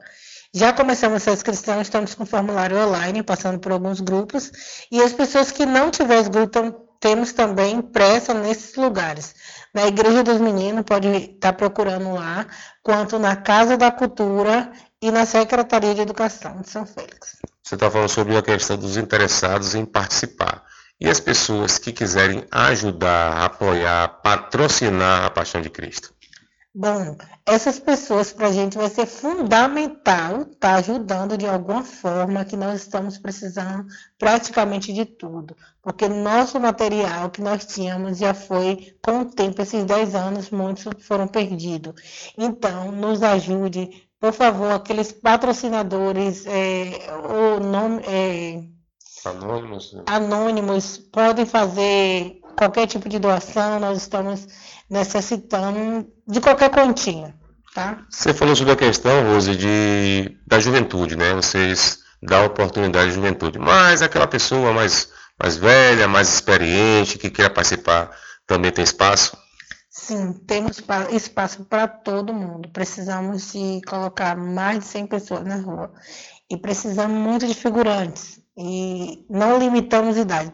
Já 0.54 0.74
começamos 0.74 1.18
essa 1.18 1.32
inscrição, 1.32 1.80
estamos 1.82 2.16
com 2.16 2.26
formulário 2.26 2.78
online, 2.78 3.22
passando 3.22 3.60
por 3.60 3.72
alguns 3.72 4.02
grupos, 4.02 4.52
e 4.92 5.02
as 5.02 5.14
pessoas 5.14 5.52
que 5.52 5.66
não 5.66 5.92
tiverem 5.92 6.30
grupo, 6.30 6.88
temos 7.00 7.32
também 7.34 7.76
impressa 7.76 8.34
nesses 8.34 8.76
lugares. 8.76 9.36
Na 9.74 9.88
Igreja 9.88 10.24
dos 10.24 10.40
Meninos, 10.42 10.84
pode 10.84 11.08
estar 11.08 11.54
procurando 11.54 12.14
lá, 12.14 12.48
quanto 12.82 13.20
na 13.20 13.36
Casa 13.36 13.78
da 13.78 13.92
Cultura 13.92 14.72
e 15.02 15.12
na 15.12 15.26
Secretaria 15.26 15.94
de 15.94 16.02
Educação 16.02 16.62
de 16.62 16.70
São 16.70 16.86
Félix. 16.86 17.38
Você 17.64 17.76
está 17.76 17.90
falando 17.92 18.10
sobre 18.10 18.36
a 18.36 18.42
questão 18.42 18.76
dos 18.76 18.98
interessados 18.98 19.76
em 19.76 19.86
participar. 19.86 20.64
E 21.00 21.08
as 21.08 21.20
pessoas 21.20 21.78
que 21.78 21.94
quiserem 21.94 22.44
ajudar, 22.52 23.46
apoiar, 23.46 24.20
patrocinar 24.22 25.26
a 25.26 25.30
Paixão 25.30 25.62
de 25.62 25.70
Cristo? 25.70 26.14
Bom, 26.76 27.18
essas 27.46 27.80
pessoas 27.80 28.32
para 28.32 28.48
a 28.48 28.52
gente 28.52 28.78
vai 28.78 28.90
ser 28.90 29.08
fundamental 29.08 30.42
estar 30.42 30.56
tá 30.60 30.76
ajudando 30.76 31.38
de 31.38 31.48
alguma 31.48 31.84
forma, 31.84 32.46
que 32.46 32.56
nós 32.56 32.82
estamos 32.82 33.18
precisando 33.18 33.88
praticamente 34.20 34.94
de 34.94 35.04
tudo. 35.04 35.56
Porque 35.82 36.08
nosso 36.08 36.60
material 36.60 37.32
que 37.32 37.42
nós 37.42 37.66
tínhamos 37.66 38.20
já 38.20 38.34
foi, 38.34 38.96
com 39.02 39.22
o 39.22 39.26
tempo, 39.26 39.62
esses 39.62 39.84
10 39.84 40.16
anos, 40.16 40.52
muitos 40.52 40.86
foram 41.00 41.28
perdidos. 41.28 42.34
Então, 42.38 42.92
nos 42.92 43.24
ajude, 43.24 44.08
por 44.20 44.32
favor, 44.32 44.72
aqueles 44.72 45.12
patrocinadores, 45.12 46.46
é, 46.46 47.10
o 47.58 47.60
nome. 47.60 48.04
É, 48.06 48.79
Anônimos. 49.26 49.94
Né? 49.94 50.04
Anônimos 50.08 50.98
podem 50.98 51.46
fazer 51.46 52.40
qualquer 52.58 52.88
tipo 52.88 53.08
de 53.10 53.20
doação, 53.20 53.80
nós 53.80 53.98
estamos 53.98 54.48
necessitando 54.90 56.08
de 56.28 56.42
qualquer 56.42 56.70
quantia, 56.70 57.34
tá? 57.74 58.06
Você 58.10 58.34
falou 58.34 58.56
sobre 58.56 58.74
a 58.74 58.76
questão, 58.76 59.32
Rose, 59.34 59.56
de, 59.56 60.38
da 60.48 60.60
juventude, 60.60 61.16
né? 61.16 61.34
Vocês 61.34 62.00
dão 62.22 62.46
oportunidade 62.46 63.10
à 63.10 63.14
juventude, 63.14 63.58
mas 63.60 64.02
aquela 64.02 64.28
pessoa 64.28 64.74
mais, 64.74 65.10
mais 65.42 65.58
velha, 65.58 66.08
mais 66.08 66.30
experiente, 66.34 67.18
que 67.18 67.30
queira 67.30 67.50
participar, 67.50 68.12
também 68.46 68.72
tem 68.72 68.84
espaço? 68.84 69.38
Sim, 69.90 70.34
temos 70.48 70.80
pa- 70.80 71.10
espaço 71.12 71.66
para 71.66 71.88
todo 71.88 72.34
mundo. 72.34 72.70
Precisamos 72.70 73.52
de 73.52 73.82
colocar 73.88 74.36
mais 74.36 74.80
de 74.80 74.86
100 74.86 75.08
pessoas 75.08 75.44
na 75.46 75.58
rua. 75.58 75.92
E 76.50 76.58
precisamos 76.58 77.18
muito 77.18 77.46
de 77.48 77.54
figurantes. 77.54 78.39
E 78.62 79.26
não 79.30 79.58
limitamos 79.58 80.18
idade. 80.18 80.52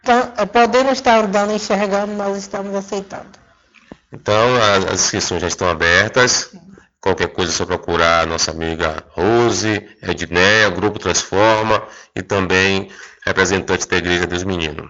Então, 0.00 0.32
eh, 0.36 0.46
podendo 0.46 0.92
estar 0.92 1.24
andando 1.24 1.50
e 1.50 1.56
enxergando, 1.56 2.12
nós 2.12 2.38
estamos 2.38 2.72
aceitando. 2.72 3.26
Então, 4.12 4.56
as 4.88 5.02
inscrições 5.02 5.40
já 5.42 5.48
estão 5.48 5.68
abertas. 5.68 6.54
Qualquer 7.00 7.28
coisa 7.28 7.50
é 7.50 7.54
só 7.54 7.66
procurar 7.66 8.22
a 8.22 8.26
nossa 8.26 8.52
amiga 8.52 9.04
Rose, 9.10 9.88
Edneia, 10.00 10.70
Grupo 10.70 11.00
Transforma 11.00 11.82
e 12.14 12.22
também 12.22 12.88
representantes 13.26 13.86
da 13.86 13.96
Igreja 13.96 14.26
dos 14.26 14.44
Meninos. 14.44 14.88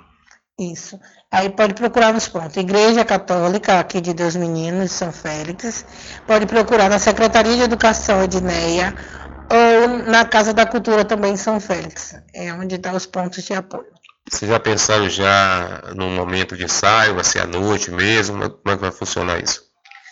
Isso. 0.59 1.01
Aí 1.31 1.49
pode 1.49 1.73
procurar 1.73 2.13
nos 2.13 2.29
pontos. 2.29 2.57
Igreja 2.59 3.03
Católica, 3.03 3.81
aqui 3.81 3.99
de 3.99 4.13
Deus 4.13 4.37
Meninos, 4.37 4.93
São 4.93 5.11
Félix. 5.11 5.87
Pode 6.27 6.45
procurar 6.45 6.91
na 6.91 6.99
Secretaria 6.99 7.57
de 7.57 7.63
Educação 7.63 8.23
Edneia 8.23 8.95
ou 9.51 9.89
na 10.11 10.25
Casa 10.25 10.53
da 10.55 10.65
Cultura 10.65 11.05
também 11.05 11.33
em 11.35 11.37
São 11.37 11.61
Félix. 11.61 12.15
É 12.35 12.53
onde 12.53 12.77
estão 12.77 12.95
os 12.95 13.07
pontos 13.07 13.43
de 13.45 13.53
apoio. 13.53 13.87
Vocês 14.31 14.51
já 14.51 14.61
pensaram 14.61 15.09
já 15.09 15.83
no 15.97 16.09
momento 16.11 16.57
de 16.57 16.65
ensaio? 16.65 17.15
Vai 17.17 17.25
ser 17.25 17.41
à 17.41 17.47
noite 17.47 17.91
mesmo? 17.91 18.35
Como 18.39 18.45
é- 18.45 18.49
Como 18.51 18.71
é 18.73 18.77
que 18.77 18.83
vai 18.83 18.93
funcionar 18.93 19.43
isso? 19.43 19.63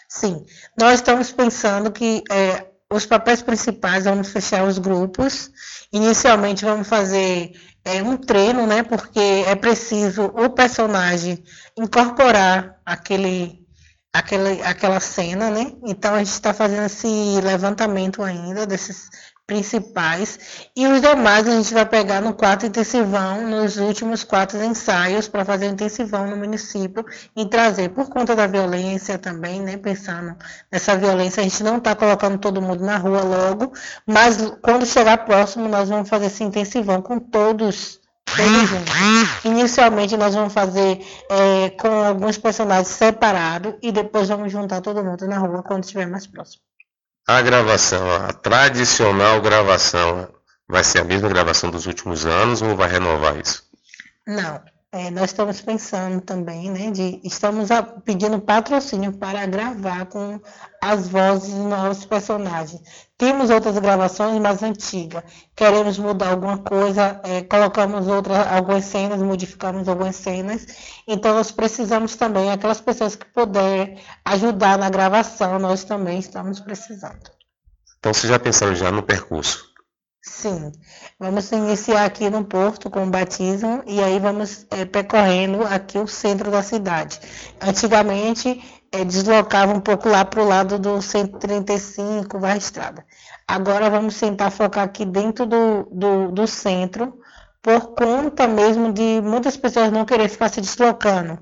Sim, 0.09 0.45
nós 0.79 0.95
estamos 0.95 1.31
pensando 1.31 1.93
que 1.93 2.23
é, 2.31 2.67
os 2.91 3.05
papéis 3.07 3.43
principais 3.43 4.05
vamos 4.05 4.29
fechar 4.29 4.65
os 4.65 4.79
grupos. 4.79 5.51
Inicialmente 5.93 6.65
vamos 6.65 6.89
fazer 6.89 7.53
é, 7.85 8.03
um 8.03 8.17
treino, 8.17 8.67
né? 8.67 8.83
Porque 8.83 9.21
é 9.47 9.55
preciso 9.55 10.25
o 10.25 10.51
personagem 10.51 11.45
incorporar 11.77 12.77
aquele, 12.85 13.65
aquele, 14.13 14.63
aquela 14.63 14.99
cena, 15.01 15.51
né? 15.51 15.73
Então 15.85 16.15
a 16.15 16.19
gente 16.19 16.33
está 16.33 16.53
fazendo 16.53 16.87
esse 16.87 17.07
levantamento 17.43 18.23
ainda 18.23 18.67
desses 18.67 19.09
principais 19.49 20.69
e 20.77 20.87
os 20.87 21.01
demais 21.01 21.49
a 21.49 21.57
gente 21.57 21.73
vai 21.73 21.87
pegar 21.87 22.21
no 22.21 22.35
quarto 22.35 22.67
intensivão, 22.67 23.49
nos 23.49 23.79
últimos 23.79 24.23
quatro 24.23 24.63
ensaios 24.63 25.27
para 25.27 25.43
fazer 25.43 25.67
intensivão 25.67 26.27
no 26.27 26.37
município 26.37 27.03
e 27.35 27.47
trazer 27.47 27.89
por 27.89 28.11
conta 28.11 28.37
da 28.37 28.47
violência 28.47 29.19
também, 29.19 29.63
né? 29.63 29.79
Pensando 29.79 30.37
nessa 30.71 30.95
violência, 30.97 31.41
a 31.41 31.45
gente 31.45 31.63
não 31.63 31.79
está 31.79 31.95
colocando 31.95 32.37
todo 32.39 32.61
mundo 32.61 32.85
na 32.85 32.99
rua 32.99 33.23
logo, 33.23 33.73
mas 34.07 34.37
quando 34.61 34.85
chegar 34.85 35.25
próximo 35.25 35.67
nós 35.67 35.89
vamos 35.89 36.11
fazer 36.11 36.27
esse 36.27 36.45
intensivão 36.45 37.01
com 37.01 37.19
todos. 37.19 38.01
Inicialmente 39.47 40.15
nós 40.19 40.35
vamos 40.35 40.53
fazer 40.53 41.01
é, 41.31 41.71
com 41.71 41.89
alguns 41.89 42.37
personagens 42.37 42.89
separados 42.89 43.77
e 43.83 43.91
depois 43.91 44.29
vamos 44.29 44.53
juntar 44.53 44.83
todo 44.83 45.03
mundo 45.03 45.27
na 45.27 45.39
rua 45.39 45.63
quando 45.63 45.85
estiver 45.85 46.07
mais 46.07 46.27
próximo. 46.27 46.63
A 47.29 47.43
gravação, 47.43 48.11
a 48.11 48.33
tradicional 48.33 49.43
gravação, 49.43 50.31
vai 50.67 50.83
ser 50.83 51.01
a 51.01 51.05
mesma 51.05 51.29
gravação 51.29 51.71
dos 51.71 51.85
últimos 51.85 52.25
anos 52.25 52.63
ou 52.63 52.75
vai 52.75 52.89
renovar 52.89 53.37
isso? 53.39 53.69
Não, 54.27 54.63
é, 54.91 55.11
nós 55.11 55.25
estamos 55.25 55.61
pensando 55.61 56.21
também, 56.23 56.71
né, 56.71 56.91
de, 56.91 57.21
estamos 57.23 57.71
a- 57.71 57.83
pedindo 57.83 58.41
patrocínio 58.41 59.13
para 59.13 59.45
gravar 59.45 60.07
com 60.07 60.41
as 60.83 61.09
vozes 61.09 61.53
dos 61.53 61.67
nossos 61.67 62.07
personagens. 62.07 62.81
Temos 63.19 63.51
outras 63.51 63.79
gravações 63.79 64.41
mais 64.41 64.63
antigas, 64.63 65.23
queremos 65.55 65.99
mudar 65.99 66.31
alguma 66.31 66.59
coisa, 66.59 67.21
é, 67.25 67.43
colocamos 67.43 68.07
outras, 68.07 68.47
algumas 68.47 68.85
cenas, 68.85 69.21
modificamos 69.21 69.89
algumas 69.89 70.17
cenas, 70.17 70.67
então 71.07 71.35
nós 71.35 71.51
precisamos 71.51 72.17
também, 72.17 72.51
aquelas 72.51 72.81
pessoas 72.81 73.15
que 73.15 73.27
puderem 73.27 73.99
ajudar 74.25 74.79
na 74.79 74.89
gravação, 74.89 75.59
nós 75.59 75.85
também 75.85 76.19
estamos 76.19 76.61
precisando. 76.61 77.31
Então 77.99 78.15
vocês 78.15 78.31
já 78.31 78.39
pensaram 78.39 78.75
já 78.75 78.91
no 78.91 79.03
percurso? 79.03 79.69
Sim, 80.23 80.73
vamos 81.19 81.51
iniciar 81.53 82.05
aqui 82.05 82.29
no 82.29 82.45
Porto 82.45 82.91
com 82.91 83.05
o 83.05 83.11
batismo 83.11 83.83
e 83.87 84.03
aí 84.03 84.19
vamos 84.19 84.67
eh, 84.71 84.85
percorrendo 84.85 85.65
aqui 85.65 85.99
o 85.99 86.07
centro 86.09 86.51
da 86.51 86.63
cidade. 86.63 87.21
Antigamente 87.61 88.61
eh, 88.93 89.05
deslocava 89.05 89.73
um 89.73 89.81
pouco 89.81 90.09
lá 90.09 90.25
para 90.25 90.43
o 90.43 90.47
lado 90.47 90.79
do 90.79 91.01
135, 91.01 92.39
vai 92.39 92.59
estrada. 92.59 93.05
Agora 93.47 93.89
vamos 93.91 94.19
tentar 94.19 94.51
focar 94.51 94.85
aqui 94.85 95.05
dentro 95.05 95.47
do, 95.47 95.85
do, 95.91 96.33
do 96.33 96.47
centro, 96.47 97.21
por 97.63 97.95
conta 97.95 98.47
mesmo 98.47 98.93
de 98.93 99.21
muitas 99.23 99.57
pessoas 99.57 99.91
não 99.93 100.05
querer 100.05 100.29
ficar 100.29 100.49
se 100.51 100.61
deslocando. 100.61 101.39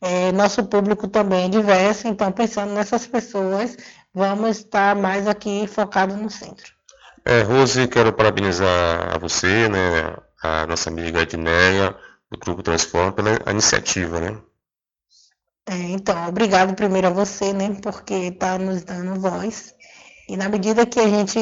Eh, 0.00 0.32
nosso 0.32 0.64
público 0.64 1.08
também 1.08 1.46
é 1.46 1.48
diverso, 1.48 2.08
então 2.08 2.32
pensando 2.32 2.72
nessas 2.74 3.06
pessoas, 3.06 3.76
vamos 4.14 4.58
estar 4.58 4.96
mais 4.96 5.26
aqui 5.28 5.66
focado 5.66 6.16
no 6.16 6.30
centro. 6.30 6.79
É, 7.24 7.42
Rose, 7.42 7.86
quero 7.88 8.12
parabenizar 8.12 9.14
a 9.14 9.18
você, 9.18 9.68
né, 9.68 10.16
a 10.42 10.66
nossa 10.66 10.88
amiga 10.88 11.22
Edneia, 11.22 11.94
do 12.30 12.38
Grupo 12.38 12.62
Transforma, 12.62 13.12
pela 13.12 13.50
iniciativa, 13.50 14.20
né? 14.20 14.38
É, 15.66 15.74
então, 15.74 16.28
obrigado 16.28 16.74
primeiro 16.74 17.08
a 17.08 17.10
você, 17.10 17.52
né, 17.52 17.76
porque 17.82 18.14
está 18.14 18.58
nos 18.58 18.82
dando 18.84 19.20
voz. 19.20 19.74
E 20.28 20.36
na 20.36 20.48
medida 20.48 20.86
que 20.86 20.98
a 20.98 21.08
gente 21.08 21.38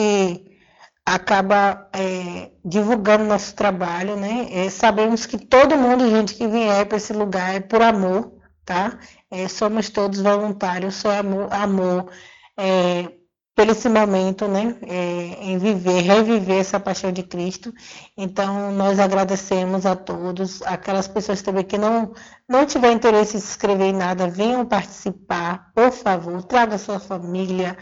acaba 1.07 1.89
é, 1.93 2.51
divulgando 2.65 3.25
nosso 3.25 3.55
trabalho, 3.55 4.17
né, 4.17 4.49
é, 4.51 4.71
sabemos 4.71 5.27
que 5.27 5.39
todo 5.39 5.77
mundo, 5.77 6.11
gente 6.11 6.35
que 6.35 6.47
vier 6.49 6.87
para 6.87 6.97
esse 6.97 7.13
lugar 7.13 7.55
é 7.55 7.61
por 7.61 7.81
amor, 7.83 8.33
tá? 8.65 8.99
É, 9.31 9.47
somos 9.49 9.89
todos 9.91 10.21
voluntários, 10.21 10.97
só 10.97 11.11
amor, 11.11 11.53
amor 11.53 12.11
é, 12.59 13.18
pelo 13.59 13.73
esse 13.73 13.89
momento, 13.89 14.47
né, 14.47 14.77
é, 14.87 15.39
em 15.41 15.59
viver, 15.59 16.03
reviver 16.03 16.61
essa 16.61 16.79
paixão 16.79 17.11
de 17.11 17.25
Cristo. 17.25 17.75
Então, 18.17 18.71
nós 18.71 19.01
agradecemos 19.01 19.85
a 19.85 19.97
todos, 19.97 20.63
aquelas 20.63 21.09
pessoas 21.09 21.43
também 21.43 21.65
que 21.65 21.77
não, 21.77 22.13
não 22.49 22.65
tiver 22.65 22.93
interesse 22.93 23.37
em 23.37 23.41
se 23.41 23.49
inscrever 23.49 23.89
em 23.89 23.93
nada, 23.93 24.31
venham 24.31 24.65
participar, 24.65 25.73
por 25.75 25.91
favor, 25.91 26.41
traga 26.45 26.79
sua 26.79 27.01
família, 27.01 27.77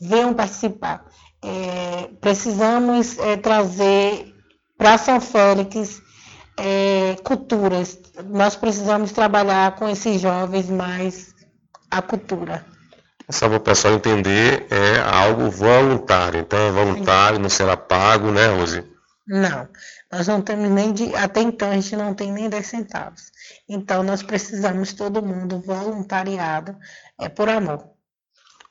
venham 0.00 0.34
participar. 0.34 1.04
É, 1.40 2.08
precisamos 2.20 3.16
é, 3.20 3.36
trazer 3.36 4.34
para 4.76 4.98
São 4.98 5.20
Félix 5.20 6.02
é, 6.56 7.14
culturas. 7.22 8.00
Nós 8.28 8.56
precisamos 8.56 9.12
trabalhar 9.12 9.76
com 9.76 9.88
esses 9.88 10.20
jovens 10.20 10.68
mais 10.68 11.32
a 11.88 12.02
cultura. 12.02 12.66
Só 13.30 13.48
para 13.48 13.58
o 13.58 13.60
pessoal 13.60 13.94
entender, 13.94 14.66
é 14.70 15.00
algo 15.00 15.50
voluntário. 15.50 16.40
Então 16.40 16.58
é 16.58 16.70
voluntário, 16.70 17.38
não 17.38 17.48
será 17.48 17.76
pago, 17.76 18.30
né, 18.30 18.46
Rose? 18.48 18.84
Não, 19.26 19.68
nós 20.10 20.26
não 20.26 20.42
temos 20.42 20.68
nem 20.70 20.92
de. 20.92 21.14
Até 21.14 21.40
então 21.40 21.70
a 21.70 21.74
gente 21.74 21.96
não 21.96 22.14
tem 22.14 22.32
nem 22.32 22.48
10 22.48 22.66
centavos. 22.66 23.30
Então 23.68 24.02
nós 24.02 24.22
precisamos 24.22 24.92
todo 24.92 25.22
mundo 25.22 25.60
voluntariado, 25.60 26.76
é 27.18 27.28
por 27.28 27.48
amor. 27.48 27.84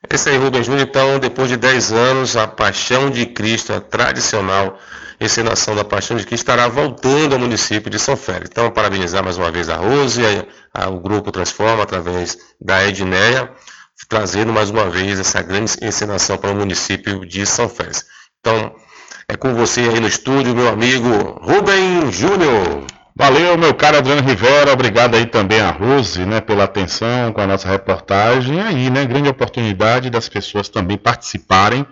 Esse 0.09 0.29
aí, 0.29 0.37
Rubem 0.37 0.63
Júnior, 0.63 0.87
então, 0.87 1.19
depois 1.19 1.49
de 1.49 1.57
10 1.57 1.91
anos, 1.91 2.37
a 2.37 2.47
Paixão 2.47 3.09
de 3.09 3.25
Cristo, 3.25 3.73
a 3.73 3.81
tradicional 3.81 4.79
encenação 5.19 5.75
da 5.75 5.83
Paixão 5.83 6.15
de 6.15 6.25
Cristo, 6.25 6.43
estará 6.43 6.69
voltando 6.69 7.33
ao 7.33 7.39
município 7.39 7.89
de 7.89 7.99
São 7.99 8.15
Félix. 8.15 8.49
Então, 8.49 8.71
parabenizar 8.71 9.21
mais 9.21 9.37
uma 9.37 9.51
vez 9.51 9.67
a 9.67 9.75
Rose, 9.75 10.21
a, 10.73 10.85
a, 10.85 10.89
o 10.89 11.01
Grupo 11.01 11.33
Transforma, 11.33 11.83
através 11.83 12.37
da 12.61 12.87
Edneia, 12.87 13.51
trazendo 14.07 14.53
mais 14.53 14.69
uma 14.69 14.89
vez 14.89 15.19
essa 15.19 15.41
grande 15.41 15.73
encenação 15.81 16.37
para 16.37 16.51
o 16.51 16.55
município 16.55 17.25
de 17.25 17.45
São 17.45 17.67
Félix. 17.67 18.05
Então, 18.39 18.73
é 19.27 19.35
com 19.35 19.53
você 19.53 19.81
aí 19.81 19.99
no 19.99 20.07
estúdio, 20.07 20.55
meu 20.55 20.69
amigo 20.69 21.07
Rubem 21.41 22.11
Júnior. 22.11 22.85
Valeu, 23.15 23.57
meu 23.57 23.73
caro 23.73 23.97
Adriano 23.97 24.27
Rivera, 24.27 24.71
obrigado 24.71 25.15
aí 25.15 25.25
também 25.25 25.59
a 25.59 25.71
Rose, 25.71 26.25
né, 26.25 26.39
pela 26.39 26.63
atenção 26.63 27.33
com 27.33 27.41
a 27.41 27.47
nossa 27.47 27.67
reportagem. 27.67 28.61
Aí, 28.61 28.89
né, 28.89 29.05
grande 29.05 29.27
oportunidade 29.27 30.09
das 30.09 30.29
pessoas 30.29 30.69
também 30.69 30.97
participarem, 30.97 31.85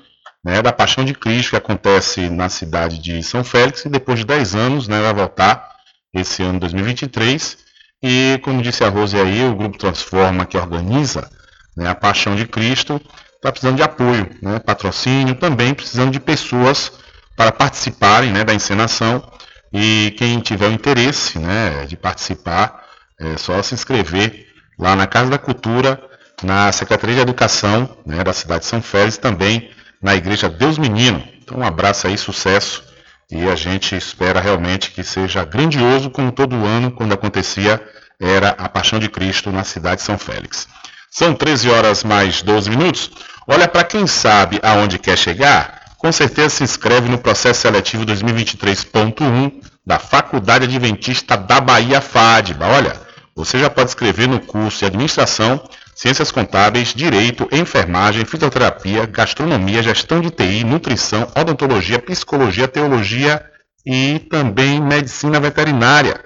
né, 0.44 0.62
da 0.62 0.72
Paixão 0.72 1.04
de 1.04 1.14
Cristo 1.14 1.50
que 1.50 1.56
acontece 1.58 2.30
na 2.30 2.48
cidade 2.48 3.00
de 3.00 3.22
São 3.22 3.44
Félix 3.44 3.84
e 3.84 3.90
depois 3.90 4.20
de 4.20 4.26
10 4.26 4.56
anos, 4.56 4.88
né, 4.88 5.02
vai 5.02 5.14
voltar 5.14 5.70
esse 6.14 6.42
ano 6.42 6.60
2023. 6.62 7.58
E 8.02 8.40
como 8.42 8.62
disse 8.62 8.84
a 8.84 8.90
Rose 8.90 9.18
aí, 9.18 9.44
o 9.44 9.56
Grupo 9.56 9.78
Transforma 9.78 10.46
que 10.46 10.58
organiza 10.58 11.30
né, 11.78 11.90
a 11.90 11.96
Paixão 11.96 12.36
de 12.36 12.48
Cristo 12.48 13.00
está 13.36 13.52
precisando 13.52 13.78
de 13.78 13.84
apoio, 13.84 14.30
né, 14.42 14.60
patrocínio, 14.60 15.36
também 15.36 15.74
precisando 15.74 16.12
de 16.12 16.20
pessoas 16.20 16.92
para 17.36 17.52
participarem 17.52 18.32
né, 18.32 18.44
da 18.44 18.54
encenação. 18.54 19.24
E 19.72 20.16
quem 20.18 20.40
tiver 20.40 20.68
o 20.68 20.72
interesse 20.72 21.38
né, 21.38 21.86
de 21.86 21.96
participar, 21.96 22.84
é 23.20 23.38
só 23.38 23.62
se 23.62 23.76
inscrever 23.76 24.48
lá 24.80 24.96
na 24.96 25.06
Casa 25.06 25.30
da 25.30 25.38
Cultura, 25.38 26.02
na 26.42 26.72
Secretaria 26.72 27.16
de 27.16 27.22
Educação 27.22 27.98
né, 28.06 28.24
da 28.24 28.34
cidade 28.34 28.62
de 28.62 28.68
São 28.68 28.82
Félix, 28.82 29.18
também 29.18 29.70
na 30.02 30.16
Igreja 30.16 30.50
Deus 30.50 30.78
Menino. 30.78 31.24
Então, 31.42 31.60
um 31.60 31.66
abraço 31.66 32.08
aí, 32.08 32.18
sucesso 32.18 32.84
e 33.30 33.48
a 33.48 33.56
gente 33.56 33.96
espera 33.96 34.40
realmente 34.40 34.92
que 34.92 35.04
seja 35.04 35.44
grandioso, 35.44 36.10
como 36.10 36.32
todo 36.32 36.66
ano, 36.66 36.92
quando 36.92 37.14
acontecia, 37.14 37.82
era 38.20 38.50
a 38.52 38.70
Paixão 38.70 39.00
de 39.00 39.10
Cristo 39.10 39.52
na 39.52 39.64
cidade 39.64 39.98
de 39.98 40.04
São 40.04 40.18
Félix. 40.18 40.68
São 41.10 41.34
13 41.34 41.70
horas 41.70 42.04
mais 42.04 42.42
12 42.42 42.70
minutos. 42.70 43.12
Olha, 43.48 43.68
para 43.68 43.84
quem 43.84 44.06
sabe 44.06 44.60
aonde 44.62 45.00
quer 45.00 45.18
chegar, 45.18 45.82
com 45.98 46.12
certeza 46.12 46.50
se 46.50 46.64
inscreve 46.64 47.10
no 47.10 47.18
processo 47.18 47.62
seletivo 47.62 48.06
2023.1 48.06 49.62
da 49.86 49.98
Faculdade 49.98 50.66
Adventista 50.66 51.38
da 51.38 51.60
Bahia 51.60 52.02
FADBA. 52.02 52.68
Olha, 52.68 52.94
você 53.36 53.58
já 53.58 53.70
pode 53.70 53.90
escrever 53.90 54.28
no 54.28 54.40
curso 54.40 54.80
de 54.80 54.86
Administração, 54.86 55.64
Ciências 55.96 56.32
Contábeis, 56.32 56.94
Direito, 56.94 57.48
Enfermagem, 57.52 58.26
Fisioterapia, 58.26 59.06
Gastronomia, 59.06 59.82
Gestão 59.82 60.22
de 60.22 60.30
TI, 60.30 60.64
Nutrição, 60.64 61.28
Odontologia, 61.36 62.00
Psicologia, 62.00 62.68
Teologia 62.68 63.44
e 63.86 64.20
também 64.30 64.82
Medicina 64.82 65.40
Veterinária. 65.40 66.20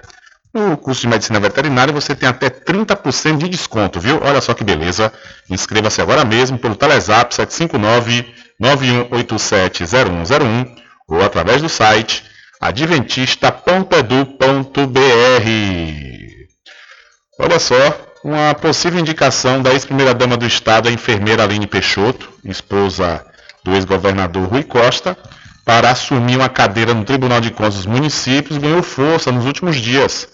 No 0.54 0.76
curso 0.76 1.00
de 1.00 1.08
Medicina 1.08 1.40
Veterinária 1.40 1.94
você 1.94 2.14
tem 2.14 2.28
até 2.28 2.50
30% 2.50 3.38
de 3.38 3.48
desconto, 3.48 3.98
viu? 3.98 4.20
Olha 4.22 4.38
só 4.40 4.52
que 4.52 4.62
beleza. 4.62 5.10
Inscreva-se 5.48 6.02
agora 6.02 6.26
mesmo 6.26 6.58
pelo 6.58 6.76
Telezap 6.76 7.34
759-9187-0101 8.60 10.76
ou 11.08 11.24
através 11.24 11.62
do 11.62 11.70
site 11.70 12.22
adventista.edu.br. 12.60 14.92
Olha 17.38 17.58
só, 17.58 17.74
uma 18.22 18.54
possível 18.54 19.00
indicação 19.00 19.62
da 19.62 19.72
ex-primeira-dama 19.72 20.36
do 20.36 20.46
Estado, 20.46 20.88
a 20.88 20.92
enfermeira 20.92 21.42
Aline 21.42 21.66
Peixoto, 21.66 22.30
esposa 22.44 23.24
do 23.64 23.74
ex-governador 23.74 24.48
Rui 24.48 24.62
Costa, 24.62 25.16
para 25.64 25.90
assumir 25.90 26.36
uma 26.36 26.48
cadeira 26.48 26.92
no 26.92 27.04
Tribunal 27.04 27.40
de 27.40 27.50
Contas 27.50 27.76
dos 27.76 27.86
Municípios, 27.86 28.58
ganhou 28.58 28.82
força 28.82 29.32
nos 29.32 29.46
últimos 29.46 29.76
dias. 29.76 30.28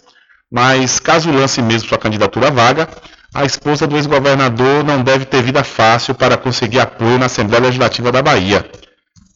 Mas 0.51 0.99
caso 0.99 1.30
lance 1.30 1.61
mesmo 1.61 1.88
sua 1.88 1.99
candidatura 1.99 2.49
à 2.49 2.51
vaga, 2.51 2.88
a 3.34 3.44
esposa 3.44 3.86
do 3.86 3.96
ex-governador 3.96 4.82
não 4.82 5.03
deve 5.03 5.26
ter 5.26 5.42
vida 5.42 5.62
fácil 5.62 6.14
para 6.14 6.36
conseguir 6.36 6.80
apoio 6.80 7.18
na 7.18 7.26
Assembleia 7.26 7.64
Legislativa 7.64 8.11
da 8.11 8.22
Bahia. 8.22 8.64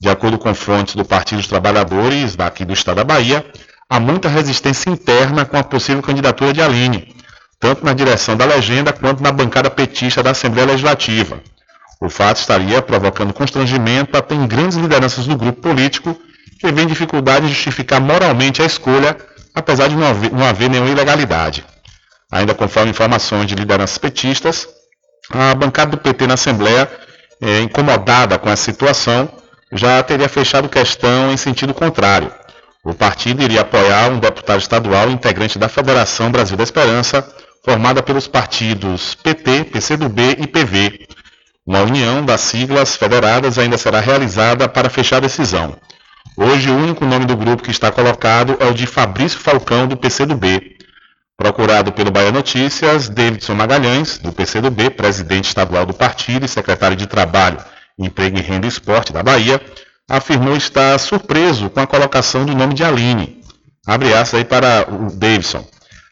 De 0.00 0.08
acordo 0.08 0.38
com 0.38 0.54
fontes 0.54 0.96
do 0.96 1.04
Partido 1.04 1.38
dos 1.38 1.46
Trabalhadores 1.46 2.34
daqui 2.34 2.64
do 2.64 2.72
estado 2.72 2.96
da 2.96 3.04
Bahia, 3.04 3.44
há 3.88 4.00
muita 4.00 4.28
resistência 4.28 4.88
interna 4.88 5.44
com 5.44 5.58
a 5.58 5.62
possível 5.62 6.02
candidatura 6.02 6.52
de 6.52 6.62
Aline, 6.62 7.14
tanto 7.60 7.84
na 7.84 7.92
direção 7.92 8.34
da 8.34 8.46
legenda 8.46 8.92
quanto 8.92 9.22
na 9.22 9.30
bancada 9.30 9.70
petista 9.70 10.22
da 10.22 10.30
Assembleia 10.30 10.68
Legislativa. 10.68 11.38
O 12.00 12.08
fato 12.08 12.38
estaria 12.38 12.80
provocando 12.80 13.34
constrangimento 13.34 14.16
até 14.16 14.34
em 14.34 14.46
grandes 14.46 14.78
lideranças 14.78 15.26
do 15.26 15.36
grupo 15.36 15.60
político, 15.60 16.18
que 16.58 16.72
vêem 16.72 16.88
dificuldade 16.88 17.46
em 17.46 17.48
justificar 17.50 18.00
moralmente 18.00 18.62
a 18.62 18.64
escolha 18.64 19.16
apesar 19.54 19.88
de 19.88 19.96
não 19.96 20.06
haver, 20.06 20.32
não 20.32 20.44
haver 20.44 20.70
nenhuma 20.70 20.90
ilegalidade. 20.90 21.64
Ainda 22.30 22.54
conforme 22.54 22.90
informações 22.90 23.46
de 23.46 23.54
lideranças 23.54 23.98
petistas, 23.98 24.68
a 25.30 25.54
bancada 25.54 25.92
do 25.92 25.98
PT 25.98 26.26
na 26.26 26.34
Assembleia, 26.34 26.90
é, 27.40 27.60
incomodada 27.60 28.38
com 28.38 28.48
essa 28.48 28.64
situação, 28.64 29.28
já 29.72 30.02
teria 30.02 30.28
fechado 30.28 30.68
questão 30.68 31.32
em 31.32 31.36
sentido 31.36 31.74
contrário. 31.74 32.32
O 32.84 32.92
partido 32.92 33.42
iria 33.42 33.60
apoiar 33.60 34.10
um 34.10 34.18
deputado 34.18 34.60
estadual 34.60 35.08
integrante 35.10 35.58
da 35.58 35.68
Federação 35.68 36.32
Brasil 36.32 36.56
da 36.56 36.64
Esperança, 36.64 37.26
formada 37.64 38.02
pelos 38.02 38.26
partidos 38.26 39.14
PT, 39.14 39.64
PCdoB 39.64 40.36
e 40.38 40.46
PV. 40.46 41.06
Uma 41.64 41.82
união 41.82 42.24
das 42.24 42.40
siglas 42.40 42.96
federadas 42.96 43.56
ainda 43.56 43.78
será 43.78 44.00
realizada 44.00 44.68
para 44.68 44.90
fechar 44.90 45.18
a 45.18 45.20
decisão. 45.20 45.76
Hoje, 46.36 46.70
o 46.70 46.74
único 46.74 47.04
nome 47.04 47.26
do 47.26 47.36
grupo 47.36 47.62
que 47.62 47.70
está 47.70 47.92
colocado 47.92 48.56
é 48.58 48.64
o 48.64 48.72
de 48.72 48.86
Fabrício 48.86 49.38
Falcão, 49.38 49.86
do 49.86 49.98
PCdoB. 49.98 50.78
Procurado 51.36 51.92
pelo 51.92 52.10
Bahia 52.10 52.32
Notícias, 52.32 53.10
Davidson 53.10 53.54
Magalhães, 53.54 54.16
do 54.16 54.32
PCdoB, 54.32 54.90
presidente 54.90 55.48
estadual 55.48 55.84
do 55.84 55.92
partido 55.92 56.46
e 56.46 56.48
secretário 56.48 56.96
de 56.96 57.06
Trabalho, 57.06 57.58
Emprego 57.98 58.38
e 58.38 58.40
Renda 58.40 58.66
e 58.66 58.68
Esporte 58.68 59.12
da 59.12 59.22
Bahia, 59.22 59.60
afirmou 60.08 60.56
estar 60.56 60.98
surpreso 60.98 61.68
com 61.68 61.80
a 61.80 61.86
colocação 61.86 62.46
do 62.46 62.54
nome 62.54 62.72
de 62.72 62.82
Aline. 62.82 63.42
Abre 63.86 64.14
aspas 64.14 64.40
aí 64.40 64.44
para 64.44 64.86
o 64.90 65.14
Davidson. 65.14 65.66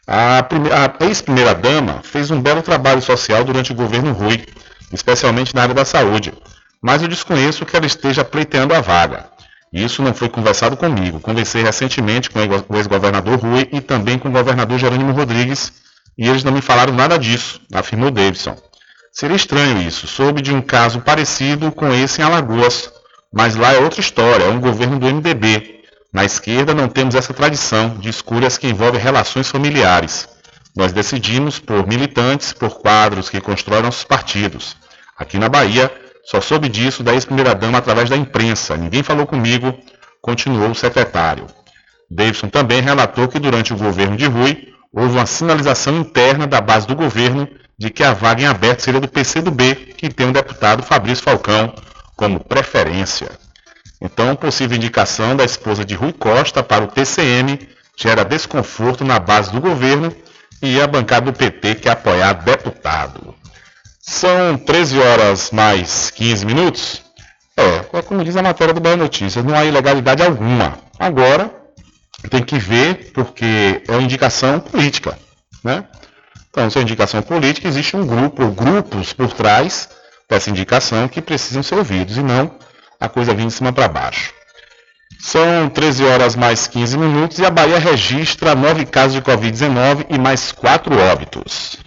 A, 0.05 0.39
a 0.39 1.05
ex-primeira-dama 1.05 2.01
fez 2.03 2.29
um 2.29 2.39
belo 2.39 2.61
trabalho 2.61 3.01
social 3.01 3.43
durante 3.43 3.71
o 3.71 3.75
governo 3.75 4.11
Rui, 4.11 4.45
especialmente 4.93 5.55
na 5.55 5.63
área 5.63 5.73
da 5.73 5.85
saúde, 5.85 6.31
mas 6.79 7.01
eu 7.01 7.07
desconheço 7.07 7.65
que 7.65 7.75
ela 7.75 7.87
esteja 7.87 8.23
pleiteando 8.23 8.75
a 8.75 8.81
vaga. 8.81 9.30
Isso 9.71 10.01
não 10.01 10.13
foi 10.13 10.29
conversado 10.29 10.75
comigo. 10.75 11.19
Conversei 11.19 11.63
recentemente 11.63 12.29
com 12.29 12.39
o 12.39 12.77
ex-governador 12.77 13.39
Rui 13.39 13.69
e 13.71 13.79
também 13.79 14.19
com 14.19 14.27
o 14.27 14.31
governador 14.31 14.77
Jerônimo 14.77 15.13
Rodrigues 15.13 15.71
e 16.17 16.27
eles 16.27 16.43
não 16.43 16.51
me 16.51 16.61
falaram 16.61 16.93
nada 16.93 17.17
disso, 17.17 17.61
afirmou 17.73 18.11
Davidson. 18.11 18.55
Seria 19.11 19.35
estranho 19.35 19.81
isso. 19.81 20.07
Soube 20.07 20.41
de 20.41 20.53
um 20.53 20.61
caso 20.61 21.01
parecido 21.01 21.71
com 21.71 21.91
esse 21.93 22.21
em 22.21 22.23
Alagoas, 22.23 22.91
mas 23.33 23.55
lá 23.55 23.73
é 23.73 23.79
outra 23.79 23.99
história, 23.99 24.43
é 24.43 24.49
um 24.49 24.59
governo 24.59 24.99
do 24.99 25.07
MDB. 25.07 25.81
Na 26.13 26.25
esquerda 26.25 26.73
não 26.73 26.87
temos 26.87 27.15
essa 27.15 27.33
tradição 27.33 27.97
de 27.97 28.09
escolhas 28.09 28.57
que 28.57 28.67
envolvem 28.67 29.01
relações 29.01 29.49
familiares. 29.49 30.27
Nós 30.75 30.93
decidimos 30.93 31.59
por 31.59 31.87
militantes, 31.87 32.53
por 32.53 32.79
quadros 32.79 33.29
que 33.29 33.41
constroem 33.41 33.81
nossos 33.81 34.03
partidos. 34.03 34.75
Aqui 35.17 35.37
na 35.37 35.49
Bahia, 35.49 35.91
só 36.23 36.39
soube 36.39 36.69
disso 36.69 37.03
da 37.03 37.13
ex-primeira-dama 37.13 37.77
através 37.77 38.09
da 38.09 38.15
imprensa. 38.15 38.77
Ninguém 38.77 39.03
falou 39.03 39.25
comigo, 39.25 39.77
continuou 40.21 40.71
o 40.71 40.75
secretário. 40.75 41.47
Davidson 42.09 42.49
também 42.49 42.81
relatou 42.81 43.27
que 43.27 43.39
durante 43.39 43.73
o 43.73 43.77
governo 43.77 44.17
de 44.17 44.25
Rui 44.25 44.67
houve 44.93 45.15
uma 45.15 45.25
sinalização 45.25 45.97
interna 45.97 46.45
da 46.45 46.59
base 46.59 46.85
do 46.85 46.95
governo 46.95 47.47
de 47.77 47.89
que 47.89 48.03
a 48.03 48.13
vaga 48.13 48.43
em 48.43 48.45
aberto 48.45 48.81
seria 48.81 48.99
do 48.99 49.07
PCdoB, 49.07 49.75
que 49.97 50.09
tem 50.09 50.29
o 50.29 50.33
deputado 50.33 50.83
Fabrício 50.83 51.23
Falcão 51.23 51.73
como 52.15 52.39
preferência. 52.39 53.31
Então, 54.01 54.35
possível 54.35 54.77
indicação 54.77 55.35
da 55.35 55.43
esposa 55.43 55.85
de 55.85 55.95
Rui 55.95 56.11
Costa 56.11 56.61
para 56.61 56.83
o 56.83 56.87
TCM 56.87 57.67
gera 57.95 58.23
desconforto 58.23 59.03
na 59.03 59.19
base 59.19 59.51
do 59.51 59.61
governo 59.61 60.13
e 60.61 60.79
a 60.79 60.87
bancada 60.87 61.31
do 61.31 61.37
PT 61.37 61.75
quer 61.75 61.91
apoiar 61.91 62.33
deputado. 62.33 63.33
São 64.11 64.57
13 64.57 64.99
horas 64.99 65.51
mais 65.51 66.09
15 66.11 66.45
minutos. 66.45 67.01
É, 67.55 67.79
como 68.01 68.23
diz 68.25 68.35
a 68.35 68.43
matéria 68.43 68.73
do 68.73 68.81
Bahia 68.81 68.97
Notícias, 68.97 69.43
não 69.43 69.55
há 69.55 69.63
ilegalidade 69.63 70.21
alguma. 70.21 70.77
Agora, 70.99 71.49
tem 72.29 72.43
que 72.43 72.59
ver, 72.59 73.13
porque 73.13 73.81
é 73.87 73.91
uma 73.91 74.01
indicação 74.01 74.59
política. 74.59 75.17
Né? 75.63 75.85
Então, 76.49 76.69
se 76.69 76.77
é 76.77 76.81
indicação 76.81 77.21
política, 77.21 77.69
existe 77.69 77.95
um 77.95 78.05
grupo, 78.05 78.43
ou 78.43 78.51
grupos 78.51 79.13
por 79.13 79.31
trás 79.31 79.87
dessa 80.29 80.49
indicação 80.49 81.07
que 81.07 81.21
precisam 81.21 81.63
ser 81.63 81.75
ouvidos, 81.75 82.17
e 82.17 82.21
não 82.21 82.51
a 82.99 83.07
coisa 83.07 83.33
vindo 83.33 83.47
de 83.47 83.53
cima 83.53 83.71
para 83.71 83.87
baixo. 83.87 84.33
São 85.21 85.69
13 85.69 86.03
horas 86.03 86.35
mais 86.35 86.67
15 86.67 86.97
minutos 86.97 87.39
e 87.39 87.45
a 87.45 87.49
Bahia 87.49 87.79
registra 87.79 88.55
nove 88.55 88.85
casos 88.85 89.13
de 89.13 89.21
Covid-19 89.21 90.07
e 90.09 90.19
mais 90.19 90.51
quatro 90.51 90.99
óbitos 90.99 91.79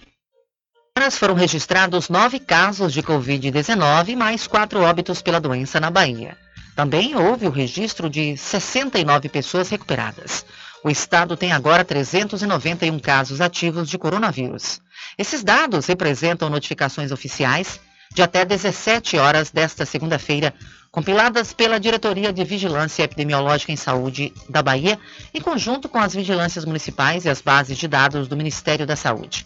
foram 1.18 1.34
registrados 1.34 2.08
nove 2.08 2.38
casos 2.38 2.92
de 2.92 3.02
Covid-19 3.02 4.10
e 4.10 4.16
mais 4.16 4.46
quatro 4.46 4.80
óbitos 4.80 5.20
pela 5.20 5.40
doença 5.40 5.80
na 5.80 5.90
Bahia. 5.90 6.36
Também 6.76 7.16
houve 7.16 7.48
o 7.48 7.50
registro 7.50 8.08
de 8.08 8.36
69 8.36 9.28
pessoas 9.28 9.68
recuperadas. 9.68 10.46
O 10.84 10.88
estado 10.88 11.36
tem 11.36 11.52
agora 11.52 11.84
391 11.84 13.00
casos 13.00 13.40
ativos 13.40 13.90
de 13.90 13.98
coronavírus. 13.98 14.80
Esses 15.18 15.42
dados 15.42 15.86
representam 15.86 16.48
notificações 16.48 17.10
oficiais 17.10 17.80
de 18.14 18.22
até 18.22 18.44
17 18.44 19.18
horas 19.18 19.50
desta 19.50 19.84
segunda-feira, 19.84 20.54
compiladas 20.92 21.52
pela 21.52 21.80
Diretoria 21.80 22.32
de 22.32 22.44
Vigilância 22.44 23.02
Epidemiológica 23.02 23.72
em 23.72 23.76
Saúde 23.76 24.32
da 24.48 24.62
Bahia, 24.62 24.96
em 25.34 25.40
conjunto 25.40 25.88
com 25.88 25.98
as 25.98 26.14
vigilâncias 26.14 26.64
municipais 26.64 27.24
e 27.24 27.28
as 27.28 27.40
bases 27.40 27.76
de 27.76 27.88
dados 27.88 28.28
do 28.28 28.36
Ministério 28.36 28.86
da 28.86 28.94
Saúde. 28.94 29.44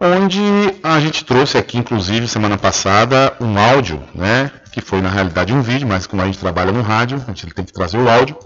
onde 0.00 0.40
a 0.82 0.98
gente 1.00 1.24
trouxe 1.24 1.58
aqui, 1.58 1.78
inclusive, 1.78 2.26
semana 2.26 2.56
passada, 2.56 3.34
um 3.40 3.58
áudio, 3.58 4.02
né? 4.14 4.50
Que 4.72 4.80
foi 4.80 5.00
na 5.00 5.10
realidade 5.10 5.52
um 5.52 5.60
vídeo, 5.60 5.86
mas 5.86 6.06
como 6.06 6.22
a 6.22 6.26
gente 6.26 6.38
trabalha 6.38 6.72
no 6.72 6.82
rádio, 6.82 7.22
a 7.26 7.32
gente 7.32 7.52
tem 7.52 7.64
que 7.64 7.72
trazer 7.72 7.98
o 7.98 8.08
áudio, 8.08 8.36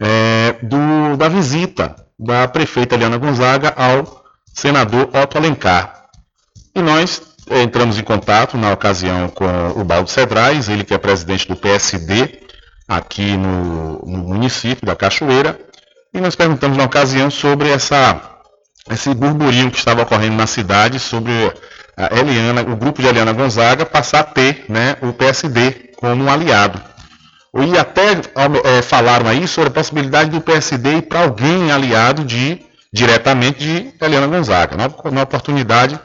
é, 0.00 0.56
do, 0.62 1.16
da 1.16 1.28
visita 1.28 1.94
da 2.18 2.48
prefeita 2.48 2.94
Eliana 2.94 3.18
Gonzaga 3.18 3.72
ao 3.76 4.24
senador 4.52 5.10
Otto 5.14 5.36
Alencar. 5.36 6.06
E 6.74 6.80
nós 6.80 7.22
eh, 7.50 7.62
entramos 7.62 7.98
em 7.98 8.02
contato 8.02 8.56
na 8.56 8.72
ocasião 8.72 9.28
com 9.28 9.46
o 9.76 9.84
Baldo 9.84 10.10
Cedrais, 10.10 10.68
ele 10.68 10.84
que 10.84 10.94
é 10.94 10.98
presidente 10.98 11.46
do 11.46 11.56
PSD 11.56 12.40
aqui 12.88 13.36
no, 13.36 13.98
no 14.04 14.18
município 14.18 14.86
da 14.86 14.96
Cachoeira, 14.96 15.58
e 16.12 16.20
nós 16.20 16.34
perguntamos 16.34 16.76
na 16.76 16.84
ocasião 16.84 17.30
sobre 17.30 17.68
essa, 17.68 18.35
esse 18.90 19.12
burburinho 19.14 19.70
que 19.70 19.78
estava 19.78 20.02
ocorrendo 20.02 20.36
na 20.36 20.46
cidade 20.46 20.98
sobre 20.98 21.32
a 21.96 22.18
Eliana, 22.18 22.62
o 22.62 22.76
grupo 22.76 23.00
de 23.00 23.08
Eliana 23.08 23.32
Gonzaga 23.32 23.86
passar 23.86 24.20
a 24.20 24.24
ter 24.24 24.64
né, 24.68 24.96
o 25.02 25.12
PSD 25.12 25.92
como 25.96 26.24
um 26.24 26.30
aliado. 26.30 26.80
E 27.58 27.78
até 27.78 28.12
é, 28.12 28.82
falaram 28.82 29.26
aí 29.26 29.48
sobre 29.48 29.70
a 29.70 29.72
possibilidade 29.72 30.30
do 30.30 30.40
PSD 30.42 30.98
ir 30.98 31.02
para 31.02 31.20
alguém 31.20 31.72
aliado 31.72 32.22
de 32.22 32.60
diretamente 32.92 33.58
de 33.58 33.94
Eliana 34.00 34.26
Gonzaga. 34.26 34.76
Na, 34.76 35.10
na 35.10 35.22
oportunidade, 35.22 35.98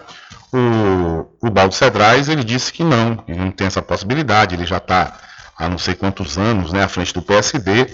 o, 0.54 1.28
o 1.42 1.50
Baldo 1.50 1.74
Cedrais 1.74 2.30
ele 2.30 2.44
disse 2.44 2.72
que 2.72 2.84
não, 2.84 3.18
que 3.18 3.34
não 3.34 3.52
tem 3.52 3.68
essa 3.68 3.82
possibilidade, 3.82 4.56
ele 4.56 4.66
já 4.66 4.78
está 4.78 5.18
há 5.58 5.70
não 5.70 5.78
sei 5.78 5.94
quantos 5.94 6.38
anos 6.38 6.74
né, 6.74 6.84
à 6.84 6.88
frente 6.88 7.14
do 7.14 7.22
PSD, 7.22 7.88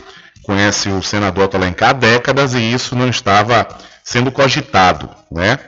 conhece 0.43 0.89
o 0.89 1.03
senador 1.03 1.45
Otto 1.45 1.57
Alencar 1.57 1.89
há 1.89 1.93
décadas 1.93 2.53
e 2.53 2.61
isso 2.61 2.95
não 2.95 3.09
estava 3.09 3.67
sendo 4.07 4.31
cogitado. 4.31 5.09
Né? 5.29 5.59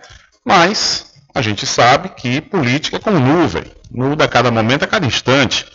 Mas 0.46 1.08
a 1.36 1.42
gente 1.42 1.66
sabe 1.66 2.08
que 2.10 2.40
política 2.40 2.96
é 2.96 3.00
como 3.00 3.20
nuvem, 3.20 3.66
muda 3.92 4.24
a 4.24 4.28
cada 4.30 4.50
momento, 4.50 4.84
a 4.84 4.88
cada 4.88 5.06
instante. 5.06 5.66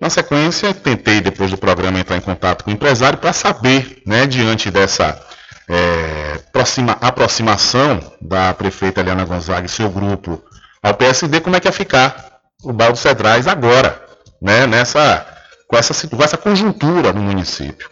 Na 0.00 0.08
sequência, 0.08 0.72
tentei, 0.72 1.20
depois 1.20 1.50
do 1.50 1.58
programa, 1.58 1.98
entrar 1.98 2.16
em 2.16 2.20
contato 2.20 2.62
com 2.62 2.70
o 2.70 2.72
empresário 2.72 3.18
para 3.18 3.32
saber, 3.32 4.00
né, 4.06 4.26
diante 4.26 4.70
dessa 4.70 5.20
é, 5.68 6.40
aproxima, 6.46 6.92
aproximação 7.00 8.00
da 8.20 8.54
prefeita 8.54 9.00
Eliana 9.00 9.24
Gonzaga 9.24 9.66
e 9.66 9.68
seu 9.68 9.90
grupo 9.90 10.42
ao 10.82 10.94
PSD, 10.94 11.40
como 11.40 11.56
é 11.56 11.60
que 11.60 11.66
ia 11.66 11.72
ficar 11.72 12.38
o 12.62 12.72
Baldo 12.72 12.98
Cedrais 12.98 13.48
agora, 13.48 14.00
né, 14.40 14.66
nessa, 14.66 15.26
com, 15.66 15.76
essa, 15.76 16.08
com 16.08 16.22
essa 16.22 16.36
conjuntura 16.36 17.12
no 17.12 17.22
município. 17.22 17.88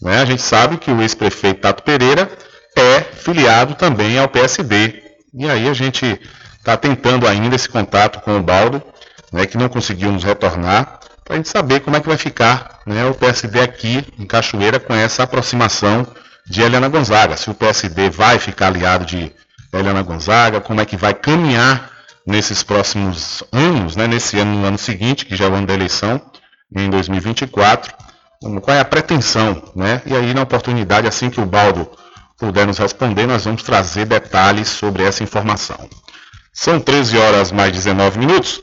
Né, 0.00 0.20
a 0.20 0.24
gente 0.24 0.42
sabe 0.42 0.76
que 0.76 0.90
o 0.90 1.02
ex-prefeito 1.02 1.60
Tato 1.60 1.82
Pereira 1.82 2.30
é 2.76 3.00
filiado 3.00 3.74
também 3.74 4.18
ao 4.18 4.28
PSD. 4.28 5.02
E 5.34 5.48
aí 5.48 5.68
a 5.68 5.74
gente 5.74 6.20
está 6.58 6.76
tentando 6.76 7.26
ainda 7.26 7.56
esse 7.56 7.68
contato 7.68 8.20
com 8.20 8.36
o 8.36 8.42
Baldo, 8.42 8.82
né, 9.32 9.46
que 9.46 9.56
não 9.56 9.68
conseguiu 9.68 10.10
nos 10.12 10.24
retornar, 10.24 11.00
para 11.24 11.34
a 11.34 11.36
gente 11.36 11.48
saber 11.48 11.80
como 11.80 11.96
é 11.96 12.00
que 12.00 12.08
vai 12.08 12.16
ficar 12.16 12.80
né, 12.86 13.04
o 13.06 13.14
PSD 13.14 13.60
aqui 13.60 14.04
em 14.18 14.26
Cachoeira 14.26 14.80
com 14.80 14.94
essa 14.94 15.22
aproximação 15.22 16.06
de 16.46 16.60
Helena 16.60 16.88
Gonzaga. 16.88 17.36
Se 17.36 17.48
o 17.48 17.54
PSD 17.54 18.10
vai 18.10 18.38
ficar 18.38 18.66
aliado 18.66 19.06
de 19.06 19.32
Helena 19.72 20.02
Gonzaga, 20.02 20.60
como 20.60 20.80
é 20.80 20.84
que 20.84 20.96
vai 20.96 21.14
caminhar 21.14 21.90
nesses 22.26 22.62
próximos 22.62 23.44
anos, 23.52 23.96
né, 23.96 24.06
nesse 24.06 24.38
ano, 24.38 24.56
no 24.56 24.66
ano 24.66 24.78
seguinte, 24.78 25.24
que 25.24 25.36
já 25.36 25.44
é 25.46 25.48
o 25.48 25.54
ano 25.54 25.66
da 25.66 25.74
eleição, 25.74 26.20
em 26.74 26.90
2024, 26.90 27.92
qual 28.62 28.76
é 28.76 28.80
a 28.80 28.84
pretensão, 28.84 29.62
né? 29.74 30.02
E 30.06 30.14
aí, 30.14 30.32
na 30.32 30.42
oportunidade, 30.42 31.06
assim 31.06 31.28
que 31.28 31.40
o 31.40 31.46
Baldo 31.46 31.90
puder 32.40 32.66
nos 32.66 32.78
responder, 32.78 33.26
nós 33.26 33.44
vamos 33.44 33.62
trazer 33.62 34.06
detalhes 34.06 34.68
sobre 34.68 35.02
essa 35.04 35.22
informação. 35.22 35.88
São 36.52 36.80
13 36.80 37.18
horas 37.18 37.52
mais 37.52 37.70
19 37.70 38.18
minutos. 38.18 38.62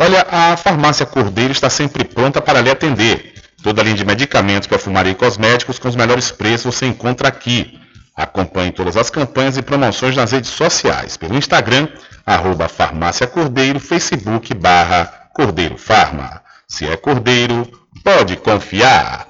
Olha, 0.00 0.24
a 0.30 0.56
farmácia 0.56 1.04
Cordeiro 1.04 1.52
está 1.52 1.68
sempre 1.68 2.04
pronta 2.04 2.40
para 2.40 2.60
lhe 2.60 2.70
atender. 2.70 3.34
Toda 3.62 3.82
a 3.82 3.84
linha 3.84 3.96
de 3.96 4.04
medicamentos, 4.04 4.68
perfumaria 4.68 5.12
e 5.12 5.16
cosméticos 5.16 5.80
com 5.80 5.88
os 5.88 5.96
melhores 5.96 6.30
preços 6.30 6.76
você 6.76 6.86
encontra 6.86 7.26
aqui. 7.26 7.78
Acompanhe 8.16 8.70
todas 8.70 8.96
as 8.96 9.10
campanhas 9.10 9.56
e 9.56 9.62
promoções 9.62 10.14
nas 10.16 10.30
redes 10.30 10.50
sociais, 10.50 11.16
pelo 11.16 11.36
Instagram, 11.36 11.88
arroba 12.24 12.68
Farmácia 12.68 13.26
Cordeiro, 13.26 13.80
Facebook 13.80 14.54
barra 14.54 15.06
Cordeiro 15.34 15.76
Farma. 15.76 16.40
Se 16.68 16.86
é 16.86 16.96
Cordeiro, 16.96 17.68
pode 18.04 18.36
confiar. 18.36 19.27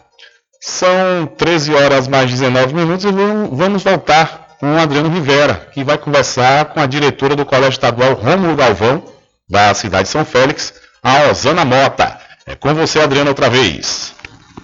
São 0.61 1.27
13 1.37 1.75
horas 1.75 2.09
mais 2.09 2.31
19 2.31 2.75
minutos 2.75 3.05
e 3.05 3.13
vamos 3.13 3.83
voltar 3.85 4.57
com 4.59 4.75
o 4.75 4.79
Adriano 4.79 5.09
Rivera, 5.09 5.69
que 5.73 5.85
vai 5.85 5.97
conversar 5.97 6.67
com 6.67 6.81
a 6.81 6.87
diretora 6.87 7.37
do 7.37 7.47
Colégio 7.47 7.71
Estadual 7.71 8.15
Rômulo 8.15 8.57
Galvão, 8.57 9.05
da 9.49 9.73
cidade 9.73 10.05
de 10.05 10.09
São 10.09 10.25
Félix, 10.25 10.75
a 11.03 11.31
Osana 11.31 11.65
Mota. 11.65 12.19
É 12.45 12.57
com 12.57 12.75
você, 12.75 12.99
Adriano, 12.99 13.29
outra 13.31 13.49
vez. 13.49 14.15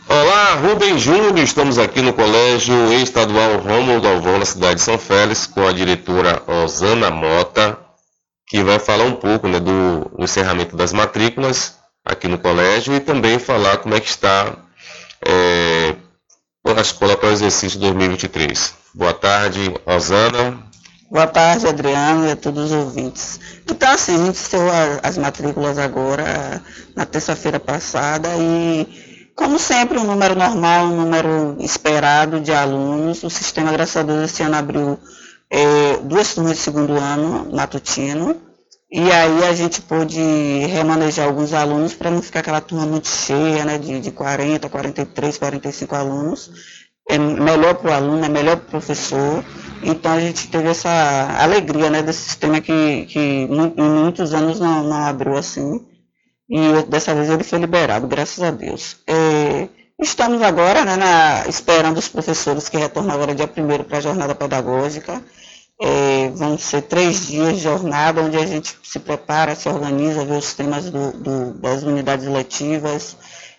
Olá, 0.09 0.55
Rubem 0.55 0.99
Júnior, 0.99 1.39
estamos 1.39 1.79
aqui 1.79 2.03
no 2.03 2.13
Colégio 2.13 2.93
Estadual 2.93 3.59
Rômulo 3.59 4.01
Galvão, 4.01 4.39
na 4.39 4.45
cidade 4.45 4.77
de 4.77 4.81
São 4.83 4.99
Félix, 4.99 5.47
com 5.47 5.67
a 5.67 5.73
diretora 5.73 6.43
Osana 6.47 7.11
Mota, 7.11 7.79
que 8.49 8.65
vai 8.65 8.81
falar 8.81 9.05
um 9.05 9.15
pouco 9.15 9.47
né, 9.47 9.61
do 9.61 10.11
encerramento 10.19 10.77
das 10.77 10.93
matrículas 10.93 11.77
aqui 12.05 12.27
no 12.27 12.39
colégio 12.39 12.95
e 12.95 13.01
também 13.01 13.39
falar 13.39 13.79
como 13.79 13.95
é 13.95 14.01
que 14.01 14.09
está 14.09 14.64
é, 15.25 15.97
a 16.65 16.81
escola 16.81 17.17
para 17.17 17.29
o 17.29 17.33
exercício 17.33 17.79
2023. 17.79 18.75
Boa 18.95 19.15
tarde, 19.15 19.75
Osana. 19.87 20.63
Boa 21.11 21.27
tarde, 21.27 21.69
Adriano 21.69 22.27
e 22.27 22.33
a 22.33 22.37
todos 22.37 22.65
os 22.65 22.73
ouvintes. 22.73 23.39
Então, 23.71 23.91
assim, 23.91 24.15
a 24.15 24.27
gente 24.27 24.39
encerrou 24.39 24.71
as 25.03 25.17
matrículas 25.17 25.79
agora, 25.79 26.61
na 26.97 27.07
terça-feira 27.07 27.61
passada, 27.61 28.29
e, 28.37 29.31
como 29.37 29.59
sempre, 29.59 29.99
um 29.99 30.05
número 30.05 30.35
normal, 30.35 30.87
um 30.87 30.97
número 30.97 31.57
esperado 31.61 32.41
de 32.41 32.53
alunos. 32.53 33.23
O 33.23 33.31
sistema, 33.31 33.71
graças 33.71 33.97
a 33.97 34.03
Deus, 34.03 34.25
esse 34.31 34.43
ano 34.43 34.57
abriu 34.57 34.99
é, 35.51 35.99
duas 36.03 36.35
turmas 36.35 36.57
de 36.57 36.63
segundo 36.63 36.95
ano, 36.95 37.49
matutino, 37.53 38.41
e 38.95 39.11
aí 39.11 39.45
a 39.45 39.53
gente 39.53 39.83
pôde 39.83 40.21
remanejar 40.67 41.27
alguns 41.27 41.53
alunos 41.53 41.95
para 41.95 42.11
não 42.11 42.23
ficar 42.23 42.41
aquela 42.41 42.61
turma 42.61 42.87
muito 42.87 43.09
cheia, 43.09 43.65
né, 43.65 43.77
de, 43.77 44.01
de 44.01 44.11
40, 44.11 44.69
43, 44.69 45.39
45 45.39 45.95
alunos 45.95 46.51
é 47.09 47.19
melhor 47.19 47.75
para 47.75 47.91
o 47.91 47.95
aluno, 47.95 48.25
é 48.25 48.29
melhor 48.29 48.57
para 48.57 48.67
o 48.67 48.71
professor. 48.71 49.45
Então 49.83 50.13
a 50.13 50.21
gente 50.21 50.49
teve 50.49 50.69
essa 50.69 51.37
alegria 51.39 51.91
né, 51.91 52.03
desse 52.03 52.21
sistema 52.21 52.61
que, 52.61 53.07
que 53.07 53.19
em 53.19 53.49
muitos 53.49 54.33
anos 54.33 54.59
não, 54.59 54.85
não 54.85 55.05
abriu 55.05 55.37
assim. 55.37 55.85
E 56.49 56.83
dessa 56.89 57.15
vez 57.15 57.31
ele 57.31 57.45
foi 57.45 57.59
liberado, 57.59 58.07
graças 58.07 58.43
a 58.43 58.51
Deus. 58.51 58.99
É, 59.07 59.69
estamos 60.01 60.43
agora 60.43 60.85
né, 60.85 60.97
na, 60.97 61.47
esperando 61.49 61.99
os 61.99 62.09
professores 62.09 62.69
que 62.69 62.77
retornam 62.77 63.15
agora 63.15 63.35
dia 63.35 63.47
1 63.47 63.85
para 63.85 63.99
a 63.99 64.01
jornada 64.01 64.35
pedagógica. 64.35 65.23
É, 65.87 66.31
vão 66.31 66.57
ser 66.57 66.81
três 66.81 67.27
dias 67.27 67.57
de 67.57 67.63
jornada, 67.63 68.23
onde 68.23 68.39
a 68.39 68.47
gente 68.47 68.75
se 68.83 68.99
prepara, 68.99 69.55
se 69.55 69.69
organiza, 69.69 70.25
vê 70.25 70.33
os 70.35 70.55
temas 70.55 70.89
do, 70.89 71.13
do, 71.13 71.55
das 71.59 71.83
unidades 71.83 72.27
letivas. 72.27 73.19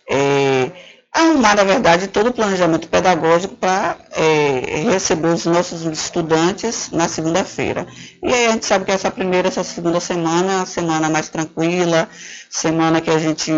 É, 0.10 0.72
arrumar, 1.14 1.56
na 1.56 1.64
verdade, 1.64 2.08
todo 2.08 2.32
o 2.32 2.34
planejamento 2.34 2.88
pedagógico 2.88 3.56
para 3.56 3.96
é, 4.12 4.82
receber 4.92 5.28
os 5.28 5.46
nossos 5.46 5.86
estudantes 5.86 6.90
na 6.90 7.08
segunda-feira. 7.08 7.86
E 8.24 8.34
aí 8.34 8.48
a 8.48 8.52
gente 8.54 8.66
sabe 8.66 8.86
que 8.86 8.92
essa 8.92 9.12
primeira, 9.12 9.48
essa 9.48 9.64
segunda 9.64 10.00
semana 10.00 10.54
é 10.54 10.62
a 10.62 10.66
semana 10.66 11.08
mais 11.10 11.30
tranquila, 11.30 12.10
semana 12.50 13.02
que 13.02 13.12
a 13.12 13.20
gente 13.20 13.52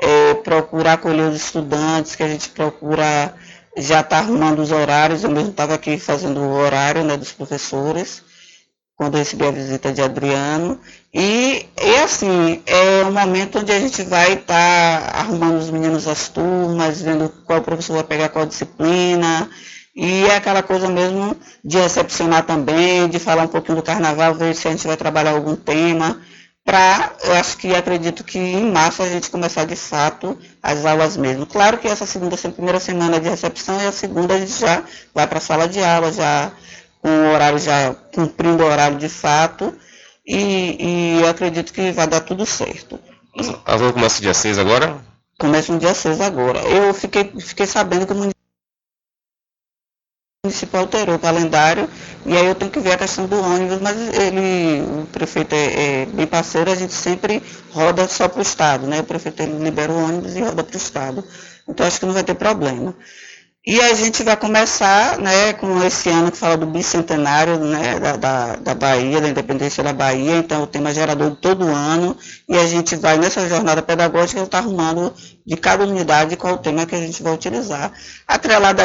é, 0.00 0.34
procura 0.34 0.92
acolher 0.92 1.28
os 1.28 1.36
estudantes, 1.36 2.14
que 2.14 2.22
a 2.22 2.28
gente 2.28 2.48
procura 2.50 3.34
já 3.78 4.00
estar 4.00 4.04
tá 4.04 4.18
arrumando 4.18 4.60
os 4.60 4.72
horários, 4.72 5.24
eu 5.24 5.30
mesmo 5.30 5.50
estava 5.50 5.74
aqui 5.74 5.98
fazendo 5.98 6.40
o 6.40 6.52
horário 6.52 7.04
né, 7.04 7.16
dos 7.16 7.32
professores, 7.32 8.22
quando 8.96 9.14
eu 9.14 9.20
recebi 9.20 9.46
a 9.46 9.50
visita 9.50 9.92
de 9.92 10.02
Adriano. 10.02 10.80
E, 11.14 11.66
e 11.80 11.96
assim, 11.96 12.62
é 12.66 13.04
um 13.04 13.12
momento 13.12 13.60
onde 13.60 13.72
a 13.72 13.78
gente 13.78 14.02
vai 14.02 14.34
estar 14.34 15.00
tá 15.12 15.18
arrumando 15.20 15.58
os 15.58 15.70
meninos 15.70 16.08
as 16.08 16.28
turmas, 16.28 17.00
vendo 17.00 17.28
qual 17.46 17.62
professor 17.62 17.94
vai 17.94 18.04
pegar 18.04 18.28
qual 18.28 18.44
disciplina. 18.44 19.48
E 19.94 20.24
é 20.26 20.36
aquela 20.36 20.62
coisa 20.62 20.88
mesmo 20.88 21.36
de 21.64 21.78
recepcionar 21.78 22.44
também, 22.44 23.08
de 23.08 23.18
falar 23.18 23.44
um 23.44 23.48
pouquinho 23.48 23.76
do 23.76 23.82
carnaval, 23.82 24.34
ver 24.34 24.54
se 24.54 24.68
a 24.68 24.70
gente 24.70 24.86
vai 24.86 24.96
trabalhar 24.96 25.32
algum 25.32 25.56
tema 25.56 26.20
para, 26.68 27.14
eu 27.24 27.32
acho 27.32 27.56
que 27.56 27.74
acredito 27.74 28.22
que 28.22 28.38
em 28.38 28.70
março 28.70 29.02
a 29.02 29.08
gente 29.08 29.30
começar 29.30 29.64
de 29.64 29.74
fato 29.74 30.38
as 30.72 30.84
aulas 30.84 31.16
mesmo. 31.16 31.46
Claro 31.46 31.78
que 31.78 31.88
essa 31.88 32.04
segunda, 32.04 32.36
primeira 32.36 32.78
semana 32.78 33.18
de 33.18 33.28
recepção 33.28 33.80
e 33.80 33.86
a 33.86 33.92
segunda 33.92 34.34
a 34.34 34.38
gente 34.38 34.52
já 34.52 34.82
vai 35.14 35.26
para 35.26 35.38
a 35.38 35.40
sala 35.40 35.66
de 35.66 35.82
aula, 35.82 36.12
já 36.12 36.52
com 37.00 37.08
o 37.08 37.32
horário, 37.32 37.58
já 37.58 37.94
cumprindo 38.14 38.62
o 38.62 38.66
horário 38.66 38.98
de 38.98 39.08
fato, 39.08 39.74
e, 40.26 41.16
e 41.16 41.20
eu 41.22 41.28
acredito 41.28 41.72
que 41.72 41.90
vai 41.92 42.06
dar 42.06 42.20
tudo 42.20 42.44
certo. 42.44 43.00
A 43.64 43.72
aula 43.72 43.92
começa 43.92 44.20
dia 44.20 44.34
6 44.34 44.58
agora? 44.58 44.98
Começa 45.38 45.72
no 45.72 45.78
dia 45.78 45.94
6 45.94 46.20
agora. 46.20 46.60
Eu 46.60 46.92
fiquei, 46.92 47.32
fiquei 47.40 47.66
sabendo 47.66 48.06
que 48.06 48.12
o 48.12 48.30
município 50.48 50.80
alterou 50.80 51.16
o 51.16 51.18
calendário 51.18 51.88
e 52.24 52.36
aí 52.36 52.46
eu 52.46 52.54
tenho 52.54 52.70
que 52.70 52.80
ver 52.80 52.92
a 52.92 52.98
questão 52.98 53.26
do 53.26 53.40
ônibus, 53.40 53.80
mas 53.80 53.96
ele, 54.14 54.82
o 54.82 55.06
prefeito 55.06 55.54
é, 55.54 56.02
é 56.02 56.06
bem 56.06 56.26
parceiro, 56.26 56.70
a 56.70 56.74
gente 56.74 56.92
sempre 56.92 57.42
roda 57.70 58.08
só 58.08 58.28
para 58.28 58.38
o 58.38 58.42
estado, 58.42 58.86
né? 58.86 59.00
O 59.00 59.04
prefeito 59.04 59.42
libera 59.42 59.92
o 59.92 60.04
ônibus 60.04 60.34
e 60.34 60.40
roda 60.40 60.64
para 60.64 60.74
o 60.74 60.76
estado. 60.76 61.24
Então 61.66 61.86
acho 61.86 62.00
que 62.00 62.06
não 62.06 62.14
vai 62.14 62.24
ter 62.24 62.34
problema. 62.34 62.94
E 63.66 63.80
a 63.80 63.92
gente 63.92 64.22
vai 64.22 64.36
começar 64.36 65.18
né, 65.18 65.52
com 65.52 65.82
esse 65.82 66.08
ano 66.08 66.30
que 66.30 66.38
fala 66.38 66.56
do 66.56 66.64
bicentenário 66.64 67.58
né, 67.58 67.98
da, 67.98 68.16
da, 68.16 68.56
da 68.56 68.74
Bahia, 68.74 69.20
da 69.20 69.28
independência 69.28 69.82
da 69.82 69.92
Bahia, 69.92 70.36
então 70.36 70.62
o 70.62 70.66
tema 70.66 70.94
gerador 70.94 71.32
de 71.32 71.36
todo 71.36 71.66
ano, 71.66 72.16
e 72.48 72.56
a 72.56 72.66
gente 72.66 72.96
vai 72.96 73.18
nessa 73.18 73.46
jornada 73.48 73.82
pedagógica 73.82 74.40
estar 74.40 74.58
arrumando 74.58 75.12
de 75.44 75.56
cada 75.56 75.84
unidade 75.84 76.36
qual 76.36 76.54
o 76.54 76.58
tema 76.58 76.86
que 76.86 76.94
a 76.94 77.00
gente 77.00 77.22
vai 77.22 77.34
utilizar. 77.34 77.92
Atrelado 78.26 78.82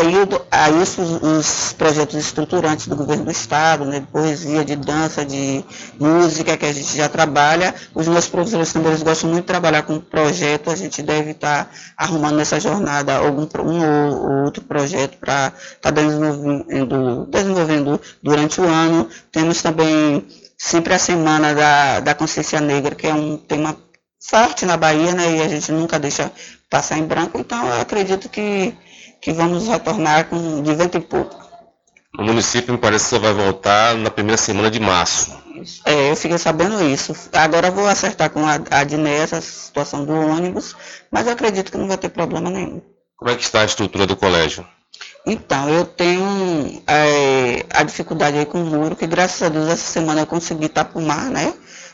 a 0.49 0.69
isso 0.69 1.01
os, 1.01 1.21
os 1.21 1.73
projetos 1.73 2.15
estruturantes 2.15 2.87
do 2.87 2.95
governo 2.95 3.25
do 3.25 3.31
Estado, 3.31 3.85
né, 3.85 3.99
de 3.99 4.07
poesia, 4.07 4.65
de 4.65 4.75
dança, 4.75 5.25
de 5.25 5.63
música, 5.99 6.57
que 6.57 6.65
a 6.65 6.73
gente 6.73 6.95
já 6.95 7.07
trabalha. 7.07 7.75
Os 7.93 8.07
meus 8.07 8.27
professores 8.27 8.71
também 8.73 8.97
gostam 8.97 9.29
muito 9.29 9.43
de 9.43 9.47
trabalhar 9.47 9.83
com 9.83 9.99
projeto, 9.99 10.69
a 10.69 10.75
gente 10.75 11.01
deve 11.01 11.31
estar 11.31 11.69
arrumando 11.97 12.37
nessa 12.37 12.59
jornada 12.59 13.15
algum 13.17 13.47
um 13.61 13.81
ou 13.85 14.45
outro 14.45 14.62
projeto 14.64 15.18
para 15.18 15.48
estar 15.48 15.80
tá 15.81 15.91
desenvolvendo, 15.91 17.26
desenvolvendo 17.30 18.02
durante 18.22 18.61
o 18.61 18.64
ano. 18.64 19.10
Temos 19.31 19.61
também 19.61 20.26
sempre 20.57 20.94
a 20.94 20.99
Semana 20.99 21.53
da, 21.53 21.99
da 21.99 22.15
Consciência 22.15 22.60
Negra, 22.61 22.95
que 22.95 23.07
é 23.07 23.14
um 23.14 23.38
tema 23.38 23.77
forte 24.19 24.65
na 24.65 24.77
Bahia, 24.77 25.14
né, 25.14 25.38
e 25.38 25.41
a 25.41 25.48
gente 25.49 25.72
nunca 25.72 25.99
deixa 25.99 26.31
passar 26.69 26.98
em 26.98 27.06
branco, 27.06 27.38
então 27.38 27.68
eu 27.68 27.81
acredito 27.81 28.30
que, 28.30 28.73
que 29.22 29.31
vamos 29.34 29.68
retornar 29.68 30.26
com 30.26 30.61
de 30.61 30.73
vento 30.73 30.98
e 30.98 31.02
pouco. 31.02 31.44
O 32.18 32.23
município 32.23 32.73
me 32.73 32.80
parece 32.80 33.06
que 33.06 33.10
só 33.10 33.19
vai 33.19 33.34
voltar 33.34 33.95
na 33.95 34.10
primeira 34.10 34.38
semana 34.38 34.72
de 34.72 34.80
março. 34.80 35.35
É, 35.85 36.11
eu 36.11 36.15
fiquei 36.15 36.38
sabendo 36.38 36.84
isso. 36.84 37.15
Agora 37.31 37.72
vou 37.72 37.88
acertar 37.88 38.30
com 38.30 38.45
a, 38.45 38.60
a 38.69 38.84
Diné 38.84 39.18
essa 39.18 39.41
situação 39.41 40.06
do 40.06 40.14
ônibus, 40.14 40.76
mas 41.11 41.26
eu 41.26 41.34
acredito 41.34 41.72
que 41.72 41.77
não 41.77 41.88
vai 41.88 41.98
ter 41.98 42.10
problema 42.10 42.49
nenhum. 42.49 42.81
Como 43.18 43.31
é 43.31 43.35
que 43.35 43.44
está 43.44 43.61
a 43.61 43.65
estrutura 43.65 44.06
do 44.06 44.15
colégio? 44.15 44.68
Então, 45.26 45.69
eu 45.69 45.85
tenho 45.85 46.81
é, 46.85 47.65
a 47.69 47.84
dificuldade 47.84 48.38
aí 48.38 48.45
com 48.45 48.61
o 48.61 48.65
muro, 48.65 48.95
que 48.95 49.07
graças 49.07 49.41
a 49.41 49.49
Deus 49.49 49.69
essa 49.69 49.91
semana 49.91 50.22
eu 50.22 50.27
consegui 50.27 50.68
tapumar, 50.68 51.30
né? 51.30 51.53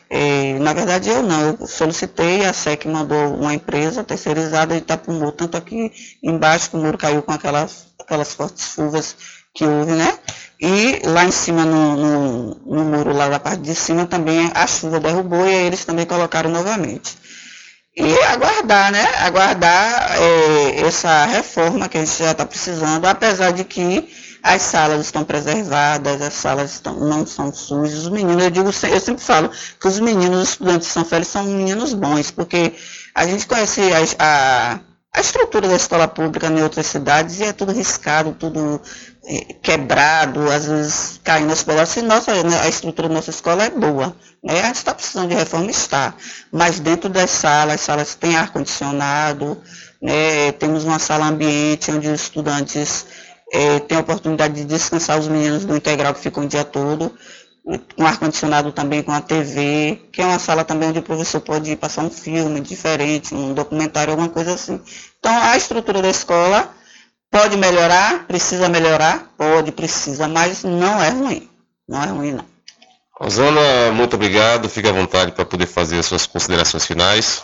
É, 0.10 0.58
na 0.58 0.74
verdade 0.74 1.08
eu 1.10 1.22
não, 1.22 1.40
eu 1.50 1.68
solicitei, 1.68 2.44
a 2.44 2.52
SEC 2.52 2.88
mandou 2.88 3.36
uma 3.36 3.54
empresa 3.54 4.04
terceirizada 4.04 4.74
de 4.74 4.82
tapumou, 4.82 5.32
tanto 5.32 5.56
aqui 5.56 5.92
embaixo 6.24 6.72
que 6.72 6.76
o 6.78 6.80
muro 6.80 6.98
caiu 6.98 7.22
com 7.22 7.32
aquelas, 7.32 7.90
aquelas 8.00 8.34
fortes 8.34 8.74
chuvas 8.74 9.16
que 9.54 9.64
houve, 9.66 9.92
né? 9.92 10.18
E 10.60 11.00
lá 11.06 11.26
em 11.26 11.32
cima, 11.32 11.64
no, 11.64 11.96
no, 11.96 12.56
no 12.66 12.84
muro 12.86 13.14
lá 13.14 13.30
da 13.30 13.40
parte 13.40 13.62
de 13.62 13.76
cima, 13.76 14.08
também 14.08 14.52
a 14.56 14.66
chuva 14.66 15.00
derrubou 15.00 15.46
e 15.46 15.54
aí 15.54 15.66
eles 15.68 15.86
também 15.86 16.06
colocaram 16.08 16.50
novamente. 16.50 17.16
E 18.00 18.18
aguardar, 18.24 18.94
né? 18.94 19.04
Aguardar 19.18 20.18
é, 20.18 20.88
essa 20.88 21.26
reforma 21.26 21.90
que 21.90 21.98
a 21.98 22.06
gente 22.06 22.18
já 22.18 22.32
está 22.32 22.46
precisando, 22.46 23.06
apesar 23.06 23.52
de 23.52 23.66
que 23.66 24.08
as 24.42 24.62
salas 24.62 25.02
estão 25.02 25.26
preservadas, 25.26 26.22
as 26.22 26.34
salas 26.34 26.72
estão, 26.72 26.98
não 26.98 27.26
são 27.26 27.54
sujas. 27.54 28.00
Os 28.00 28.10
meninos, 28.10 28.42
eu 28.42 28.50
digo, 28.50 28.70
eu 28.70 29.00
sempre 29.02 29.22
falo 29.22 29.52
que 29.78 29.86
os 29.86 30.00
meninos, 30.00 30.44
os 30.44 30.50
estudantes 30.52 30.88
de 30.88 30.94
São 30.94 31.04
Félix 31.04 31.28
são 31.30 31.44
meninos 31.44 31.94
bons, 31.94 32.32
porque 32.32 32.74
a 33.14 33.28
gente 33.28 33.46
conhece 33.46 33.82
a, 33.92 34.76
a, 34.76 34.80
a 35.20 35.22
estrutura 35.22 35.68
da 35.68 35.76
escola 35.76 36.08
pública 36.08 36.48
em 36.48 36.64
outras 36.64 36.86
cidades 36.86 37.42
é 37.42 37.52
tudo 37.52 37.74
riscado, 37.74 38.34
tudo 38.40 38.82
é, 39.26 39.54
quebrado, 39.62 40.50
às 40.50 40.66
vezes 40.66 41.20
caindo 41.22 41.50
aos 41.50 41.62
pedaços. 41.62 41.98
E 41.98 42.02
nossa, 42.02 42.32
né, 42.42 42.58
a 42.62 42.70
estrutura 42.70 43.10
da 43.10 43.16
nossa 43.16 43.30
escola 43.30 43.66
é 43.66 43.70
boa. 43.70 44.16
Né? 44.42 44.72
Está 44.72 44.94
precisando 44.94 45.28
de 45.28 45.36
reforma, 45.36 45.70
está. 45.70 46.14
Mas 46.50 46.80
dentro 46.80 47.10
das 47.10 47.32
salas, 47.32 47.76
as 47.76 47.82
salas 47.82 48.16
têm 48.16 48.38
ar-condicionado, 48.38 49.62
né? 50.02 50.54
temos 50.54 50.86
uma 50.86 51.00
sala 51.00 51.26
ambiente 51.26 51.92
onde 51.92 52.08
os 52.08 52.22
estudantes 52.22 53.06
é, 53.52 53.80
tem 53.80 53.98
a 53.98 54.02
oportunidade 54.02 54.54
de 54.54 54.64
descansar 54.64 55.20
os 55.20 55.28
meninos 55.28 55.66
do 55.66 55.76
integral 55.76 56.14
que 56.14 56.22
ficam 56.22 56.46
o 56.46 56.48
dia 56.48 56.64
todo, 56.64 57.14
com 57.96 58.06
ar-condicionado 58.06 58.72
também, 58.72 59.04
com 59.04 59.12
a 59.12 59.22
TV, 59.22 60.02
que 60.12 60.22
é 60.22 60.26
uma 60.26 60.40
sala 60.40 60.64
também 60.64 60.90
onde 60.90 61.00
o 61.00 61.04
professor 61.04 61.40
pode 61.42 61.76
passar 61.76 62.04
um 62.04 62.10
filme 62.10 62.60
diferente, 62.62 63.36
um 63.36 63.54
documentário, 63.54 64.12
alguma 64.12 64.30
coisa 64.30 64.54
assim. 64.54 64.82
Então, 65.20 65.38
a 65.38 65.58
estrutura 65.58 66.02
da 66.02 66.10
escola 66.10 66.74
pode 67.30 67.58
melhorar, 67.58 68.26
precisa 68.26 68.68
melhorar, 68.70 69.32
pode, 69.38 69.72
precisa, 69.72 70.28
mas 70.28 70.64
não 70.64 71.02
é 71.02 71.10
ruim. 71.10 71.50
Não 71.88 72.04
é 72.04 72.08
ruim, 72.08 72.32
não. 72.34 72.46
Rosana, 73.20 73.92
muito 73.94 74.16
obrigado. 74.16 74.70
Fique 74.70 74.88
à 74.88 74.94
vontade 74.94 75.34
para 75.34 75.46
poder 75.46 75.68
fazer 75.68 76.00
as 76.00 76.06
suas 76.06 76.26
considerações 76.26 76.86
finais. 76.86 77.44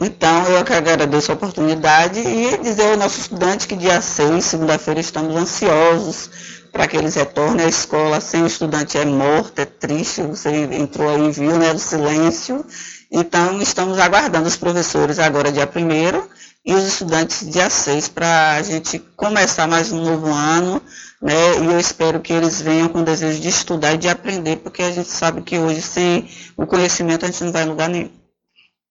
Então, 0.00 0.46
eu 0.48 0.64
que 0.64 0.72
agradeço 0.72 1.32
a 1.32 1.34
oportunidade 1.34 2.20
e 2.20 2.58
dizer 2.58 2.92
ao 2.92 2.96
nosso 2.96 3.20
estudante 3.20 3.66
que 3.66 3.76
dia 3.76 4.00
6, 4.00 4.44
segunda-feira, 4.44 5.00
estamos 5.00 5.34
ansiosos 5.36 6.30
para 6.70 6.86
que 6.86 6.96
eles 6.96 7.14
retornem 7.14 7.64
à 7.64 7.68
escola. 7.68 8.20
Sem 8.20 8.42
o 8.42 8.46
estudante 8.46 8.98
é 8.98 9.04
morto, 9.06 9.58
é 9.58 9.64
triste, 9.64 10.22
você 10.22 10.50
entrou 10.50 11.08
aí 11.08 11.28
e 11.28 11.32
viu, 11.32 11.58
né, 11.58 11.72
o 11.72 11.78
silêncio. 11.78 12.64
Então, 13.10 13.60
estamos 13.62 13.98
aguardando 13.98 14.46
os 14.46 14.56
professores 14.56 15.18
agora 15.18 15.50
dia 15.50 15.66
1 15.66 16.36
e 16.66 16.74
os 16.74 16.84
estudantes 16.84 17.48
dia 17.48 17.70
6 17.70 18.08
para 18.08 18.54
a 18.54 18.62
gente 18.62 18.98
começar 19.16 19.68
mais 19.68 19.92
um 19.92 20.02
novo 20.02 20.26
ano, 20.26 20.82
né? 21.22 21.58
E 21.62 21.66
eu 21.66 21.78
espero 21.78 22.18
que 22.18 22.32
eles 22.32 22.60
venham 22.60 22.88
com 22.88 22.98
o 22.98 23.04
desejo 23.04 23.40
de 23.40 23.48
estudar 23.48 23.94
e 23.94 23.98
de 23.98 24.08
aprender, 24.08 24.56
porque 24.56 24.82
a 24.82 24.90
gente 24.90 25.08
sabe 25.08 25.42
que 25.42 25.56
hoje 25.56 25.80
sem 25.80 26.28
o 26.56 26.66
conhecimento 26.66 27.24
a 27.24 27.28
gente 27.28 27.44
não 27.44 27.52
vai 27.52 27.62
em 27.62 27.68
lugar 27.68 27.88
nenhum. 27.88 28.10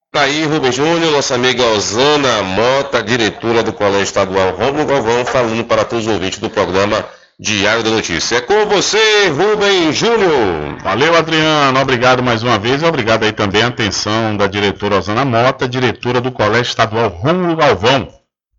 Tá 0.10 0.22
aí 0.22 0.46
Rubem 0.46 0.72
Júnior, 0.72 1.12
nossa 1.12 1.36
amiga 1.36 1.66
Osana 1.66 2.42
Mota, 2.44 3.04
diretora 3.04 3.62
do 3.62 3.74
Colégio 3.74 4.04
Estadual 4.04 4.56
Romulo 4.56 4.86
Galvão, 4.86 5.26
falando 5.26 5.66
para 5.66 5.84
todos 5.84 6.08
os 6.08 6.14
ouvintes 6.14 6.40
do 6.40 6.50
programa 6.50 7.06
Diário 7.38 7.84
da 7.84 7.90
Notícia. 7.90 8.38
É 8.38 8.41
com 8.41 8.66
você, 8.66 9.28
Rubem 9.28 9.91
Júnior. 9.91 10.78
Valeu, 10.82 11.16
Adriano. 11.18 11.78
Obrigado 11.82 12.24
mais 12.24 12.41
uma 12.41 12.57
vez 12.57 12.82
obrigado 12.82 13.24
aí 13.24 13.34
também 13.34 13.62
a 13.62 13.68
atenção 13.68 14.38
da 14.38 14.48
diretora 14.48 14.95
Osana 14.95 15.26
Mota, 15.26 15.68
diretora 15.68 16.22
do 16.22 16.32
Colégio 16.32 16.70
Estadual 16.70 17.10
Romulo 17.10 17.57
Galvão. 17.57 18.07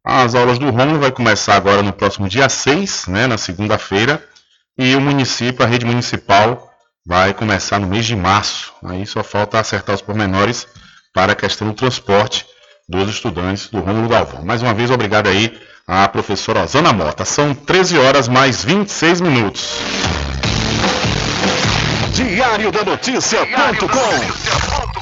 As 0.05 0.35
aulas 0.35 0.59
do 0.59 0.69
Romulo 0.69 0.98
vai 0.98 1.11
começar 1.11 1.55
agora 1.55 1.82
no 1.82 1.90
próximo 1.90 2.28
dia 2.28 2.51
6, 2.51 3.07
né, 3.07 3.27
na 3.27 3.39
segunda-feira, 3.39 4.23
e 4.78 4.94
o 4.94 5.01
município, 5.01 5.65
a 5.65 5.66
rede 5.66 5.86
municipal, 5.86 6.70
vai 7.05 7.32
começar 7.32 7.78
no 7.78 7.86
mês 7.86 8.05
de 8.05 8.15
março. 8.15 8.74
Aí 8.85 9.07
só 9.07 9.24
falta 9.24 9.59
acertar 9.59 9.94
os 9.94 10.03
pormenores 10.03 10.66
para 11.15 11.32
a 11.32 11.35
questão 11.35 11.69
do 11.69 11.74
transporte 11.74 12.44
dos 12.86 13.09
estudantes 13.09 13.69
do 13.69 13.81
Rômulo 13.81 14.07
Galvão. 14.07 14.44
Mais 14.44 14.61
uma 14.61 14.74
vez, 14.74 14.90
obrigado 14.90 15.28
aí 15.28 15.59
à 15.87 16.09
professora 16.09 16.65
Osana 16.65 16.93
Mota. 16.93 17.25
São 17.25 17.55
13 17.55 17.99
horas 17.99 18.29
mais 18.29 18.65
26 18.65 19.21
minutos. 19.21 19.79
Diário 22.13 22.73
da 22.73 22.85
Notícia.com 22.85 24.86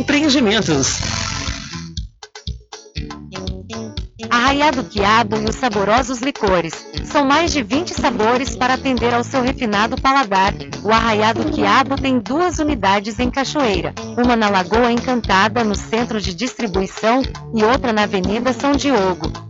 Empreendimentos. 0.00 0.98
Arraiado 4.30 4.82
Quiabo 4.84 5.36
e 5.36 5.44
os 5.44 5.56
saborosos 5.56 6.20
licores. 6.20 6.72
São 7.04 7.26
mais 7.26 7.52
de 7.52 7.62
20 7.62 7.92
sabores 7.92 8.56
para 8.56 8.74
atender 8.74 9.12
ao 9.12 9.22
seu 9.22 9.42
refinado 9.42 10.00
paladar. 10.00 10.54
O 10.82 10.90
Arraiado 10.90 11.44
Quiabo 11.52 11.96
tem 12.00 12.18
duas 12.18 12.58
unidades 12.58 13.18
em 13.18 13.30
Cachoeira. 13.30 13.92
Uma 14.16 14.36
na 14.36 14.48
Lagoa 14.48 14.90
Encantada, 14.90 15.62
no 15.62 15.74
centro 15.74 16.18
de 16.18 16.32
distribuição, 16.32 17.20
e 17.54 17.62
outra 17.62 17.92
na 17.92 18.04
Avenida 18.04 18.54
São 18.54 18.72
Diogo. 18.72 19.49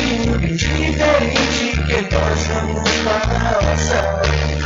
diferente 0.47 1.77
que 1.87 2.15
nós 2.15 2.47
vamos 2.47 2.89
passar. 3.03 4.21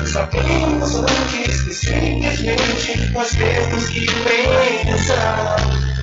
Sabemos 0.05 0.95
antes 0.95 1.61
que 1.63 1.73
simplesmente 1.73 3.11
nós 3.11 3.29
temos 3.31 3.89
que 3.89 4.05
pensar 4.05 5.55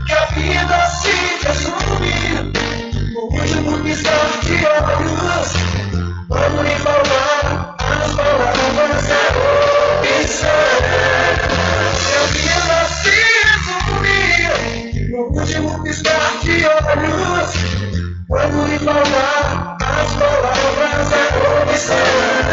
que 0.06 0.12
a 0.12 0.26
vida 0.26 0.86
se 0.86 1.12
resume 1.46 2.52
no 3.12 3.20
último 3.20 3.82
piscar 3.82 4.40
de 4.42 4.66
olhos. 4.66 5.52
Quando 6.28 6.62
lhe 6.62 6.76
falar 6.76 7.76
as 7.78 8.14
palavras 8.14 9.08
é 9.10 9.12
opção. 10.20 11.91
Último 15.43 15.82
piscar 15.82 16.39
de 16.43 16.64
olhos. 16.64 17.51
Quando 18.28 18.66
lhe 18.69 18.78
falar 18.78 19.77
as 19.81 20.14
palavras 20.14 21.12
é 21.12 21.62
opção. 21.62 22.52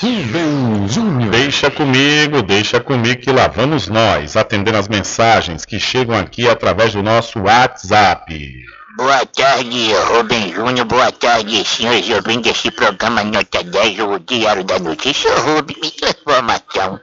Rubem 0.00 0.88
Júnior. 0.88 1.30
Deixa 1.30 1.70
comigo, 1.70 2.42
deixa 2.42 2.80
comigo 2.80 3.20
que 3.20 3.30
lá 3.30 3.46
vamos 3.46 3.86
nós, 3.86 4.36
atendendo 4.36 4.78
as 4.78 4.88
mensagens 4.88 5.64
que 5.64 5.78
chegam 5.78 6.18
aqui 6.18 6.48
através 6.48 6.92
do 6.92 7.00
nosso 7.02 7.38
WhatsApp. 7.38 8.52
Boa 8.96 9.24
tarde, 9.26 9.92
Rubem 10.08 10.52
Júnior. 10.52 10.86
Boa 10.86 11.12
tarde, 11.12 11.64
senhores 11.64 12.10
ouvintes 12.10 12.52
desse 12.52 12.72
programa 12.72 13.22
Nota 13.22 13.62
10, 13.62 14.00
o 14.00 14.18
Diário 14.18 14.64
da 14.64 14.80
Notícia. 14.80 15.32
Rubem, 15.38 15.76
me 15.80 15.88
informação. 15.88 17.00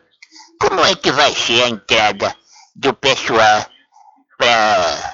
É 0.89 0.95
que 0.95 1.11
vai 1.11 1.33
ser 1.33 1.63
a 1.63 1.69
entrega 1.69 2.35
do 2.75 2.93
pessoal 2.93 3.65
pra 4.37 5.13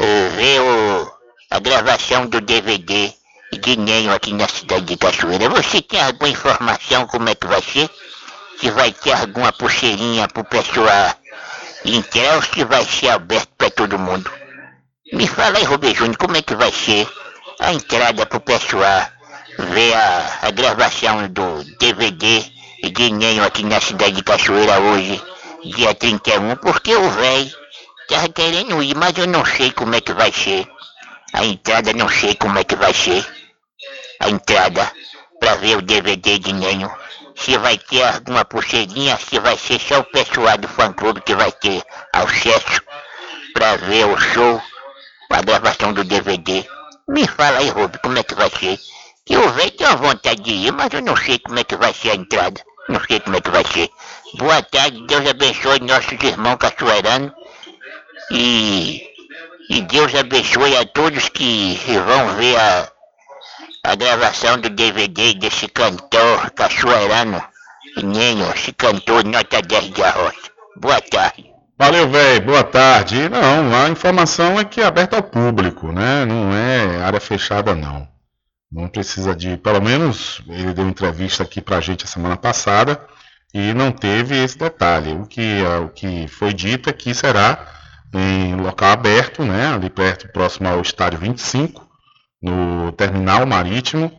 eh, 0.00 0.28
ver 0.36 0.60
o- 0.60 1.12
a 1.50 1.58
gravação 1.60 2.26
do 2.26 2.40
DVD 2.40 3.12
de 3.52 3.76
Nenho 3.76 4.12
aqui 4.12 4.32
na 4.32 4.48
cidade 4.48 4.84
de 4.86 4.96
Cachoeira. 4.96 5.48
Você 5.50 5.80
tem 5.80 6.00
alguma 6.02 6.28
informação 6.28 7.06
como 7.06 7.28
é 7.28 7.34
que 7.34 7.46
vai 7.46 7.62
ser? 7.62 7.88
Se 8.60 8.70
vai 8.70 8.92
ter 8.92 9.12
alguma 9.12 9.52
pulseirinha 9.52 10.26
pro 10.28 10.44
pessoal 10.44 11.14
entrar 11.84 12.36
ou 12.36 12.42
se 12.42 12.64
vai 12.64 12.84
ser 12.84 13.10
aberto 13.10 13.50
pra 13.56 13.70
todo 13.70 13.98
mundo? 13.98 14.28
Me 15.12 15.26
fala 15.28 15.58
aí, 15.58 15.64
Rubem 15.64 15.94
Júnior, 15.94 16.16
como 16.16 16.36
é 16.36 16.42
que 16.42 16.54
vai 16.56 16.72
ser 16.72 17.06
a 17.60 17.72
entrada 17.72 18.26
pro 18.26 18.40
pessoal 18.40 19.06
ver 19.58 19.94
a, 19.94 20.38
a 20.42 20.50
gravação 20.50 21.28
do 21.28 21.62
DVD 21.78 22.44
de 22.90 23.10
Nenho 23.10 23.44
aqui 23.44 23.64
na 23.64 23.80
cidade 23.80 24.12
de 24.12 24.22
Cachoeira 24.22 24.78
hoje, 24.80 25.22
dia 25.64 25.94
31, 25.94 26.56
porque 26.56 26.94
o 26.94 27.10
velho 27.10 27.50
tava 28.08 28.28
querendo 28.28 28.82
ir, 28.82 28.94
mas 28.96 29.16
eu 29.16 29.26
não 29.26 29.44
sei 29.44 29.70
como 29.72 29.94
é 29.94 30.00
que 30.00 30.12
vai 30.12 30.32
ser. 30.32 30.68
A 31.32 31.44
entrada 31.44 31.92
não 31.92 32.08
sei 32.08 32.34
como 32.34 32.58
é 32.58 32.64
que 32.64 32.76
vai 32.76 32.92
ser. 32.92 33.26
A 34.20 34.28
entrada 34.28 34.90
pra 35.40 35.56
ver 35.56 35.76
o 35.76 35.82
DVD 35.82 36.38
de 36.38 36.52
Nenho. 36.52 36.90
Se 37.36 37.58
vai 37.58 37.76
ter 37.76 38.02
alguma 38.02 38.44
pulseirinha, 38.44 39.18
se 39.18 39.38
vai 39.40 39.58
ser 39.58 39.80
só 39.80 40.00
o 40.00 40.04
pessoal 40.04 40.56
do 40.56 40.68
fã 40.68 40.92
clube 40.92 41.20
que 41.20 41.34
vai 41.34 41.50
ter 41.50 41.82
acesso 42.12 42.80
pra 43.52 43.76
ver 43.76 44.06
o 44.06 44.16
show, 44.16 44.62
a 45.30 45.42
gravação 45.42 45.92
do 45.92 46.04
DVD. 46.04 46.64
Me 47.08 47.26
fala 47.26 47.58
aí, 47.58 47.68
Rubi, 47.68 47.98
como 47.98 48.18
é 48.18 48.22
que 48.22 48.34
vai 48.34 48.50
ser? 48.50 48.78
Que 49.26 49.36
o 49.36 49.50
velho 49.50 49.70
tem 49.72 49.86
uma 49.86 49.96
vontade 49.96 50.42
de 50.42 50.52
ir, 50.52 50.72
mas 50.72 50.92
eu 50.92 51.02
não 51.02 51.16
sei 51.16 51.38
como 51.38 51.58
é 51.58 51.64
que 51.64 51.76
vai 51.76 51.92
ser 51.92 52.10
a 52.10 52.14
entrada. 52.14 52.60
Sei 53.06 53.20
como 53.20 53.36
é 53.36 53.40
que 53.40 53.50
vai 53.50 53.64
ser. 53.64 53.90
Boa 54.38 54.62
tarde, 54.62 55.06
Deus 55.06 55.26
abençoe 55.28 55.80
nossos 55.80 56.22
irmãos 56.22 56.56
cachoeiranos. 56.56 57.32
E, 58.30 59.02
e 59.70 59.80
Deus 59.82 60.14
abençoe 60.14 60.76
a 60.76 60.84
todos 60.84 61.28
que 61.30 61.78
vão 62.06 62.34
ver 62.36 62.56
a, 62.56 62.88
a 63.84 63.94
gravação 63.94 64.58
do 64.58 64.68
DVD 64.68 65.34
desse 65.34 65.68
cantor 65.68 66.50
cachoeirano. 66.50 67.42
Nenho, 68.02 68.50
esse 68.54 68.72
cantor 68.72 69.24
nota 69.24 69.62
10 69.62 69.92
de 69.92 70.02
arroz. 70.02 70.34
Boa 70.76 71.00
tarde. 71.00 71.54
Valeu, 71.78 72.08
velho. 72.08 72.44
Boa 72.44 72.64
tarde. 72.64 73.28
Não, 73.28 73.74
a 73.74 73.88
informação 73.88 74.58
é 74.58 74.64
que 74.64 74.80
é 74.80 74.84
aberta 74.84 75.16
ao 75.16 75.22
público, 75.22 75.90
né? 75.92 76.24
Não 76.24 76.52
é 76.52 77.02
área 77.02 77.20
fechada, 77.20 77.74
não. 77.74 78.13
Não 78.70 78.88
precisa 78.88 79.34
de. 79.34 79.56
Pelo 79.56 79.80
menos 79.80 80.42
ele 80.48 80.72
deu 80.72 80.88
entrevista 80.88 81.42
aqui 81.42 81.60
pra 81.60 81.80
gente 81.80 82.04
a 82.04 82.08
semana 82.08 82.36
passada 82.36 83.00
e 83.52 83.72
não 83.72 83.92
teve 83.92 84.36
esse 84.36 84.58
detalhe. 84.58 85.12
O 85.12 85.26
que, 85.26 85.40
é, 85.40 85.78
o 85.78 85.88
que 85.88 86.26
foi 86.28 86.52
dito 86.52 86.90
é 86.90 86.92
que 86.92 87.14
será 87.14 87.72
em 88.12 88.54
local 88.56 88.92
aberto, 88.92 89.44
né? 89.44 89.68
Ali 89.74 89.90
perto, 89.90 90.28
próximo 90.28 90.68
ao 90.68 90.80
estádio 90.80 91.18
25, 91.18 91.86
no 92.42 92.92
terminal 92.92 93.46
marítimo, 93.46 94.10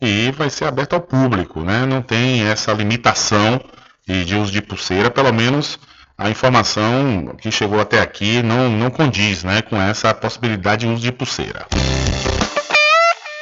e 0.00 0.30
vai 0.32 0.50
ser 0.50 0.64
aberto 0.64 0.94
ao 0.94 1.00
público, 1.00 1.62
né? 1.62 1.86
Não 1.86 2.02
tem 2.02 2.44
essa 2.46 2.72
limitação 2.72 3.60
de 4.06 4.36
uso 4.36 4.52
de 4.52 4.60
pulseira, 4.60 5.10
pelo 5.10 5.32
menos 5.32 5.78
a 6.18 6.28
informação 6.28 7.34
que 7.40 7.50
chegou 7.50 7.80
até 7.80 8.00
aqui 8.00 8.42
não, 8.42 8.68
não 8.68 8.90
condiz 8.90 9.42
né, 9.44 9.62
com 9.62 9.80
essa 9.80 10.12
possibilidade 10.12 10.86
de 10.86 10.92
uso 10.92 11.02
de 11.02 11.12
pulseira. 11.12 11.66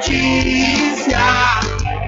Notícia, 0.00 1.18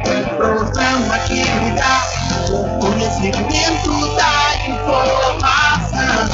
um 0.06 0.24
programa 0.36 1.18
que 1.26 1.34
lhe 1.34 1.70
dá 1.72 2.02
o 2.50 2.78
conhecimento 2.80 4.16
da 4.16 4.34
informação. 4.66 6.30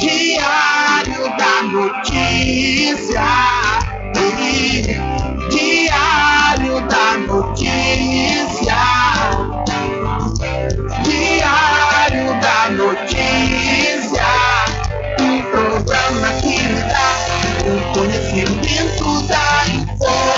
Diário 0.00 1.22
da 1.38 1.62
Notícia, 1.70 3.22
Diário 5.52 6.80
da 6.88 7.18
Notícia, 7.32 8.82
Diário 11.04 12.40
da 12.40 12.70
Notícia, 12.70 14.26
um 15.20 15.42
programa 15.42 16.28
que 16.40 16.58
lhe 16.58 16.82
dá 16.82 17.08
o 17.68 17.92
conhecimento 17.92 19.22
da 19.28 19.62
informação. 19.68 20.37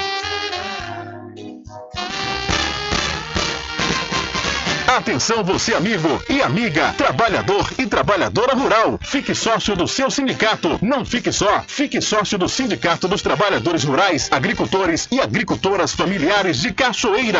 Atenção 4.97 5.41
você 5.41 5.73
amigo 5.73 6.21
e 6.27 6.41
amiga, 6.41 6.93
trabalhador 6.97 7.65
e 7.77 7.87
trabalhadora 7.87 8.53
rural. 8.53 8.99
Fique 9.01 9.33
sócio 9.33 9.73
do 9.73 9.87
seu 9.87 10.11
sindicato. 10.11 10.77
Não 10.81 11.05
fique 11.05 11.31
só, 11.31 11.63
fique 11.65 12.01
sócio 12.01 12.37
do 12.37 12.49
Sindicato 12.49 13.07
dos 13.07 13.21
Trabalhadores 13.21 13.85
Rurais, 13.85 14.27
Agricultores 14.29 15.07
e 15.09 15.21
Agricultoras 15.21 15.93
Familiares 15.93 16.61
de 16.61 16.73
Cachoeira. 16.73 17.39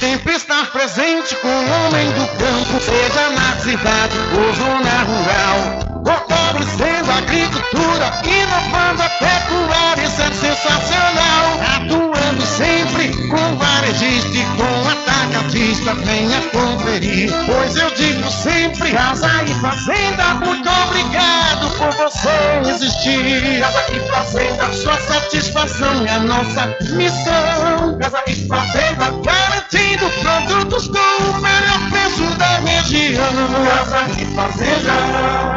Sempre 0.00 0.34
estar 0.34 0.72
presente 0.72 1.36
com 1.36 1.48
o 1.48 1.70
homem 1.70 2.10
do 2.12 2.26
campo, 2.38 2.80
seja 2.80 3.30
na 3.30 3.56
cidade 3.60 4.16
ou 4.36 4.54
zona 4.54 5.02
rural. 5.02 6.02
Fortalecendo 6.02 7.10
a 7.10 7.18
agricultura, 7.18 8.22
inovando 8.24 9.02
a 9.02 9.08
pecuária, 9.10 10.02
isso 10.02 10.22
é 10.22 10.32
sensacional. 10.32 12.15
Sempre 12.46 13.08
com 13.28 13.56
varejista 13.56 14.36
e 14.36 14.44
com 14.56 14.88
atacadista, 14.88 15.94
venha 15.94 16.40
conferir. 16.52 17.30
Pois 17.46 17.76
eu 17.76 17.90
digo 17.94 18.30
sempre, 18.30 18.92
casa 18.92 19.28
e 19.44 19.54
fazenda, 19.60 20.34
muito 20.34 20.68
obrigado 20.68 21.70
por 21.78 21.90
você 21.92 22.60
existir. 22.68 23.60
Casa 23.60 23.84
e 23.92 24.00
fazenda, 24.10 24.72
sua 24.72 24.98
satisfação 25.00 26.06
é 26.06 26.18
nossa 26.20 26.66
missão. 26.94 27.98
Casa 28.00 28.22
e 28.26 28.34
fazenda, 28.48 29.10
garantindo 29.24 30.10
produtos 30.20 30.88
com 30.88 31.22
o 31.30 31.40
melhor 31.40 31.90
preço 31.90 32.24
da 32.36 32.58
região. 32.58 33.32
Casa 33.64 34.06
e 34.20 34.26
fazenda. 34.34 35.56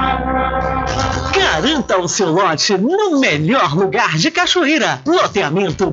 Garanta 1.34 1.98
o 1.98 2.08
seu 2.08 2.32
lote 2.32 2.78
no 2.78 3.20
melhor 3.20 3.76
lugar 3.76 4.18
de 4.18 4.32
Cachoeira. 4.32 5.02
Loteamento 5.06 5.92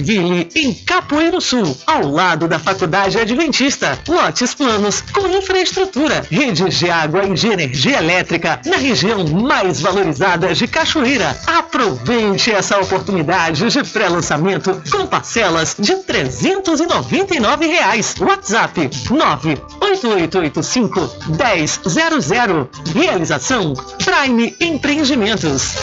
Masterville, 0.00 0.48
em 0.54 0.72
Capoeiro 0.74 1.40
Sul, 1.40 1.76
ao 1.86 2.06
lado 2.10 2.48
da 2.48 2.58
Faculdade 2.58 3.18
Adventista. 3.18 3.98
Lotes 4.08 4.54
planos 4.54 5.02
com 5.12 5.26
infraestrutura, 5.28 6.26
redes 6.30 6.78
de 6.78 6.90
água 6.90 7.24
e 7.24 7.34
de 7.34 7.48
energia 7.48 7.98
elétrica 7.98 8.60
na 8.64 8.76
região 8.76 9.26
mais 9.28 9.80
valorizada 9.80 10.54
de 10.54 10.66
Cachoeira. 10.66 11.38
Aproveite 11.46 12.50
essa 12.50 12.80
oportunidade 12.80 13.68
de 13.68 13.84
pré-lançamento 13.84 14.82
com 14.90 15.06
parcelas 15.06 15.76
de 15.78 15.94
399 15.96 17.66
reais. 17.66 18.14
WhatsApp 18.18 18.90
98885 19.10 21.00
1000. 21.28 22.70
Realização 22.94 23.74
Prime 23.74 24.56
Empreendimentos. 24.60 25.74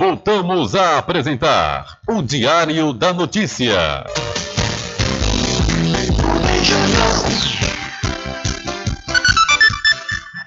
Voltamos 0.00 0.74
a 0.74 0.96
apresentar 0.96 1.98
o 2.08 2.22
Diário 2.22 2.94
da 2.94 3.12
Notícia. 3.12 3.76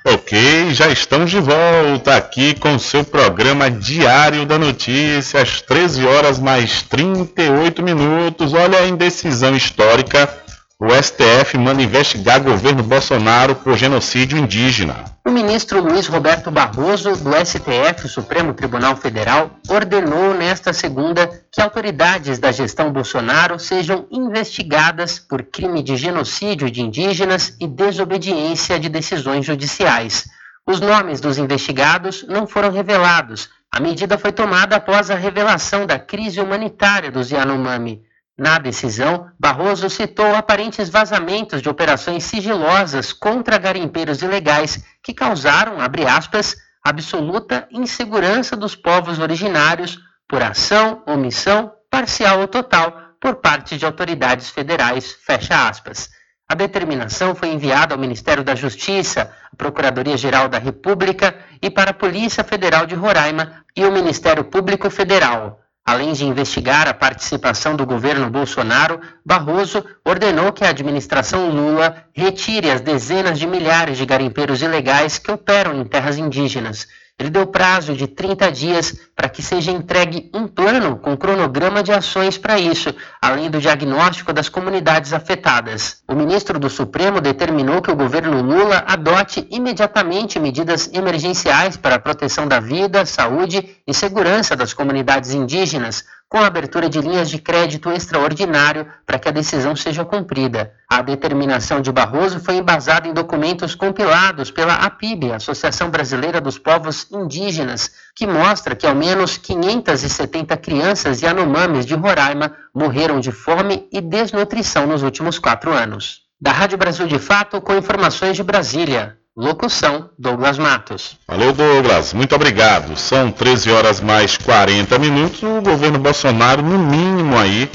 Ok, 0.03 0.73
já 0.73 0.89
estamos 0.89 1.29
de 1.29 1.39
volta 1.39 2.15
aqui 2.15 2.55
com 2.55 2.73
o 2.73 2.79
seu 2.79 3.03
programa 3.03 3.69
Diário 3.69 4.43
da 4.43 4.57
Notícia, 4.57 5.43
às 5.43 5.61
13 5.61 6.03
horas 6.03 6.39
mais 6.39 6.81
38 6.81 7.83
minutos. 7.83 8.55
Olha 8.55 8.79
a 8.79 8.87
indecisão 8.87 9.55
histórica. 9.55 10.42
O 10.85 11.01
STF 11.01 11.57
manda 11.57 11.81
investigar 11.81 12.43
governo 12.43 12.83
Bolsonaro 12.83 13.55
por 13.55 13.77
genocídio 13.77 14.37
indígena. 14.37 15.05
O 15.25 15.31
ministro 15.31 15.81
Luiz 15.81 16.07
Roberto 16.07 16.51
Barroso, 16.51 17.15
do 17.15 17.31
STF, 17.33 18.09
Supremo 18.09 18.53
Tribunal 18.53 18.97
Federal, 18.97 19.51
ordenou 19.69 20.33
nesta 20.33 20.73
segunda 20.73 21.41
que 21.49 21.61
autoridades 21.61 22.37
da 22.37 22.51
gestão 22.51 22.91
Bolsonaro 22.91 23.57
sejam 23.57 24.05
investigadas 24.11 25.17
por 25.19 25.43
crime 25.43 25.81
de 25.81 25.95
genocídio 25.95 26.69
de 26.69 26.81
indígenas 26.81 27.55
e 27.61 27.65
desobediência 27.65 28.77
de 28.77 28.89
decisões 28.89 29.45
judiciais. 29.45 30.25
Os 30.67 30.81
nomes 30.81 31.21
dos 31.21 31.37
investigados 31.37 32.25
não 32.27 32.45
foram 32.45 32.69
revelados. 32.69 33.47
A 33.71 33.79
medida 33.79 34.17
foi 34.17 34.33
tomada 34.33 34.75
após 34.75 35.09
a 35.09 35.15
revelação 35.15 35.85
da 35.85 35.97
crise 35.97 36.41
humanitária 36.41 37.09
dos 37.09 37.31
Yanomami. 37.31 38.01
Na 38.37 38.57
decisão, 38.57 39.29
Barroso 39.39 39.89
citou 39.89 40.35
aparentes 40.35 40.89
vazamentos 40.89 41.61
de 41.61 41.69
operações 41.69 42.23
sigilosas 42.23 43.13
contra 43.13 43.59
garimpeiros 43.59 44.23
ilegais 44.23 44.83
que 45.03 45.13
causaram, 45.13 45.79
abre 45.79 46.07
aspas, 46.07 46.55
absoluta 46.83 47.67
insegurança 47.71 48.55
dos 48.55 48.75
povos 48.75 49.19
originários 49.19 49.99
por 50.27 50.41
ação, 50.41 51.03
omissão, 51.05 51.71
parcial 51.91 52.39
ou 52.39 52.47
total 52.47 52.91
por 53.21 53.35
parte 53.35 53.77
de 53.77 53.85
autoridades 53.85 54.49
federais, 54.49 55.11
fecha 55.11 55.69
aspas. 55.69 56.09
A 56.49 56.55
determinação 56.55 57.35
foi 57.35 57.49
enviada 57.49 57.93
ao 57.93 58.01
Ministério 58.01 58.43
da 58.43 58.55
Justiça, 58.55 59.31
à 59.51 59.55
Procuradoria-Geral 59.55 60.49
da 60.49 60.57
República 60.57 61.35
e 61.61 61.69
para 61.69 61.91
a 61.91 61.93
Polícia 61.93 62.43
Federal 62.43 62.85
de 62.85 62.95
Roraima 62.95 63.63
e 63.75 63.85
o 63.85 63.91
Ministério 63.91 64.43
Público 64.43 64.89
Federal. 64.89 65.62
Além 65.85 66.13
de 66.13 66.23
investigar 66.23 66.87
a 66.87 66.93
participação 66.93 67.75
do 67.75 67.85
governo 67.85 68.29
Bolsonaro, 68.29 69.01
Barroso 69.25 69.83
ordenou 70.05 70.53
que 70.53 70.63
a 70.63 70.69
administração 70.69 71.49
Lula 71.49 72.07
retire 72.13 72.71
as 72.71 72.79
dezenas 72.79 73.37
de 73.37 73.45
milhares 73.45 73.97
de 73.97 74.05
garimpeiros 74.05 74.61
ilegais 74.61 75.17
que 75.17 75.29
operam 75.29 75.73
em 75.79 75.83
terras 75.83 76.17
indígenas. 76.17 76.87
Ele 77.19 77.29
deu 77.29 77.45
prazo 77.45 77.95
de 77.95 78.07
30 78.07 78.51
dias 78.51 78.97
para 79.15 79.29
que 79.29 79.41
seja 79.41 79.71
entregue 79.71 80.31
um 80.33 80.47
plano 80.47 80.97
com 80.97 81.15
cronograma 81.15 81.83
de 81.83 81.91
ações 81.91 82.37
para 82.37 82.59
isso, 82.59 82.93
além 83.21 83.51
do 83.51 83.59
diagnóstico 83.59 84.33
das 84.33 84.49
comunidades 84.49 85.13
afetadas. 85.13 86.01
O 86.09 86.15
ministro 86.15 86.57
do 86.57 86.69
Supremo 86.69 87.21
determinou 87.21 87.81
que 87.81 87.91
o 87.91 87.95
governo 87.95 88.41
Lula 88.41 88.83
adote 88.87 89.47
imediatamente 89.51 90.39
medidas 90.39 90.89
emergenciais 90.91 91.77
para 91.77 91.95
a 91.95 91.99
proteção 91.99 92.47
da 92.47 92.59
vida, 92.59 93.05
saúde 93.05 93.77
e 93.87 93.93
segurança 93.93 94.55
das 94.55 94.73
comunidades 94.73 95.33
indígenas, 95.33 96.03
com 96.33 96.39
a 96.39 96.47
abertura 96.47 96.89
de 96.89 96.99
linhas 96.99 97.29
de 97.29 97.37
crédito 97.37 97.91
extraordinário 97.91 98.87
para 99.05 99.19
que 99.19 99.29
a 99.29 99.31
decisão 99.31 99.75
seja 99.75 100.03
cumprida. 100.03 100.73
A 100.89 100.99
determinação 101.03 101.79
de 101.79 101.91
Barroso 101.91 102.39
foi 102.39 102.55
embasada 102.55 103.07
em 103.07 103.13
documentos 103.13 103.75
compilados 103.75 104.49
pela 104.49 104.73
APIB, 104.73 105.31
Associação 105.31 105.91
Brasileira 105.91 106.41
dos 106.41 106.57
Povos 106.57 107.05
Indígenas, 107.11 107.91
que 108.15 108.25
mostra 108.25 108.75
que 108.75 108.87
ao 108.87 108.95
menos 108.95 109.37
570 109.37 110.57
crianças 110.57 111.21
Yanomamis 111.21 111.85
de 111.85 111.93
Roraima 111.93 112.51
morreram 112.73 113.19
de 113.19 113.31
fome 113.31 113.87
e 113.91 114.01
desnutrição 114.01 114.87
nos 114.87 115.03
últimos 115.03 115.37
quatro 115.37 115.71
anos. 115.71 116.21
Da 116.41 116.51
Rádio 116.51 116.79
Brasil 116.79 117.05
de 117.05 117.19
Fato, 117.19 117.61
com 117.61 117.77
informações 117.77 118.35
de 118.35 118.41
Brasília. 118.41 119.19
Locução: 119.35 120.11
Douglas 120.17 120.59
Matos. 120.59 121.17
Alô 121.27 121.51
Douglas, 121.51 122.13
muito 122.13 122.35
obrigado. 122.35 122.95
São 122.95 123.31
13 123.31 123.71
horas 123.71 123.99
mais 123.99 124.37
40 124.37 124.99
minutos. 124.99 125.41
O 125.41 125.59
governo 125.59 125.97
Bolsonaro, 125.97 126.61
no 126.61 126.77
mínimo 126.77 127.35
aí, 127.35 127.67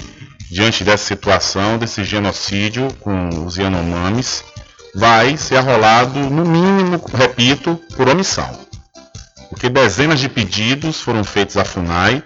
diante 0.52 0.84
dessa 0.84 1.04
situação, 1.04 1.76
desse 1.76 2.04
genocídio 2.04 2.86
com 3.00 3.28
os 3.44 3.56
Yanomamis, 3.56 4.44
vai 4.94 5.36
ser 5.36 5.56
arrolado, 5.56 6.20
no 6.30 6.44
mínimo, 6.44 7.02
repito, 7.12 7.74
por 7.96 8.08
omissão. 8.08 8.48
Porque 9.50 9.68
dezenas 9.68 10.20
de 10.20 10.28
pedidos 10.28 11.00
foram 11.00 11.24
feitos 11.24 11.56
à 11.56 11.64
FUNAI 11.64 12.22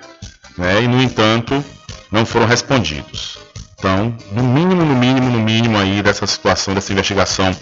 né, 0.58 0.82
e, 0.82 0.88
no 0.88 1.00
entanto, 1.00 1.64
não 2.10 2.26
foram 2.26 2.44
respondidos. 2.44 3.38
Então, 3.82 4.16
no 4.30 4.44
mínimo, 4.44 4.84
no 4.84 4.94
mínimo, 4.94 5.28
no 5.28 5.40
mínimo 5.40 5.76
aí 5.76 6.00
dessa 6.04 6.24
situação, 6.24 6.72
dessa 6.72 6.92
investigação 6.92 7.52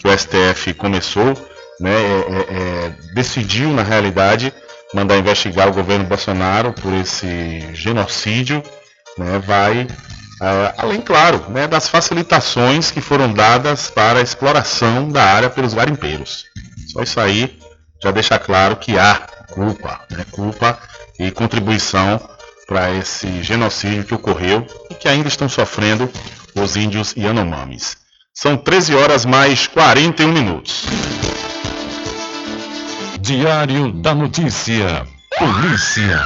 que 0.00 0.08
o 0.08 0.18
STF 0.18 0.74
começou, 0.74 1.34
né, 1.78 1.92
é, 1.92 2.16
é, 2.18 2.86
é, 2.86 2.94
decidiu, 3.14 3.70
na 3.70 3.84
realidade, 3.84 4.52
mandar 4.92 5.16
investigar 5.16 5.68
o 5.68 5.72
governo 5.72 6.04
Bolsonaro 6.04 6.72
por 6.72 6.92
esse 6.92 7.72
genocídio, 7.74 8.60
né, 9.16 9.38
vai, 9.38 9.86
é, 10.42 10.74
além, 10.78 11.00
claro, 11.00 11.44
né, 11.48 11.68
das 11.68 11.88
facilitações 11.88 12.90
que 12.90 13.00
foram 13.00 13.32
dadas 13.32 13.88
para 13.88 14.18
a 14.18 14.22
exploração 14.22 15.08
da 15.08 15.22
área 15.22 15.48
pelos 15.48 15.74
garimpeiros. 15.74 16.46
Só 16.92 17.04
isso 17.04 17.20
aí 17.20 17.56
já 18.02 18.10
deixa 18.10 18.36
claro 18.36 18.74
que 18.74 18.98
há 18.98 19.14
culpa, 19.52 20.00
né, 20.10 20.26
culpa 20.32 20.76
e 21.20 21.30
contribuição 21.30 22.20
para 22.68 22.94
esse 22.94 23.42
genocídio 23.42 24.04
que 24.04 24.14
ocorreu 24.14 24.64
e 24.90 24.94
que 24.94 25.08
ainda 25.08 25.26
estão 25.26 25.48
sofrendo 25.48 26.08
os 26.54 26.76
índios 26.76 27.14
Yanomamis. 27.16 27.96
São 28.34 28.58
13 28.58 28.94
horas 28.94 29.24
mais 29.24 29.66
41 29.66 30.30
minutos. 30.30 30.84
Diário 33.18 33.90
da 33.94 34.14
Notícia. 34.14 35.06
Polícia. 35.38 36.22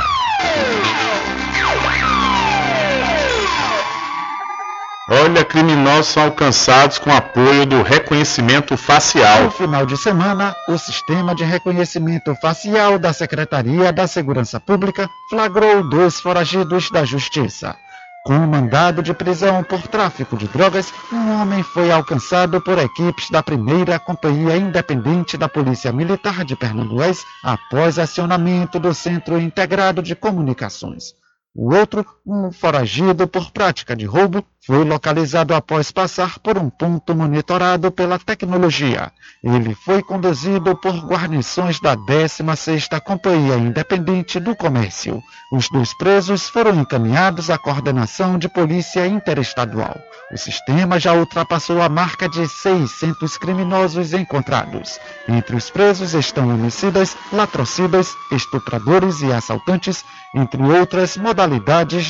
Olha, 5.08 5.44
criminosos 5.44 6.12
são 6.12 6.22
alcançados 6.22 6.98
com 6.98 7.10
apoio 7.10 7.66
do 7.66 7.82
reconhecimento 7.82 8.76
facial. 8.76 9.44
No 9.44 9.50
final 9.50 9.84
de 9.84 9.96
semana, 9.96 10.54
o 10.68 10.78
sistema 10.78 11.34
de 11.34 11.42
reconhecimento 11.42 12.34
facial 12.36 13.00
da 13.00 13.12
Secretaria 13.12 13.92
da 13.92 14.06
Segurança 14.06 14.60
Pública 14.60 15.08
flagrou 15.28 15.88
dois 15.88 16.20
foragidos 16.20 16.88
da 16.88 17.04
Justiça. 17.04 17.76
Com 18.24 18.34
um 18.34 18.46
mandado 18.46 19.02
de 19.02 19.12
prisão 19.12 19.64
por 19.64 19.82
tráfico 19.88 20.36
de 20.36 20.46
drogas, 20.46 20.94
um 21.12 21.40
homem 21.40 21.64
foi 21.64 21.90
alcançado 21.90 22.60
por 22.60 22.78
equipes 22.78 23.28
da 23.28 23.42
primeira 23.42 23.98
Companhia 23.98 24.56
Independente 24.56 25.36
da 25.36 25.48
Polícia 25.48 25.90
Militar 25.90 26.44
de 26.44 26.54
Pernambués 26.54 27.24
após 27.42 27.98
acionamento 27.98 28.78
do 28.78 28.94
Centro 28.94 29.40
Integrado 29.40 30.00
de 30.00 30.14
Comunicações. 30.14 31.20
O 31.54 31.74
outro, 31.74 32.06
um 32.26 32.50
foragido 32.50 33.28
por 33.28 33.50
prática 33.50 33.94
de 33.94 34.06
roubo, 34.06 34.42
foi 34.64 34.84
localizado 34.84 35.54
após 35.54 35.90
passar 35.90 36.38
por 36.38 36.56
um 36.56 36.70
ponto 36.70 37.14
monitorado 37.14 37.90
pela 37.90 38.18
tecnologia. 38.18 39.12
Ele 39.44 39.74
foi 39.74 40.02
conduzido 40.02 40.74
por 40.76 40.94
guarnições 41.04 41.78
da 41.80 41.94
16ª 41.94 43.00
Companhia 43.00 43.56
Independente 43.56 44.40
do 44.40 44.56
Comércio. 44.56 45.20
Os 45.52 45.68
dois 45.68 45.92
presos 45.98 46.48
foram 46.48 46.80
encaminhados 46.80 47.50
à 47.50 47.58
coordenação 47.58 48.38
de 48.38 48.48
polícia 48.48 49.06
interestadual. 49.06 50.00
O 50.32 50.38
sistema 50.38 50.98
já 50.98 51.12
ultrapassou 51.12 51.82
a 51.82 51.88
marca 51.88 52.28
de 52.28 52.48
600 52.48 53.36
criminosos 53.36 54.14
encontrados. 54.14 54.98
Entre 55.28 55.54
os 55.56 55.68
presos 55.68 56.14
estão 56.14 56.48
homicidas, 56.48 57.16
latrocidas, 57.32 58.14
estupradores 58.30 59.20
e 59.20 59.32
assaltantes, 59.32 60.02
entre 60.34 60.62
outras 60.62 61.16
modalidades 61.18 61.41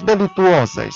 delituosas. 0.03 0.95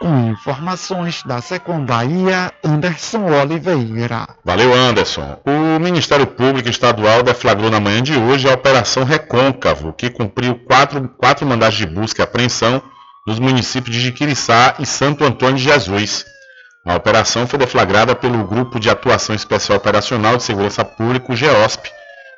Com 0.00 0.30
informações 0.30 1.22
da 1.22 1.40
Secom 1.40 1.84
Bahia, 1.84 2.52
Anderson 2.62 3.24
Oliveira. 3.30 4.28
Valeu, 4.44 4.74
Anderson. 4.74 5.40
O 5.46 5.80
Ministério 5.80 6.26
Público 6.26 6.68
Estadual 6.68 7.22
deflagrou 7.22 7.70
na 7.70 7.80
manhã 7.80 8.02
de 8.02 8.16
hoje 8.16 8.48
a 8.48 8.52
Operação 8.52 9.04
Recôncavo, 9.04 9.92
que 9.94 10.10
cumpriu 10.10 10.54
quatro, 10.66 11.08
quatro 11.16 11.46
mandados 11.46 11.76
de 11.76 11.86
busca 11.86 12.20
e 12.20 12.24
apreensão 12.24 12.82
nos 13.26 13.38
municípios 13.38 13.96
de 13.96 14.02
Jiquiriçá 14.02 14.74
e 14.78 14.84
Santo 14.84 15.24
Antônio 15.24 15.56
de 15.56 15.64
Jesus. 15.64 16.26
A 16.84 16.94
operação 16.94 17.46
foi 17.46 17.58
deflagrada 17.58 18.14
pelo 18.14 18.44
Grupo 18.44 18.78
de 18.78 18.88
Atuação 18.88 19.34
Especial 19.34 19.78
Operacional 19.78 20.36
de 20.36 20.42
Segurança 20.44 20.84
Pública, 20.84 21.34
GEOSP, 21.34 21.90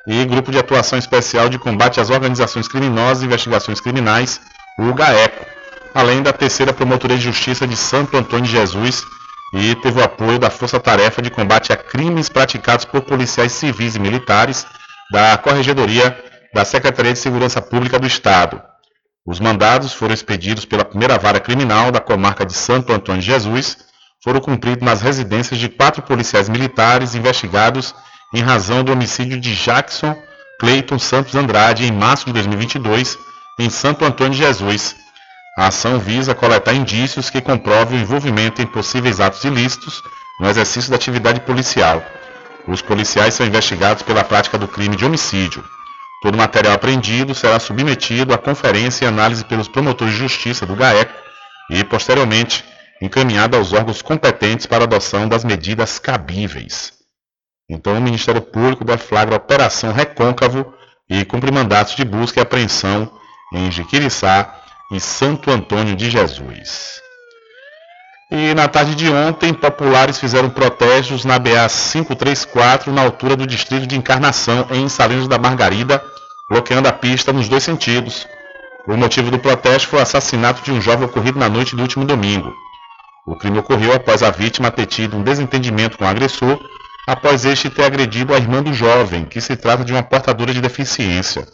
e 0.07 0.25
Grupo 0.25 0.51
de 0.51 0.57
Atuação 0.57 0.97
Especial 0.97 1.49
de 1.49 1.59
Combate 1.59 1.99
às 1.99 2.09
Organizações 2.09 2.67
Criminosas 2.67 3.21
e 3.21 3.25
Investigações 3.27 3.79
Criminais, 3.79 4.41
o 4.79 4.93
GAECO 4.93 5.45
além 5.93 6.21
da 6.21 6.31
terceira 6.31 6.71
Promotoria 6.71 7.17
de 7.17 7.23
Justiça 7.23 7.67
de 7.67 7.75
Santo 7.75 8.15
Antônio 8.15 8.45
de 8.45 8.51
Jesus 8.51 9.03
e 9.53 9.75
teve 9.75 9.99
o 9.99 10.03
apoio 10.03 10.39
da 10.39 10.49
Força 10.49 10.79
Tarefa 10.79 11.21
de 11.21 11.29
Combate 11.29 11.73
a 11.73 11.77
Crimes 11.77 12.29
Praticados 12.29 12.85
por 12.85 13.01
Policiais 13.01 13.51
Civis 13.51 13.95
e 13.95 13.99
Militares 13.99 14.65
da 15.11 15.37
Corregedoria 15.37 16.17
da 16.53 16.63
Secretaria 16.63 17.13
de 17.13 17.19
Segurança 17.19 17.61
Pública 17.61 17.99
do 17.99 18.07
Estado. 18.07 18.61
Os 19.25 19.39
mandados 19.39 19.93
foram 19.93 20.13
expedidos 20.13 20.65
pela 20.65 20.85
primeira 20.85 21.17
vara 21.17 21.39
criminal 21.39 21.91
da 21.91 21.99
comarca 21.99 22.45
de 22.45 22.53
Santo 22.53 22.93
Antônio 22.93 23.21
de 23.21 23.27
Jesus, 23.27 23.77
foram 24.23 24.39
cumpridos 24.39 24.83
nas 24.83 25.01
residências 25.01 25.59
de 25.59 25.69
quatro 25.69 26.01
policiais 26.01 26.47
militares 26.47 27.15
investigados 27.15 27.93
em 28.33 28.41
razão 28.41 28.83
do 28.83 28.91
homicídio 28.91 29.39
de 29.39 29.55
Jackson 29.55 30.15
Cleiton 30.59 30.99
Santos 30.99 31.35
Andrade 31.35 31.85
em 31.85 31.91
março 31.91 32.25
de 32.25 32.33
2022 32.33 33.17
em 33.59 33.69
Santo 33.69 34.05
Antônio 34.05 34.31
de 34.31 34.39
Jesus, 34.39 34.95
a 35.57 35.67
ação 35.67 35.99
visa 35.99 36.33
coletar 36.33 36.73
indícios 36.73 37.29
que 37.29 37.41
comprovem 37.41 37.99
o 37.99 38.01
envolvimento 38.01 38.61
em 38.61 38.65
possíveis 38.65 39.19
atos 39.19 39.43
ilícitos 39.43 40.01
no 40.39 40.47
exercício 40.47 40.89
da 40.89 40.95
atividade 40.95 41.41
policial. 41.41 42.01
Os 42.65 42.81
policiais 42.81 43.33
são 43.33 43.45
investigados 43.45 44.01
pela 44.01 44.23
prática 44.23 44.57
do 44.57 44.65
crime 44.65 44.95
de 44.95 45.03
homicídio. 45.03 45.61
Todo 46.21 46.37
material 46.37 46.73
apreendido 46.73 47.35
será 47.35 47.59
submetido 47.59 48.33
à 48.33 48.37
conferência 48.37 49.03
e 49.03 49.07
análise 49.09 49.43
pelos 49.43 49.67
promotores 49.67 50.13
de 50.13 50.19
justiça 50.19 50.65
do 50.65 50.75
GAECO 50.75 51.13
e, 51.69 51.83
posteriormente, 51.83 52.63
encaminhado 53.01 53.57
aos 53.57 53.73
órgãos 53.73 54.01
competentes 54.01 54.65
para 54.65 54.85
adoção 54.85 55.27
das 55.27 55.43
medidas 55.43 55.99
cabíveis. 55.99 56.93
Então, 57.69 57.97
o 57.97 58.01
Ministério 58.01 58.41
Público 58.41 58.85
deflagra 58.85 59.35
a 59.35 59.37
Operação 59.37 59.91
Recôncavo 59.91 60.73
e 61.09 61.25
cumpre 61.25 61.51
mandatos 61.51 61.95
de 61.95 62.05
busca 62.05 62.39
e 62.39 62.43
apreensão 62.43 63.18
em 63.53 63.71
Jiquiriçá, 63.71 64.55
e 64.91 64.99
Santo 64.99 65.51
Antônio 65.51 65.95
de 65.95 66.09
Jesus. 66.09 66.99
E 68.31 68.53
na 68.53 68.67
tarde 68.67 68.95
de 68.95 69.09
ontem, 69.09 69.53
populares 69.53 70.19
fizeram 70.19 70.49
protestos 70.49 71.25
na 71.25 71.39
BA 71.39 71.67
534, 71.67 72.91
na 72.91 73.01
altura 73.01 73.35
do 73.35 73.47
distrito 73.47 73.87
de 73.87 73.97
Encarnação, 73.97 74.67
em 74.71 74.87
Salinas 74.87 75.27
da 75.27 75.37
Margarida, 75.37 76.03
bloqueando 76.49 76.87
a 76.87 76.93
pista 76.93 77.33
nos 77.33 77.49
dois 77.49 77.63
sentidos. 77.63 78.27
O 78.87 78.95
motivo 78.95 79.31
do 79.31 79.39
protesto 79.39 79.87
foi 79.87 79.99
o 79.99 80.01
assassinato 80.01 80.63
de 80.63 80.71
um 80.71 80.81
jovem 80.81 81.05
ocorrido 81.05 81.39
na 81.39 81.49
noite 81.49 81.75
do 81.75 81.81
último 81.81 82.05
domingo. 82.05 82.53
O 83.27 83.35
crime 83.35 83.59
ocorreu 83.59 83.93
após 83.93 84.23
a 84.23 84.31
vítima 84.31 84.71
ter 84.71 84.85
tido 84.87 85.15
um 85.17 85.23
desentendimento 85.23 85.97
com 85.97 86.05
o 86.05 86.07
agressor, 86.07 86.59
após 87.07 87.45
este 87.45 87.69
ter 87.69 87.83
agredido 87.83 88.33
a 88.33 88.37
irmã 88.37 88.61
do 88.61 88.73
jovem, 88.73 89.25
que 89.25 89.41
se 89.41 89.55
trata 89.55 89.83
de 89.83 89.91
uma 89.91 90.03
portadora 90.03 90.53
de 90.53 90.61
deficiência. 90.61 91.47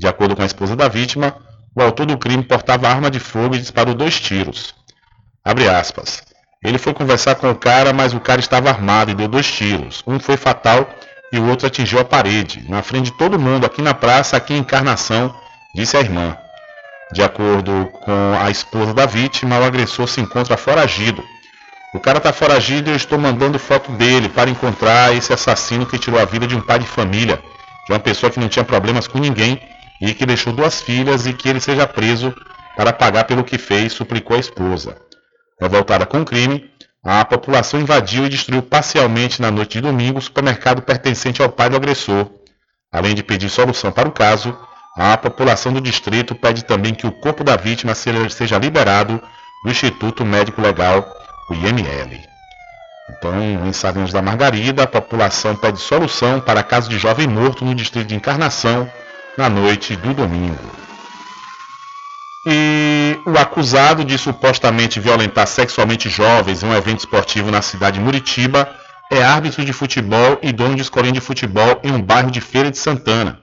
De 0.00 0.08
acordo 0.08 0.34
com 0.34 0.42
a 0.42 0.46
esposa 0.46 0.74
da 0.74 0.88
vítima, 0.88 1.36
o 1.76 1.82
autor 1.82 2.06
do 2.06 2.16
crime 2.16 2.42
portava 2.42 2.88
arma 2.88 3.10
de 3.10 3.20
fogo 3.20 3.54
e 3.54 3.58
disparou 3.58 3.94
dois 3.94 4.18
tiros. 4.18 4.74
Ele 6.64 6.78
foi 6.78 6.94
conversar 6.94 7.34
com 7.34 7.50
o 7.50 7.54
cara, 7.54 7.92
mas 7.92 8.14
o 8.14 8.18
cara 8.18 8.40
estava 8.40 8.70
armado 8.70 9.10
e 9.10 9.14
deu 9.14 9.28
dois 9.28 9.52
tiros. 9.52 10.02
Um 10.06 10.18
foi 10.18 10.38
fatal 10.38 10.88
e 11.30 11.38
o 11.38 11.46
outro 11.46 11.66
atingiu 11.66 12.00
a 12.00 12.04
parede, 12.04 12.64
na 12.66 12.82
frente 12.82 13.10
de 13.10 13.18
todo 13.18 13.38
mundo, 13.38 13.66
aqui 13.66 13.82
na 13.82 13.92
praça, 13.92 14.38
aqui 14.38 14.54
em 14.54 14.60
Encarnação, 14.60 15.34
disse 15.74 15.98
a 15.98 16.00
irmã. 16.00 16.34
De 17.12 17.22
acordo 17.22 17.90
com 18.02 18.34
a 18.42 18.50
esposa 18.50 18.94
da 18.94 19.04
vítima, 19.04 19.58
o 19.58 19.64
agressor 19.64 20.08
se 20.08 20.18
encontra 20.18 20.56
foragido. 20.56 21.22
O 21.92 22.00
cara 22.00 22.16
está 22.16 22.32
foragido 22.32 22.88
e 22.88 22.94
eu 22.94 22.96
estou 22.96 23.18
mandando 23.18 23.58
foto 23.58 23.92
dele 23.92 24.30
para 24.30 24.48
encontrar 24.48 25.14
esse 25.14 25.30
assassino 25.30 25.84
que 25.84 25.98
tirou 25.98 26.18
a 26.18 26.24
vida 26.24 26.46
de 26.46 26.56
um 26.56 26.62
pai 26.62 26.78
de 26.78 26.86
família, 26.86 27.38
de 27.84 27.92
uma 27.92 28.00
pessoa 28.00 28.32
que 28.32 28.40
não 28.40 28.48
tinha 28.48 28.64
problemas 28.64 29.06
com 29.06 29.18
ninguém 29.18 29.60
e 30.00 30.14
que 30.14 30.24
deixou 30.24 30.52
duas 30.52 30.80
filhas 30.80 31.26
e 31.26 31.32
que 31.32 31.48
ele 31.48 31.60
seja 31.60 31.86
preso 31.86 32.34
para 32.76 32.92
pagar 32.92 33.24
pelo 33.24 33.44
que 33.44 33.58
fez, 33.58 33.92
suplicou 33.92 34.36
a 34.36 34.40
esposa. 34.40 34.96
Revoltada 35.60 36.06
com 36.06 36.22
o 36.22 36.24
crime, 36.24 36.70
a 37.04 37.24
população 37.24 37.80
invadiu 37.80 38.24
e 38.24 38.28
destruiu 38.28 38.62
parcialmente 38.62 39.40
na 39.40 39.50
noite 39.50 39.72
de 39.72 39.80
domingo 39.80 40.18
o 40.18 40.22
supermercado 40.22 40.82
pertencente 40.82 41.42
ao 41.42 41.50
pai 41.50 41.68
do 41.68 41.76
agressor. 41.76 42.30
Além 42.92 43.14
de 43.14 43.22
pedir 43.22 43.48
solução 43.48 43.92
para 43.92 44.08
o 44.08 44.12
caso, 44.12 44.56
a 44.96 45.16
população 45.16 45.72
do 45.72 45.80
distrito 45.80 46.34
pede 46.34 46.64
também 46.64 46.94
que 46.94 47.06
o 47.06 47.12
corpo 47.12 47.44
da 47.44 47.56
vítima 47.56 47.94
seja 47.94 48.58
liberado 48.58 49.22
do 49.64 49.70
Instituto 49.70 50.24
Médico 50.24 50.60
Legal, 50.60 51.06
o 51.48 51.54
IML. 51.54 52.20
Então, 53.10 53.40
em 53.40 53.72
Sabinas 53.72 54.12
da 54.12 54.22
Margarida, 54.22 54.82
a 54.82 54.86
população 54.86 55.56
pede 55.56 55.80
solução 55.80 56.40
para 56.40 56.62
caso 56.62 56.88
de 56.88 56.98
jovem 56.98 57.26
morto 57.26 57.64
no 57.64 57.74
distrito 57.74 58.08
de 58.08 58.14
Encarnação, 58.14 58.90
na 59.40 59.48
noite 59.48 59.96
do 59.96 60.12
domingo. 60.12 60.70
E 62.46 63.18
o 63.26 63.38
acusado 63.38 64.04
de 64.04 64.18
supostamente 64.18 65.00
violentar 65.00 65.46
sexualmente 65.46 66.10
jovens 66.10 66.62
em 66.62 66.66
um 66.66 66.74
evento 66.74 66.98
esportivo 66.98 67.50
na 67.50 67.62
cidade 67.62 67.98
de 67.98 68.04
Muritiba 68.04 68.68
é 69.10 69.22
árbitro 69.22 69.64
de 69.64 69.72
futebol 69.72 70.38
e 70.42 70.52
dono 70.52 70.74
de 70.74 70.82
escolinha 70.82 71.14
de 71.14 71.20
futebol 71.20 71.80
em 71.82 71.90
um 71.90 72.02
bairro 72.02 72.30
de 72.30 72.40
Feira 72.40 72.70
de 72.70 72.76
Santana. 72.76 73.40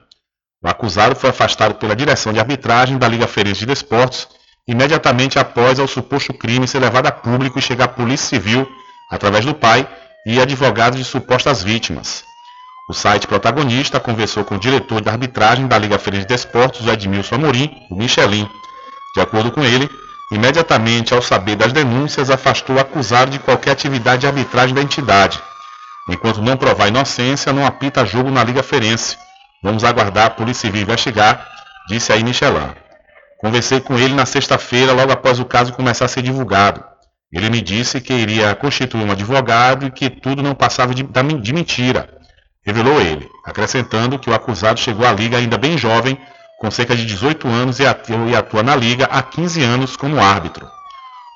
O 0.62 0.68
acusado 0.68 1.16
foi 1.16 1.30
afastado 1.30 1.74
pela 1.74 1.96
direção 1.96 2.32
de 2.32 2.38
arbitragem 2.38 2.96
da 2.96 3.08
Liga 3.08 3.26
Feirense 3.26 3.60
de 3.60 3.66
Desportos 3.66 4.28
imediatamente 4.68 5.38
após 5.38 5.80
o 5.80 5.86
suposto 5.88 6.32
crime 6.32 6.68
ser 6.68 6.78
levado 6.78 7.06
a 7.06 7.12
público 7.12 7.58
e 7.58 7.62
chegar 7.62 7.86
a 7.86 7.88
Polícia 7.88 8.28
Civil 8.28 8.68
através 9.10 9.44
do 9.44 9.54
pai 9.54 9.88
e 10.26 10.40
advogados 10.40 10.98
de 10.98 11.04
supostas 11.04 11.62
vítimas. 11.62 12.22
O 12.88 12.94
site 12.94 13.26
protagonista 13.26 14.00
conversou 14.00 14.46
com 14.46 14.54
o 14.54 14.58
diretor 14.58 15.02
de 15.02 15.10
arbitragem 15.10 15.66
da 15.66 15.76
Liga 15.76 15.98
Feliz 15.98 16.20
de 16.20 16.26
Desportos, 16.28 16.86
o 16.86 16.90
Edmilson 16.90 17.34
Amorim, 17.34 17.70
o 17.90 17.94
Michelin. 17.94 18.48
De 19.14 19.20
acordo 19.20 19.52
com 19.52 19.62
ele, 19.62 19.90
imediatamente 20.32 21.12
ao 21.12 21.20
saber 21.20 21.54
das 21.54 21.70
denúncias, 21.70 22.30
afastou 22.30 22.76
o 22.76 22.80
acusado 22.80 23.30
de 23.30 23.38
qualquer 23.40 23.72
atividade 23.72 24.22
de 24.22 24.26
arbitragem 24.26 24.74
da 24.74 24.80
entidade. 24.80 25.38
Enquanto 26.08 26.40
não 26.40 26.56
provar 26.56 26.88
inocência, 26.88 27.52
não 27.52 27.66
apita 27.66 28.06
jogo 28.06 28.30
na 28.30 28.42
Liga 28.42 28.62
Ferense. 28.62 29.18
Vamos 29.62 29.84
aguardar 29.84 30.28
a 30.28 30.30
Polícia 30.30 30.62
Civil 30.62 30.80
investigar, 30.80 31.46
disse 31.90 32.10
aí 32.10 32.24
Michelin. 32.24 32.72
Conversei 33.38 33.80
com 33.80 33.98
ele 33.98 34.14
na 34.14 34.24
sexta-feira, 34.24 34.94
logo 34.94 35.12
após 35.12 35.38
o 35.38 35.44
caso 35.44 35.74
começar 35.74 36.06
a 36.06 36.08
ser 36.08 36.22
divulgado. 36.22 36.82
Ele 37.30 37.50
me 37.50 37.60
disse 37.60 38.00
que 38.00 38.14
iria 38.14 38.54
constituir 38.54 39.04
um 39.04 39.12
advogado 39.12 39.84
e 39.84 39.90
que 39.90 40.08
tudo 40.08 40.42
não 40.42 40.54
passava 40.54 40.94
de, 40.94 41.02
de 41.02 41.52
mentira 41.52 42.17
revelou 42.68 43.00
ele, 43.00 43.30
acrescentando 43.42 44.18
que 44.18 44.28
o 44.28 44.34
acusado 44.34 44.78
chegou 44.78 45.06
à 45.06 45.12
liga 45.12 45.38
ainda 45.38 45.56
bem 45.56 45.78
jovem, 45.78 46.18
com 46.60 46.70
cerca 46.70 46.94
de 46.94 47.06
18 47.06 47.48
anos 47.48 47.78
e 47.78 47.86
atua 47.86 48.62
na 48.62 48.76
liga 48.76 49.06
há 49.06 49.22
15 49.22 49.62
anos 49.64 49.96
como 49.96 50.20
árbitro. 50.20 50.68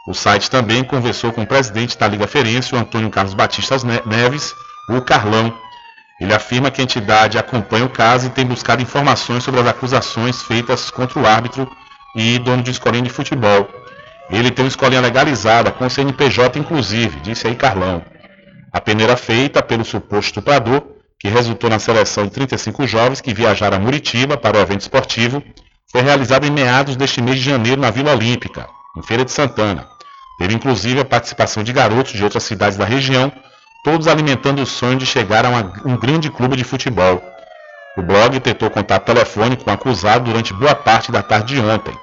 O 0.07 0.13
site 0.13 0.51
também 0.51 0.85
conversou 0.85 1.33
com 1.33 1.41
o 1.41 1.47
presidente 1.47 1.97
da 1.97 2.07
Liga 2.07 2.27
Ferense, 2.27 2.75
o 2.75 2.79
Antônio 2.79 3.09
Carlos 3.09 3.33
Batista 3.33 3.77
Neves, 4.05 4.53
o 4.91 5.01
Carlão. 5.01 5.57
Ele 6.21 6.35
afirma 6.35 6.71
que 6.71 6.83
a 6.83 6.85
entidade 6.85 7.39
acompanha 7.39 7.87
o 7.87 7.89
caso 7.89 8.27
e 8.27 8.31
tem 8.31 8.45
buscado 8.45 8.83
informações 8.83 9.43
sobre 9.43 9.61
as 9.61 9.67
acusações 9.67 10.43
feitas 10.43 10.91
contra 10.91 11.19
o 11.19 11.27
árbitro 11.27 11.71
e 12.15 12.39
dono 12.41 12.63
de 12.63 12.73
escolinha 12.73 13.05
de 13.05 13.11
futebol. 13.11 13.71
Ele 14.29 14.51
tem 14.51 14.65
uma 14.65 14.69
escolinha 14.69 15.01
legalizada, 15.01 15.71
com 15.71 15.89
CNPJ 15.89 16.59
inclusive, 16.59 17.21
disse 17.21 17.47
aí 17.47 17.55
Carlão. 17.55 18.03
A 18.71 18.81
peneira 18.81 19.17
feita 19.17 19.63
pelo 19.63 19.85
suposto 19.85 20.27
estuprador, 20.27 20.83
que 21.23 21.29
resultou 21.29 21.71
na 21.71 21.79
seleção 21.79 22.25
de 22.25 22.33
35 22.33 22.85
jovens 22.85 23.21
que 23.21 23.33
viajaram 23.33 23.77
a 23.77 23.81
Muritiba 23.81 24.37
para 24.37 24.59
o 24.59 24.61
evento 24.61 24.81
esportivo, 24.81 25.41
foi 25.93 26.03
realizada 26.03 26.45
em 26.49 26.51
meados 26.51 26.97
deste 26.97 27.23
mês 27.23 27.39
de 27.39 27.45
janeiro 27.45 27.81
na 27.81 27.93
Vila 27.93 28.13
Olímpica, 28.13 28.69
em 28.99 29.03
Feira 29.05 29.25
de 29.25 29.31
Santana. 29.31 29.87
Teve 30.37 30.53
inclusive 30.53 30.99
a 30.99 31.05
participação 31.05 31.63
de 31.63 31.73
garotos 31.73 32.15
de 32.15 32.25
outras 32.25 32.43
cidades 32.43 32.77
da 32.77 32.85
região, 32.85 33.31
todos 33.85 34.09
alimentando 34.09 34.63
o 34.63 34.67
sonho 34.67 34.99
de 34.99 35.07
chegar 35.07 35.47
a 35.47 35.49
uma, 35.49 35.73
um 35.85 35.97
grande 35.97 36.29
clube 36.29 36.57
de 36.57 36.65
futebol. 36.65 37.23
O 37.97 38.03
blog 38.03 38.41
tentou 38.41 38.69
contato 38.69 39.05
telefônico 39.05 39.63
com 39.63 39.71
o 39.71 39.75
acusado 39.75 40.25
durante 40.25 40.53
boa 40.53 40.75
parte 40.75 41.13
da 41.13 41.23
tarde 41.23 41.55
de 41.55 41.61
ontem. 41.61 41.95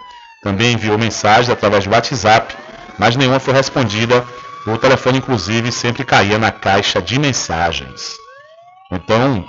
Também 0.42 0.72
enviou 0.72 0.98
mensagens 0.98 1.50
através 1.50 1.84
do 1.84 1.92
WhatsApp, 1.92 2.56
mas 2.98 3.18
nenhuma 3.18 3.42
foi 3.42 3.54
respondida. 3.54 4.24
O 4.66 4.78
telefone, 4.78 5.18
inclusive, 5.18 5.74
sempre 5.74 6.06
caía 6.06 6.40
na 6.40 6.52
caixa 6.52 7.02
de 7.02 7.20
mensagens. 7.20 8.29
Então, 8.92 9.48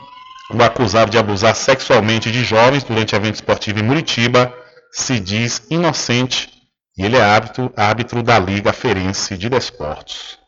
o 0.53 0.63
acusado 0.63 1.11
de 1.11 1.19
abusar 1.19 1.55
sexualmente 1.55 2.31
de 2.31 2.45
jovens 2.45 2.85
durante 2.85 3.15
evento 3.15 3.37
esportivo 3.37 3.79
em 3.79 3.83
Muritiba 3.83 4.53
se 4.93 5.19
diz 5.21 5.63
inocente 5.71 6.51
e 6.99 7.05
ele 7.05 7.17
é 7.17 7.23
árbitro, 7.23 7.73
árbitro 7.77 8.23
da 8.23 8.39
Liga 8.39 8.73
Ferense 8.73 9.39
de 9.39 9.49
Desportos. 9.49 10.39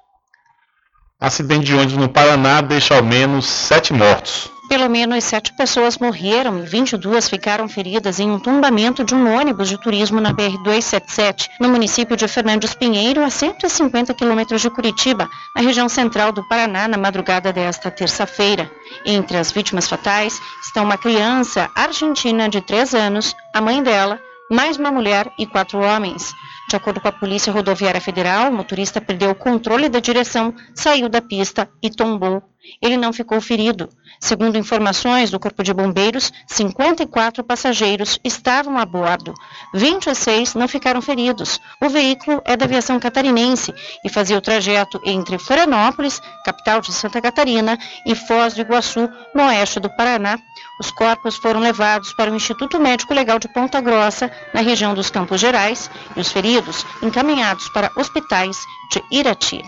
Acidente 1.19 1.66
de 1.66 1.74
ônibus 1.74 1.97
no 1.97 2.09
Paraná 2.09 2.60
deixa 2.60 2.97
ao 2.97 3.02
menos 3.02 3.47
sete 3.47 3.93
mortos. 3.93 4.51
Pelo 4.73 4.89
menos 4.89 5.24
sete 5.24 5.53
pessoas 5.53 5.99
morreram 5.99 6.59
e 6.59 6.62
22 6.62 7.28
ficaram 7.28 7.69
feridas 7.69 8.19
em 8.19 8.31
um 8.31 8.39
tombamento 8.39 9.05
de 9.05 9.15
um 9.15 9.31
ônibus 9.31 9.69
de 9.69 9.77
turismo 9.77 10.19
na 10.19 10.32
BR-277, 10.32 11.47
no 11.61 11.69
município 11.69 12.16
de 12.16 12.27
Fernandes 12.27 12.73
Pinheiro, 12.73 13.23
a 13.23 13.28
150 13.28 14.15
quilômetros 14.15 14.62
de 14.62 14.70
Curitiba, 14.70 15.28
na 15.55 15.61
região 15.61 15.90
central 15.90 16.32
do 16.32 16.43
Paraná, 16.49 16.89
na 16.89 16.97
madrugada 16.97 17.53
desta 17.53 17.90
terça-feira. 17.90 18.70
Entre 19.05 19.36
as 19.36 19.53
vítimas 19.53 19.86
fatais 19.86 20.40
estão 20.65 20.85
uma 20.85 20.97
criança 20.97 21.70
argentina 21.74 22.49
de 22.49 22.62
3 22.62 22.94
anos, 22.94 23.36
a 23.53 23.61
mãe 23.61 23.82
dela, 23.82 24.19
mais 24.51 24.78
uma 24.78 24.90
mulher 24.90 25.31
e 25.39 25.47
quatro 25.47 25.81
homens. 25.81 26.32
De 26.70 26.77
acordo 26.77 26.99
com 26.99 27.09
a 27.09 27.12
Polícia 27.12 27.53
Rodoviária 27.53 28.01
Federal, 28.01 28.49
o 28.49 28.55
motorista 28.55 29.03
perdeu 29.03 29.32
o 29.32 29.35
controle 29.35 29.90
da 29.90 30.01
direção, 30.01 30.55
saiu 30.74 31.11
da 31.11 31.20
pista 31.20 31.69
e 31.82 31.90
tombou. 31.90 32.43
Ele 32.81 32.97
não 32.97 33.13
ficou 33.13 33.41
ferido. 33.41 33.89
Segundo 34.21 34.57
informações 34.57 35.31
do 35.31 35.41
Corpo 35.41 35.65
de 35.65 35.75
Bombeiros, 35.75 36.33
54 36.47 37.43
passageiros 37.43 38.21
estavam 38.23 38.79
a 38.79 38.85
bordo. 38.85 39.35
26 39.75 40.55
não 40.55 40.69
ficaram 40.69 41.03
feridos. 41.03 41.61
O 41.81 41.89
veículo 41.89 42.41
é 42.45 42.57
da 42.57 42.65
aviação 42.65 43.01
catarinense 43.01 43.75
e 44.05 44.09
fazia 44.09 44.39
o 44.39 44.41
trajeto 44.41 45.01
entre 45.05 45.39
Florianópolis, 45.39 46.21
capital 46.45 46.81
de 46.81 46.93
Santa 46.93 47.21
Catarina, 47.21 47.79
e 48.07 48.15
Foz 48.15 48.55
do 48.55 48.61
Iguaçu, 48.61 49.09
no 49.35 49.45
oeste 49.45 49.81
do 49.81 49.91
Paraná. 49.91 50.39
Os 50.81 50.91
corpos 50.91 51.37
foram 51.37 51.61
levados 51.61 52.13
para 52.15 52.31
o 52.31 52.37
Instituto 52.37 52.79
Médico 52.79 53.15
Legal 53.15 53.39
de 53.39 53.49
Ponta 53.49 53.81
Grossa, 53.81 54.31
na 54.55 54.61
região 54.61 54.95
dos 54.95 55.11
Campos 55.11 55.41
Gerais, 55.41 55.91
e 56.17 56.21
os 56.21 56.31
feridos 56.31 56.87
encaminhados 57.03 57.69
para 57.71 57.91
hospitais 57.97 58.57
de 58.93 59.03
Irati. 59.11 59.63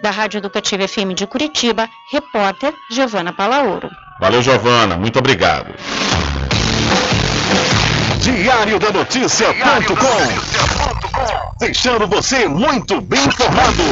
Da 0.00 0.10
Rádio 0.10 0.38
Educativa 0.38 0.86
FM 0.86 1.14
de 1.14 1.26
Curitiba, 1.26 1.88
repórter 2.10 2.74
Giovana 2.90 3.32
Palaoro. 3.32 3.90
Valeu, 4.20 4.42
Giovana. 4.42 4.96
Muito 4.96 5.18
obrigado. 5.18 5.74
Diário 8.20 8.78
da 8.78 8.90
Notícia.com 8.90 9.98
Deixando 11.58 12.06
você 12.06 12.46
muito 12.46 13.00
bem 13.00 13.24
informado. 13.24 13.82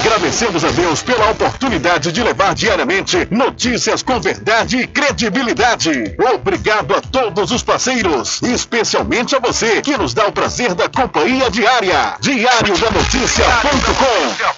Agradecemos 0.00 0.64
a 0.64 0.70
Deus 0.70 1.02
pela 1.02 1.30
oportunidade 1.30 2.12
de 2.12 2.22
levar 2.22 2.54
diariamente 2.54 3.26
notícias 3.30 4.02
com 4.02 4.20
verdade 4.20 4.78
e 4.78 4.86
credibilidade. 4.86 6.14
Obrigado 6.34 6.94
a 6.94 7.00
todos 7.00 7.50
os 7.50 7.62
parceiros, 7.62 8.42
especialmente 8.42 9.34
a 9.34 9.38
você 9.38 9.80
que 9.80 9.96
nos 9.96 10.12
dá 10.12 10.26
o 10.26 10.32
prazer 10.32 10.74
da 10.74 10.88
companhia 10.88 11.50
diária. 11.50 12.16
Diário 12.20 12.76
da 12.76 12.90
Notícia.com 12.90 14.57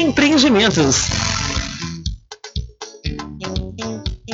Empreendimentos. 0.00 1.10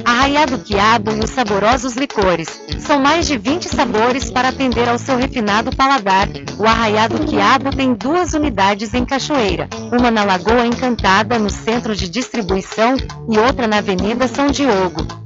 Arraiado 0.05 0.59
Quiabo 0.61 1.11
e 1.11 1.25
os 1.25 1.31
saborosos 1.31 1.97
licores. 1.97 2.49
São 2.79 3.01
mais 3.01 3.27
de 3.27 3.37
20 3.37 3.69
sabores 3.69 4.31
para 4.31 4.51
atender 4.51 4.89
ao 4.89 4.97
seu 4.97 5.17
refinado 5.17 5.75
paladar. 5.75 6.29
O 6.57 6.65
Arraiado 6.65 7.19
Quiabo 7.27 7.75
tem 7.75 7.95
duas 7.95 8.33
unidades 8.33 8.95
em 8.95 9.05
Cachoeira. 9.05 9.69
Uma 9.91 10.09
na 10.09 10.23
Lagoa 10.23 10.65
Encantada, 10.65 11.37
no 11.37 11.51
centro 11.51 11.97
de 11.97 12.09
distribuição, 12.09 12.97
e 13.29 13.37
outra 13.37 13.67
na 13.67 13.79
Avenida 13.79 14.29
São 14.29 14.47
Diogo. 14.47 15.26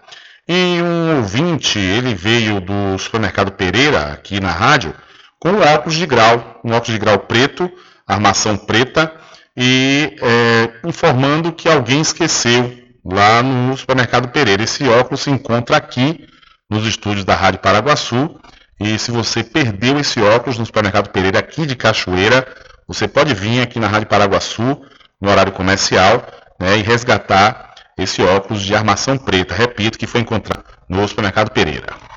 E 0.48 0.80
um 0.80 1.18
ouvinte, 1.18 1.78
ele 1.78 2.14
veio 2.14 2.58
do 2.58 2.96
supermercado 2.98 3.52
Pereira, 3.52 4.12
aqui 4.12 4.40
na 4.40 4.50
rádio, 4.50 4.94
com 5.38 5.50
um 5.50 5.60
óculos 5.60 5.94
de 5.94 6.06
grau, 6.06 6.60
um 6.64 6.72
óculos 6.72 6.94
de 6.94 6.98
grau 6.98 7.18
preto, 7.18 7.70
armação 8.06 8.56
preta, 8.56 9.12
e 9.54 10.16
é, 10.22 10.88
informando 10.88 11.52
que 11.52 11.68
alguém 11.68 12.00
esqueceu 12.00 12.78
lá 13.04 13.42
no 13.42 13.76
supermercado 13.76 14.28
Pereira. 14.28 14.62
Esse 14.62 14.88
óculos 14.88 15.20
se 15.20 15.30
encontra 15.30 15.76
aqui 15.76 16.26
nos 16.70 16.86
estúdios 16.86 17.26
da 17.26 17.34
Rádio 17.34 17.60
Paraguaçu. 17.60 18.40
E 18.80 18.98
se 18.98 19.10
você 19.10 19.44
perdeu 19.44 19.98
esse 19.98 20.18
óculos 20.20 20.58
no 20.58 20.64
supermercado 20.64 21.10
Pereira 21.10 21.40
aqui 21.40 21.66
de 21.66 21.76
Cachoeira, 21.76 22.46
você 22.86 23.06
pode 23.06 23.34
vir 23.34 23.60
aqui 23.60 23.78
na 23.78 23.86
Rádio 23.86 24.08
Paraguaçu, 24.08 24.80
no 25.20 25.30
horário 25.30 25.52
comercial, 25.52 26.26
né, 26.58 26.78
e 26.78 26.82
resgatar 26.82 27.67
esse 27.98 28.22
óculos 28.22 28.62
de 28.62 28.74
armação 28.74 29.18
preta. 29.18 29.54
Repito 29.54 29.98
que 29.98 30.06
foi 30.06 30.20
encontrado 30.20 30.64
no 30.88 31.06
supermercado 31.06 31.50
Pereira. 31.50 32.08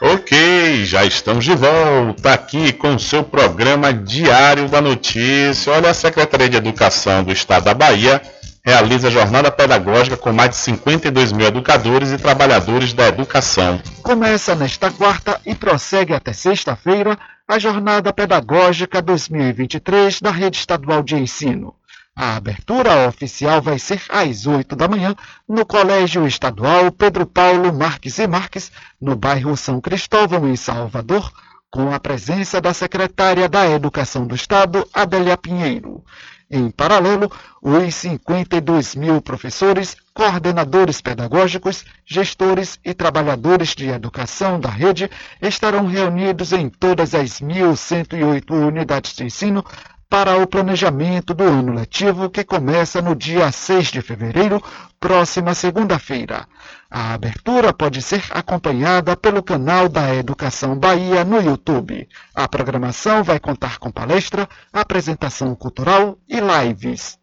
Ok, 0.00 0.84
já 0.84 1.06
estamos 1.06 1.44
de 1.44 1.54
volta 1.54 2.34
aqui 2.34 2.70
com 2.70 2.96
o 2.96 3.00
seu 3.00 3.24
programa 3.24 3.94
Diário 3.94 4.68
da 4.68 4.80
Notícia. 4.80 5.72
Olha, 5.72 5.90
a 5.90 5.94
Secretaria 5.94 6.50
de 6.50 6.56
Educação 6.58 7.24
do 7.24 7.32
Estado 7.32 7.64
da 7.64 7.72
Bahia 7.72 8.20
realiza 8.62 9.10
jornada 9.10 9.50
pedagógica 9.50 10.16
com 10.16 10.32
mais 10.32 10.50
de 10.50 10.56
52 10.56 11.32
mil 11.32 11.46
educadores 11.46 12.12
e 12.12 12.18
trabalhadores 12.18 12.92
da 12.92 13.08
educação. 13.08 13.80
Começa 14.02 14.54
nesta 14.54 14.90
quarta 14.90 15.40
e 15.46 15.54
prossegue 15.54 16.12
até 16.12 16.32
sexta-feira 16.34 17.18
a 17.48 17.58
Jornada 17.58 18.12
Pedagógica 18.12 19.00
2023 19.00 20.20
da 20.20 20.30
Rede 20.30 20.58
Estadual 20.58 21.02
de 21.02 21.14
Ensino. 21.14 21.74
A 22.18 22.36
abertura 22.36 23.06
oficial 23.06 23.60
vai 23.60 23.78
ser 23.78 24.02
às 24.08 24.46
8 24.46 24.74
da 24.74 24.88
manhã 24.88 25.14
no 25.46 25.66
Colégio 25.66 26.26
Estadual 26.26 26.90
Pedro 26.90 27.26
Paulo 27.26 27.70
Marques 27.74 28.18
e 28.18 28.26
Marques, 28.26 28.72
no 28.98 29.14
bairro 29.14 29.54
São 29.54 29.82
Cristóvão, 29.82 30.48
em 30.48 30.56
Salvador, 30.56 31.30
com 31.70 31.92
a 31.92 32.00
presença 32.00 32.58
da 32.58 32.72
secretária 32.72 33.46
da 33.50 33.68
Educação 33.68 34.26
do 34.26 34.34
Estado, 34.34 34.88
Adélia 34.94 35.36
Pinheiro. 35.36 36.02
Em 36.50 36.70
paralelo, 36.70 37.30
os 37.60 37.94
52 37.94 38.94
mil 38.94 39.20
professores, 39.20 39.94
coordenadores 40.14 41.02
pedagógicos, 41.02 41.84
gestores 42.06 42.78
e 42.82 42.94
trabalhadores 42.94 43.74
de 43.74 43.88
educação 43.88 44.58
da 44.58 44.70
rede 44.70 45.10
estarão 45.42 45.86
reunidos 45.86 46.54
em 46.54 46.70
todas 46.70 47.14
as 47.14 47.42
1.108 47.42 48.50
unidades 48.52 49.12
de 49.12 49.24
ensino 49.24 49.62
para 50.08 50.36
o 50.38 50.46
planejamento 50.46 51.34
do 51.34 51.42
ano 51.44 51.72
letivo 51.72 52.30
que 52.30 52.44
começa 52.44 53.02
no 53.02 53.14
dia 53.14 53.50
6 53.50 53.88
de 53.88 54.00
fevereiro, 54.00 54.62
próxima 55.00 55.54
segunda-feira. 55.54 56.46
A 56.90 57.14
abertura 57.14 57.72
pode 57.72 58.00
ser 58.00 58.22
acompanhada 58.30 59.16
pelo 59.16 59.42
canal 59.42 59.88
da 59.88 60.14
Educação 60.14 60.78
Bahia 60.78 61.24
no 61.24 61.40
YouTube. 61.40 62.08
A 62.34 62.48
programação 62.48 63.24
vai 63.24 63.40
contar 63.40 63.78
com 63.78 63.90
palestra, 63.90 64.48
apresentação 64.72 65.54
cultural 65.54 66.16
e 66.28 66.38
lives. 66.40 67.18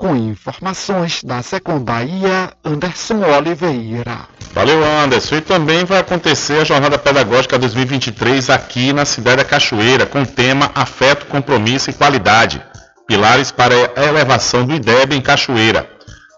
Com 0.00 0.16
informações 0.16 1.22
da 1.22 1.42
Secom 1.42 1.84
Anderson 2.64 3.20
Oliveira. 3.36 4.20
Valeu, 4.54 4.82
Anderson. 4.82 5.36
E 5.36 5.40
também 5.42 5.84
vai 5.84 5.98
acontecer 5.98 6.62
a 6.62 6.64
Jornada 6.64 6.96
Pedagógica 6.96 7.58
2023 7.58 8.48
aqui 8.48 8.94
na 8.94 9.04
cidade 9.04 9.36
da 9.36 9.44
Cachoeira, 9.44 10.06
com 10.06 10.22
o 10.22 10.26
tema 10.26 10.70
Afeto, 10.74 11.26
Compromisso 11.26 11.90
e 11.90 11.92
Qualidade. 11.92 12.62
Pilares 13.06 13.50
para 13.50 13.74
a 13.94 14.06
elevação 14.06 14.64
do 14.64 14.72
IDEB 14.72 15.16
em 15.16 15.20
Cachoeira. 15.20 15.86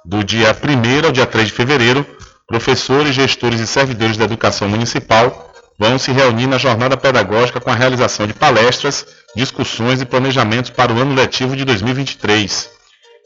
Do 0.04 0.24
dia 0.24 0.48
1 0.48 1.06
ao 1.06 1.12
dia 1.12 1.24
3 1.24 1.46
de 1.46 1.54
fevereiro, 1.54 2.04
professores, 2.48 3.14
gestores 3.14 3.60
e 3.60 3.66
servidores 3.68 4.16
da 4.16 4.24
educação 4.24 4.68
municipal 4.68 5.52
vão 5.78 6.00
se 6.00 6.10
reunir 6.10 6.48
na 6.48 6.58
jornada 6.58 6.96
pedagógica 6.96 7.60
com 7.60 7.70
a 7.70 7.76
realização 7.76 8.26
de 8.26 8.34
palestras, 8.34 9.06
discussões 9.36 10.02
e 10.02 10.04
planejamentos 10.04 10.72
para 10.72 10.92
o 10.92 10.98
ano 10.98 11.14
letivo 11.14 11.54
de 11.54 11.64
2023. 11.64 12.81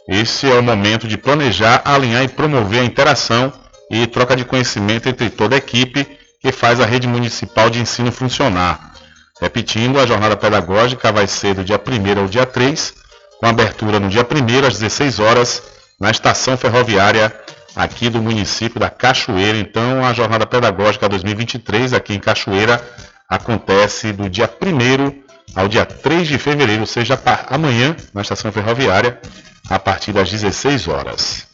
Esse 0.09 0.49
é 0.49 0.55
o 0.55 0.63
momento 0.63 1.09
de 1.09 1.19
planejar, 1.19 1.83
alinhar 1.85 2.23
e 2.23 2.29
promover 2.29 2.81
a 2.81 2.85
interação 2.85 3.53
e 3.91 4.07
troca 4.07 4.37
de 4.37 4.45
conhecimento 4.45 5.09
entre 5.09 5.31
toda 5.31 5.57
a 5.57 5.59
equipe 5.59 6.07
que 6.41 6.53
faz 6.53 6.81
a 6.81 6.87
rede 6.87 7.09
municipal 7.09 7.69
de 7.69 7.81
ensino 7.81 8.13
funcionar. 8.13 8.93
Repetindo, 9.41 9.99
a 9.99 10.07
jornada 10.07 10.37
pedagógica 10.37 11.11
vai 11.11 11.27
ser 11.27 11.55
do 11.55 11.65
dia 11.65 11.77
1 11.77 12.21
ao 12.21 12.29
dia 12.29 12.47
3, 12.47 12.95
com 13.41 13.47
abertura 13.47 13.99
no 13.99 14.09
dia 14.09 14.23
1 14.23 14.67
às 14.67 14.79
16 14.79 15.19
horas, 15.19 15.63
na 16.01 16.11
estação 16.11 16.57
ferroviária 16.57 17.35
aqui 17.75 18.09
do 18.09 18.23
município 18.23 18.81
da 18.81 18.89
Cachoeira. 18.89 19.59
Então, 19.59 20.05
a 20.05 20.13
jornada 20.13 20.47
pedagógica 20.47 21.09
2023 21.09 21.93
aqui 21.93 22.15
em 22.15 22.21
Cachoeira 22.21 22.81
acontece 23.29 24.13
do 24.13 24.31
dia 24.31 24.49
1 24.49 25.26
ao 25.55 25.69
dia 25.69 25.85
3 25.85 26.27
de 26.29 26.39
fevereiro, 26.39 26.83
ou 26.83 26.87
seja, 26.87 27.21
amanhã, 27.49 27.97
na 28.13 28.23
estação 28.23 28.53
ferroviária, 28.53 29.21
a 29.69 29.79
partir 29.79 30.13
das 30.13 30.31
16 30.31 30.89
horas. 30.89 31.47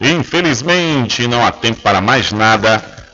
Infelizmente, 0.02 1.30
não 1.30 1.46
há 1.46 1.52
tempo 1.54 1.82
para 1.82 2.02
mais 2.02 2.34
nada. 2.34 3.03